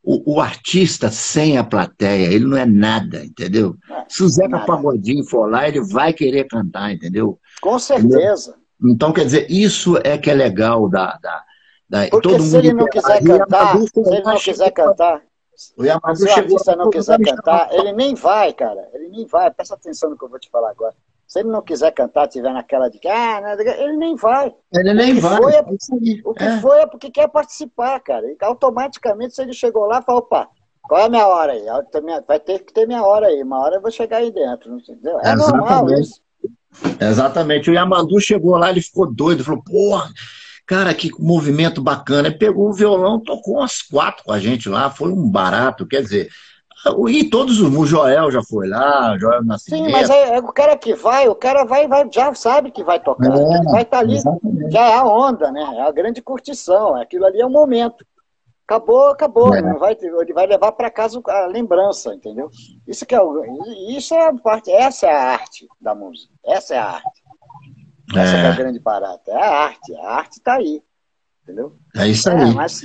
[0.03, 3.76] o, o, artista sem a plateia, ele não é nada, entendeu?
[4.07, 7.40] Se o Zeca Pagodinho for lá, ele vai querer cantar, entendeu?
[7.60, 8.56] Com certeza.
[8.84, 11.18] Então, quer dizer, isso é que é legal da...
[11.22, 11.44] da,
[11.90, 15.22] da porque todo se mundo ele não quiser cantar, se ele não quiser cantar,
[15.77, 18.90] o Yamadu Se o artista não quiser cantar, ele nem vai, cara.
[18.94, 19.49] Ele nem vai.
[19.52, 20.94] Presta atenção no que eu vou te falar agora.
[21.27, 23.41] Se ele não quiser cantar, tiver naquela de que, ah,
[23.80, 24.53] ele nem vai.
[24.73, 25.38] Ele nem vai.
[25.38, 25.61] Foi é,
[26.23, 26.60] o que é.
[26.60, 28.26] foi é porque quer participar, cara.
[28.27, 30.47] E automaticamente, se ele chegou lá, fala, opa,
[30.84, 31.65] qual é a minha hora aí?
[32.27, 33.41] Vai ter que ter minha hora aí.
[33.41, 34.77] Uma hora eu vou chegar aí dentro.
[34.77, 35.19] Entendeu?
[35.19, 35.57] É Exatamente.
[35.57, 36.22] normal isso.
[36.99, 37.69] Exatamente.
[37.72, 40.10] O Yamandu chegou lá, ele ficou doido, falou, porra
[40.65, 42.27] Cara, que movimento bacana.
[42.27, 46.02] Ele pegou o violão, tocou umas quatro com a gente lá, foi um barato, quer
[46.02, 46.30] dizer.
[47.10, 47.76] E todos os.
[47.76, 49.86] O Joel já foi lá, o Joel Nascimento.
[49.86, 52.84] Sim, mas é, é, o cara que vai, o cara vai, vai já sabe que
[52.84, 53.36] vai tocar.
[53.36, 54.72] É, ele vai estar tá ali, exatamente.
[54.72, 55.62] já é a onda, né?
[55.78, 56.95] É a grande curtição.
[56.95, 58.06] Aquilo ali é o momento.
[58.68, 59.53] Acabou, acabou.
[59.53, 59.62] É.
[59.62, 62.49] Não vai, ele vai levar para casa a lembrança, entendeu?
[62.88, 63.44] Isso que é o,
[63.90, 66.34] isso é a parte, essa é a arte da música.
[66.44, 67.24] Essa é a arte.
[68.16, 68.41] Essa é.
[68.41, 69.22] é a grande parada.
[69.28, 69.95] É a arte.
[69.95, 70.82] A arte está aí.
[71.44, 71.76] Entendeu?
[71.95, 72.41] É isso aí.
[72.41, 72.82] É, mas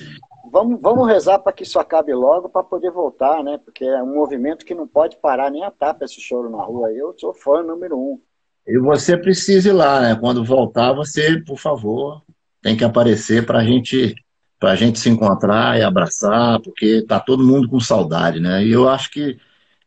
[0.51, 3.59] vamos, vamos rezar para que isso acabe logo para poder voltar, né?
[3.65, 6.93] Porque é um movimento que não pode parar nem a tapa esse choro na rua.
[6.93, 8.21] Eu sou fã número um.
[8.67, 10.17] E você precisa ir lá, né?
[10.17, 12.23] Quando voltar, você, por favor,
[12.63, 14.15] tem que aparecer para gente,
[14.63, 18.65] a gente se encontrar e abraçar, porque tá todo mundo com saudade, né?
[18.65, 19.39] E eu acho que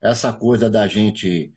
[0.01, 1.53] essa coisa da gente,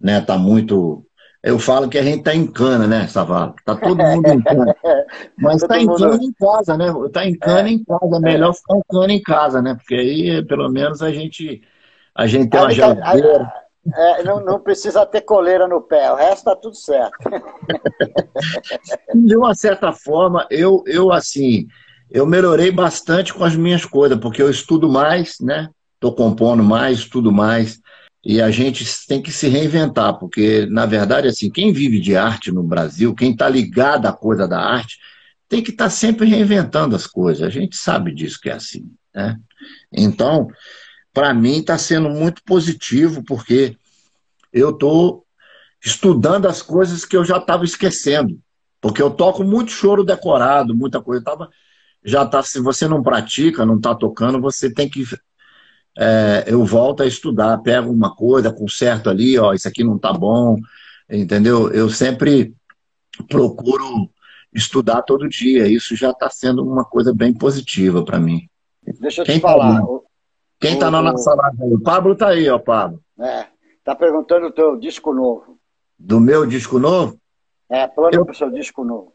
[0.00, 1.05] né, tá muito
[1.46, 3.54] Eu falo que a gente está em cana, né, Savalo?
[3.56, 4.74] Está todo mundo em cana.
[5.38, 6.92] Mas está em cana em casa, né?
[7.06, 7.72] Está em cana é.
[7.72, 8.16] em casa.
[8.16, 9.74] É melhor ficar em cana em casa, né?
[9.76, 11.62] Porque aí, pelo menos, a gente,
[12.16, 13.52] a gente tem uma geladeira.
[13.94, 17.16] É, não, não, precisa ter coleira no pé, o resto está tudo certo.
[19.14, 21.68] De uma certa forma, eu, eu assim,
[22.10, 25.68] eu melhorei bastante com as minhas coisas, porque eu estudo mais, né?
[25.94, 27.80] Estou compondo mais, estudo mais.
[28.28, 32.50] E a gente tem que se reinventar, porque, na verdade, assim, quem vive de arte
[32.50, 34.98] no Brasil, quem está ligado à coisa da arte,
[35.48, 37.44] tem que estar tá sempre reinventando as coisas.
[37.44, 38.90] A gente sabe disso que é assim.
[39.14, 39.38] Né?
[39.92, 40.48] Então,
[41.14, 43.76] para mim, está sendo muito positivo, porque
[44.52, 45.24] eu estou
[45.80, 48.40] estudando as coisas que eu já estava esquecendo.
[48.80, 51.20] Porque eu toco muito choro decorado, muita coisa.
[51.20, 51.48] Eu tava,
[52.04, 55.04] já tá, se você não pratica, não está tocando, você tem que
[55.98, 60.12] é, eu volto a estudar, pego uma coisa, conserto ali, ó, isso aqui não tá
[60.12, 60.56] bom,
[61.10, 61.70] entendeu?
[61.72, 62.54] Eu sempre
[63.28, 64.10] procuro
[64.52, 68.48] estudar todo dia, isso já está sendo uma coisa bem positiva para mim.
[69.00, 69.80] Deixa eu Quem te tá falar.
[69.80, 69.86] Tá,
[70.60, 71.74] Quem está na nossa live aí?
[71.74, 73.00] O Pablo está aí, ó, Pablo.
[73.18, 73.46] É,
[73.84, 75.58] tá perguntando o teu disco novo.
[75.98, 77.18] Do meu disco novo?
[77.68, 78.24] É, plano eu...
[78.24, 79.12] para o seu disco novo.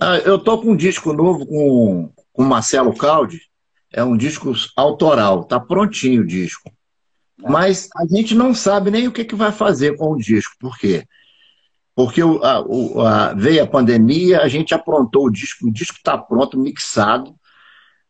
[0.00, 3.40] Ah, eu tô com um disco novo com o Marcelo Caldi,
[3.92, 6.70] é um disco autoral, tá prontinho o disco.
[7.42, 7.50] É.
[7.50, 10.54] Mas a gente não sabe nem o que, que vai fazer com o disco.
[10.58, 11.04] Por quê?
[11.94, 15.96] Porque o, a, o, a, veio a pandemia, a gente aprontou o disco, o disco
[15.96, 17.34] está pronto, mixado,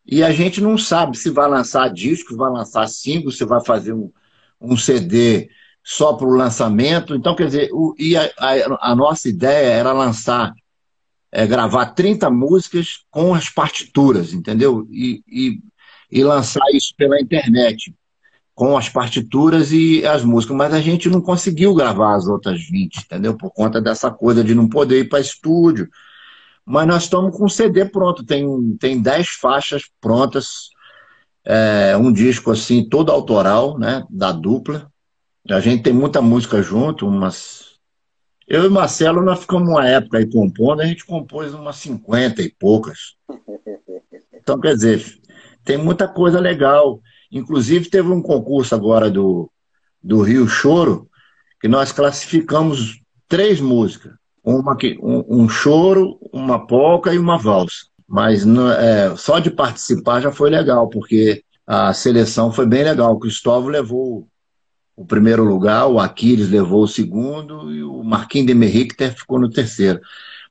[0.07, 3.93] e a gente não sabe se vai lançar disco, vai lançar single, se vai fazer
[3.93, 4.11] um,
[4.61, 5.49] um CD
[5.83, 7.15] só para o lançamento.
[7.15, 10.53] Então, quer dizer, o, e a, a, a, nossa ideia era lançar,
[11.31, 14.87] é, gravar 30 músicas com as partituras, entendeu?
[14.91, 15.61] E, e
[16.13, 17.95] e lançar isso pela internet,
[18.55, 20.55] com as partituras e as músicas.
[20.55, 23.35] Mas a gente não conseguiu gravar as outras 20, entendeu?
[23.35, 25.89] Por conta dessa coisa de não poder ir para estúdio.
[26.67, 30.69] Mas nós estamos com um CD pronto, tem, tem 10 faixas prontas,
[31.45, 34.05] é, um disco assim, todo autoral, né?
[34.11, 34.87] Da dupla.
[35.49, 37.73] A gente tem muita música junto, umas.
[38.47, 42.51] Eu e Marcelo, nós ficamos uma época aí compondo, a gente compôs umas 50 e
[42.51, 43.17] poucas.
[44.43, 45.22] Então, quer dizer,
[45.65, 47.01] tem muita coisa legal.
[47.31, 49.51] Inclusive, teve um concurso agora do,
[50.03, 51.09] do Rio Choro,
[51.61, 54.13] que nós classificamos três músicas.
[54.45, 57.87] Uma que, um, um choro, uma polca e uma valsa.
[58.09, 63.15] Mas é, só de participar já foi legal, porque a seleção foi bem legal.
[63.15, 64.27] O Cristóvão levou
[64.97, 69.49] o primeiro lugar, o Aquiles levou o segundo e o Marquinhos de Merrick ficou no
[69.49, 70.01] terceiro.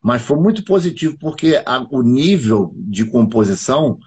[0.02, 4.00] Mas foi muito positivo porque a, o nível de composição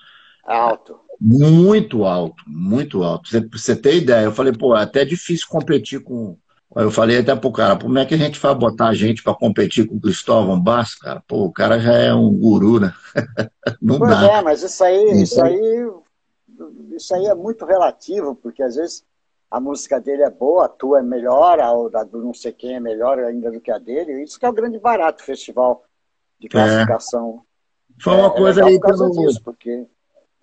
[0.45, 1.01] Alto.
[1.21, 3.29] Muito alto, muito alto.
[3.29, 4.25] Você, você tem ideia?
[4.25, 6.37] Eu falei, pô, é até difícil competir com.
[6.75, 9.33] Eu falei até pro cara, como é que a gente vai botar a gente para
[9.35, 11.23] competir com o Cristóvão Basso, cara?
[11.27, 12.93] Pô, o cara já é um guru, né?
[13.81, 14.39] Não pois dá.
[14.39, 15.91] é, mas isso aí, isso aí,
[16.97, 19.05] isso aí é muito relativo, porque às vezes
[19.49, 22.75] a música dele é boa, a tua é melhor, a da do não sei quem
[22.75, 24.25] é melhor ainda do que a dele.
[24.25, 25.85] Isso que é o grande barato do festival
[26.41, 26.51] de é.
[26.51, 27.41] classificação.
[27.41, 28.03] É.
[28.03, 29.11] Foi uma é, coisa é aí pelo...
[29.11, 29.87] disso, porque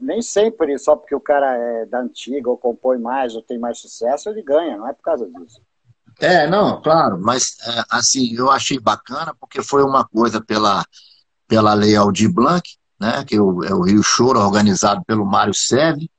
[0.01, 3.77] nem sempre, só porque o cara é da antiga, ou compõe mais, ou tem mais
[3.77, 5.61] sucesso, ele ganha, não é por causa disso.
[6.19, 10.83] É, não, claro, mas é, assim, eu achei bacana porque foi uma coisa pela,
[11.47, 12.67] pela Lei Aldir Blanc,
[12.99, 16.09] né, que é o, Rio Choro, organizado pelo Mário Seve.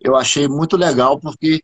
[0.00, 1.62] Eu achei muito legal porque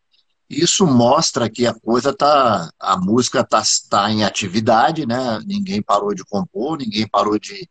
[0.48, 5.40] isso mostra que a coisa tá, a música tá, tá em atividade, né?
[5.44, 7.68] Ninguém parou de compor, ninguém parou de,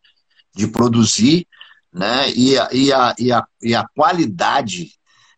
[0.53, 1.47] de produzir,
[1.95, 2.29] né?
[2.31, 4.91] E a, e a, e a, e a qualidade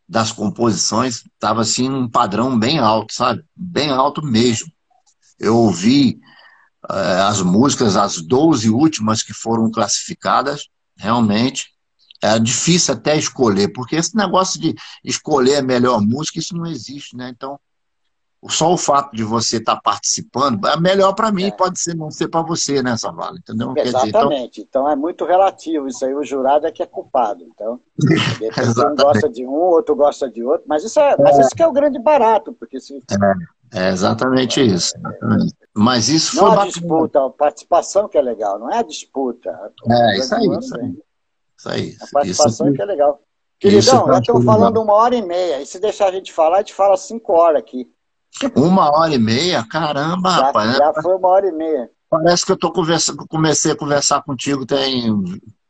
[0.09, 3.45] das composições estava assim um padrão bem alto, sabe?
[3.55, 4.71] Bem alto mesmo.
[5.37, 6.19] Eu ouvi
[6.89, 10.67] uh, as músicas, as 12 últimas que foram classificadas,
[10.97, 11.67] realmente
[12.23, 14.73] é difícil até escolher, porque esse negócio de
[15.03, 17.29] escolher a melhor música, isso não existe, né?
[17.29, 17.59] Então,
[18.49, 21.51] só o fato de você estar tá participando é melhor para mim, é.
[21.51, 23.37] pode ser não ser para você, né, Savala?
[23.37, 23.73] Entendeu?
[23.77, 24.49] Exatamente.
[24.51, 24.83] Dizer, então...
[24.83, 24.89] então...
[24.89, 25.87] é muito relativo.
[25.87, 27.43] Isso aí o jurado é que é culpado.
[27.43, 27.79] Então,
[28.91, 30.63] um gosta de um, outro gosta de outro.
[30.67, 31.17] Mas isso é, é.
[31.17, 33.01] mas isso que é o grande barato, porque se
[33.73, 34.93] é, é exatamente isso.
[34.97, 35.55] Exatamente.
[35.75, 36.71] Mas isso não foi a bacana.
[36.71, 39.49] disputa, a participação que é legal, não é a disputa.
[39.89, 40.97] É, isso aí, isso aí.
[41.57, 41.95] Isso aí.
[42.01, 43.21] A participação isso que é legal.
[43.59, 45.61] Queridão, já estamos falando uma hora e meia.
[45.61, 47.89] E se deixar a gente falar, a gente fala cinco horas aqui.
[48.55, 49.65] Uma hora e meia?
[49.69, 50.77] Caramba, já, rapaz.
[50.77, 51.89] Já foi uma hora e meia.
[52.09, 55.13] Parece que eu tô conversando, comecei a conversar contigo tem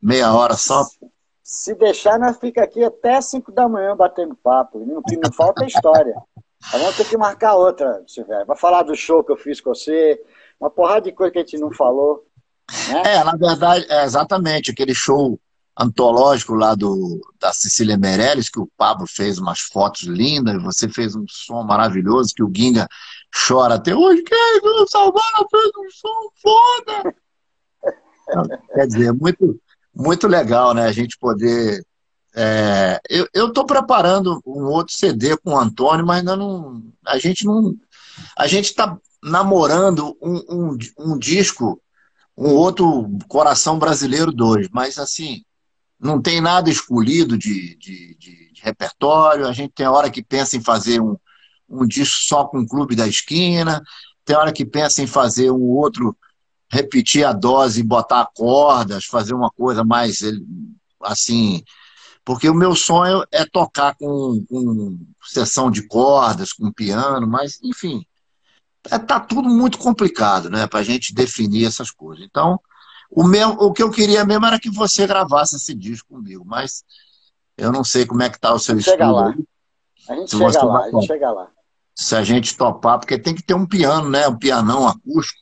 [0.01, 0.85] meia hora só.
[1.43, 4.79] Se deixar, nós fica aqui até 5 da manhã batendo papo.
[4.79, 6.13] O que não falta é história.
[6.71, 8.45] vamos ter que marcar outra, Silvério.
[8.45, 10.21] Vai falar do show que eu fiz com você,
[10.59, 12.25] uma porrada de coisa que a gente não falou.
[12.89, 13.01] Né?
[13.05, 15.39] É, na verdade, é exatamente, aquele show
[15.77, 21.15] antológico lá do, da Cecília Meirelles, que o Pablo fez umas fotos lindas, você fez
[21.15, 22.87] um som maravilhoso, que o Ginga
[23.47, 27.15] chora até hoje, que o Salvador fez um som foda!
[28.73, 29.59] Quer dizer, muito,
[29.95, 30.85] muito legal, né?
[30.85, 31.85] A gente poder.
[32.35, 32.99] É,
[33.33, 36.83] eu estou preparando um outro CD com o Antônio, mas ainda não.
[37.05, 37.73] A gente não.
[38.37, 41.81] A gente está namorando um, um, um disco,
[42.35, 45.43] um outro Coração Brasileiro 2, mas assim,
[45.99, 49.47] não tem nada escolhido de, de, de, de, repertório.
[49.47, 51.17] A gente tem hora que pensa em fazer um,
[51.69, 53.81] um disco só com o Clube da Esquina,
[54.23, 56.15] tem hora que pensa em fazer um outro,
[56.69, 60.21] repetir a dose, botar cordas, fazer uma coisa mais
[61.01, 61.63] assim.
[62.25, 68.05] Porque o meu sonho é tocar com, com sessão de cordas, com piano, mas, enfim,
[68.83, 72.25] está é, tá tudo muito complicado, né, para a gente definir essas coisas.
[72.25, 72.59] Então,
[73.09, 76.83] o, meu, o que eu queria mesmo era que você gravasse esse disco comigo, mas
[77.57, 79.11] eu não sei como é que tá o seu estudo.
[79.11, 79.33] Lá.
[80.09, 81.47] A gente se chega lá, a gente chega lá.
[81.95, 84.27] Se a gente topar, porque tem que ter um piano, né?
[84.27, 85.39] Um pianão acústico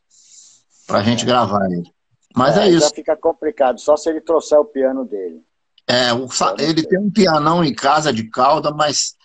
[0.88, 1.26] para a gente é.
[1.26, 1.92] gravar ele.
[2.36, 2.88] Mas é, é isso.
[2.88, 5.42] Já fica complicado, só se ele trouxer o piano dele.
[5.88, 6.28] É, o,
[6.58, 9.16] ele tem um pianão em casa de cauda, mas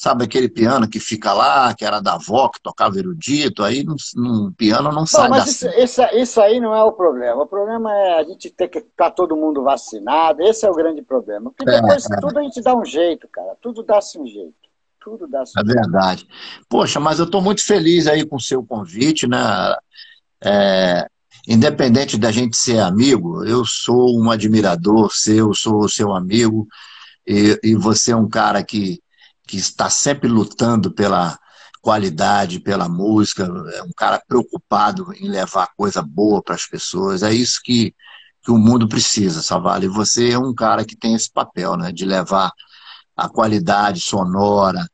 [0.00, 4.50] Sabe aquele piano que fica lá, que era da avó, que tocava erudito, aí no,
[4.50, 7.42] piano não sai mas isso, isso, isso, aí não é o problema.
[7.42, 10.40] O problema é a gente ter que estar todo mundo vacinado.
[10.40, 11.52] Esse é o grande problema.
[11.54, 13.54] Porque é, depois é, tudo a gente dá um jeito, cara.
[13.60, 14.54] Tudo dá-se um jeito.
[15.04, 16.26] Tudo dá-se um É verdade.
[16.66, 19.76] Poxa, mas eu estou muito feliz aí com o seu convite, né?
[20.42, 21.06] É,
[21.46, 26.66] independente da gente ser amigo, eu sou um admirador seu, sou seu amigo,
[27.26, 28.98] e, e você é um cara que
[29.46, 31.38] que está sempre lutando pela
[31.80, 33.44] qualidade, pela música,
[33.74, 37.22] é um cara preocupado em levar coisa boa para as pessoas.
[37.22, 37.94] É isso que,
[38.42, 39.86] que o mundo precisa, Savale.
[39.86, 42.52] E você é um cara que tem esse papel, né, de levar
[43.16, 44.86] a qualidade sonora,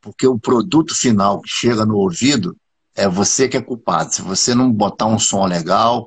[0.00, 2.56] porque o produto final que chega no ouvido
[2.94, 4.14] é você que é culpado.
[4.14, 6.06] Se você não botar um som legal,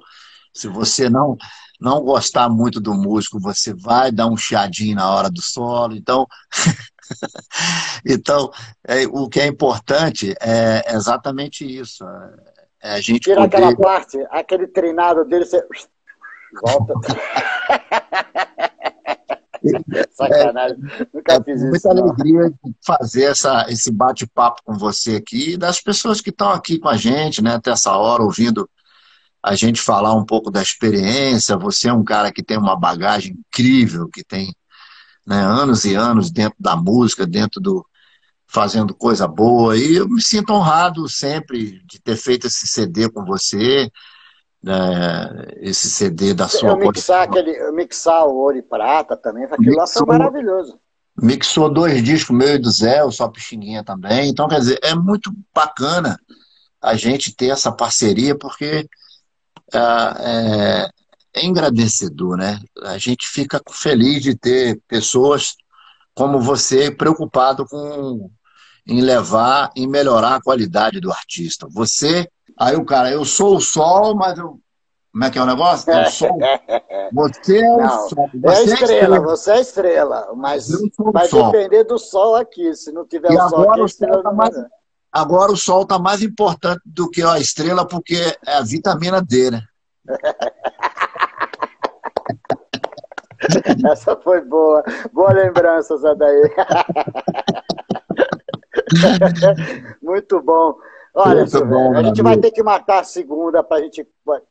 [0.54, 1.38] se você não
[1.80, 5.96] não gostar muito do músico, você vai dar um chiadinho na hora do solo.
[5.96, 6.26] Então,
[8.06, 8.52] então,
[8.86, 12.06] é, o que é importante é exatamente isso.
[12.82, 13.58] É a gente Tira poder...
[13.58, 15.66] aquela parte, aquele treinado dele, você
[16.62, 16.94] volta.
[20.12, 21.70] Sacanagem, é, nunca fiz isso.
[21.70, 22.04] Muita não.
[22.04, 26.78] alegria de fazer essa, esse bate-papo com você aqui, e das pessoas que estão aqui
[26.78, 28.70] com a gente, né, até essa hora, ouvindo
[29.42, 31.58] a gente falar um pouco da experiência.
[31.58, 34.54] Você é um cara que tem uma bagagem incrível, que tem
[35.26, 37.86] né, anos e anos dentro da música, dentro do
[38.46, 39.78] fazendo coisa boa.
[39.78, 43.90] E eu me sinto honrado sempre de ter feito esse CD com você,
[44.62, 46.70] né, esse CD da sua.
[46.70, 50.80] Eu mixar, aquele, eu mixar o ouro e prata também, aquilo lá foi maravilhoso.
[51.22, 54.30] Mixou dois discos, meu e do Zé, o Só Pixinguinha também.
[54.30, 56.20] Então, quer dizer, é muito bacana
[56.82, 58.88] a gente ter essa parceria, porque
[59.74, 60.90] ah, é,
[61.36, 62.60] é engrandecedor, né?
[62.84, 65.56] A gente fica feliz de ter pessoas
[66.14, 68.30] como você preocupado com
[68.86, 71.66] em levar e melhorar a qualidade do artista.
[71.72, 72.30] Você,
[72.60, 74.60] aí o cara, eu sou o sol, mas eu
[75.14, 75.92] como é que é o negócio?
[75.92, 76.40] É o sol.
[77.14, 78.30] Você é o sol.
[78.34, 80.34] Você é a estrela, estrela, você é estrela.
[80.36, 80.68] Mas
[81.14, 82.74] vai depender do sol aqui.
[82.74, 84.56] Se não tiver e o sol aqui, a estrela tá mais,
[85.12, 88.16] Agora o sol está mais importante do que a estrela, porque
[88.48, 89.62] é a vitamina D, né?
[93.92, 94.84] Essa foi boa.
[95.12, 96.44] Boa lembrança, Zé daí.
[100.02, 100.76] Muito bom.
[101.16, 104.08] Olha, Muito bom, a gente vai ter que matar a segunda para a gente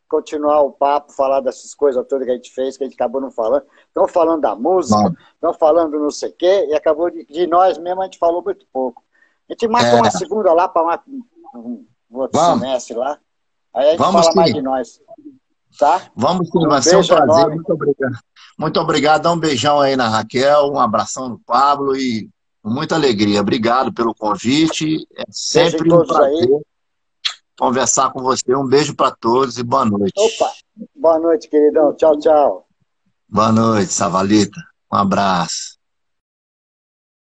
[0.08, 3.20] continuar o papo, falar dessas coisas todas que a gente fez, que a gente acabou
[3.20, 3.64] não falando.
[3.88, 7.78] Estão falando da música, estão falando não sei o quê, e acabou de, de, nós
[7.78, 9.02] mesmo, a gente falou muito pouco.
[9.50, 9.94] A gente mata é.
[9.94, 11.02] uma segunda lá para
[11.52, 13.18] um, um outro semestre lá.
[13.74, 14.36] Aí a gente Vamos fala sim.
[14.36, 15.00] mais de nós.
[15.78, 16.02] Tá?
[16.14, 17.24] Vamos sim, vai ser um prazer.
[17.24, 17.54] Enorme.
[17.56, 18.18] Muito obrigado.
[18.58, 19.22] Muito obrigado.
[19.22, 22.28] Dá um beijão aí na Raquel, um abração no Pablo e
[22.64, 23.40] muita alegria.
[23.40, 25.06] Obrigado pelo convite.
[25.16, 26.60] É sempre um prazer aí.
[27.58, 28.54] conversar com você.
[28.54, 30.12] Um beijo para todos e boa noite.
[30.16, 30.52] Opa,
[30.94, 31.94] boa noite, queridão.
[31.94, 32.66] Tchau, tchau.
[33.28, 34.60] Boa noite, Savalita.
[34.92, 35.81] Um abraço.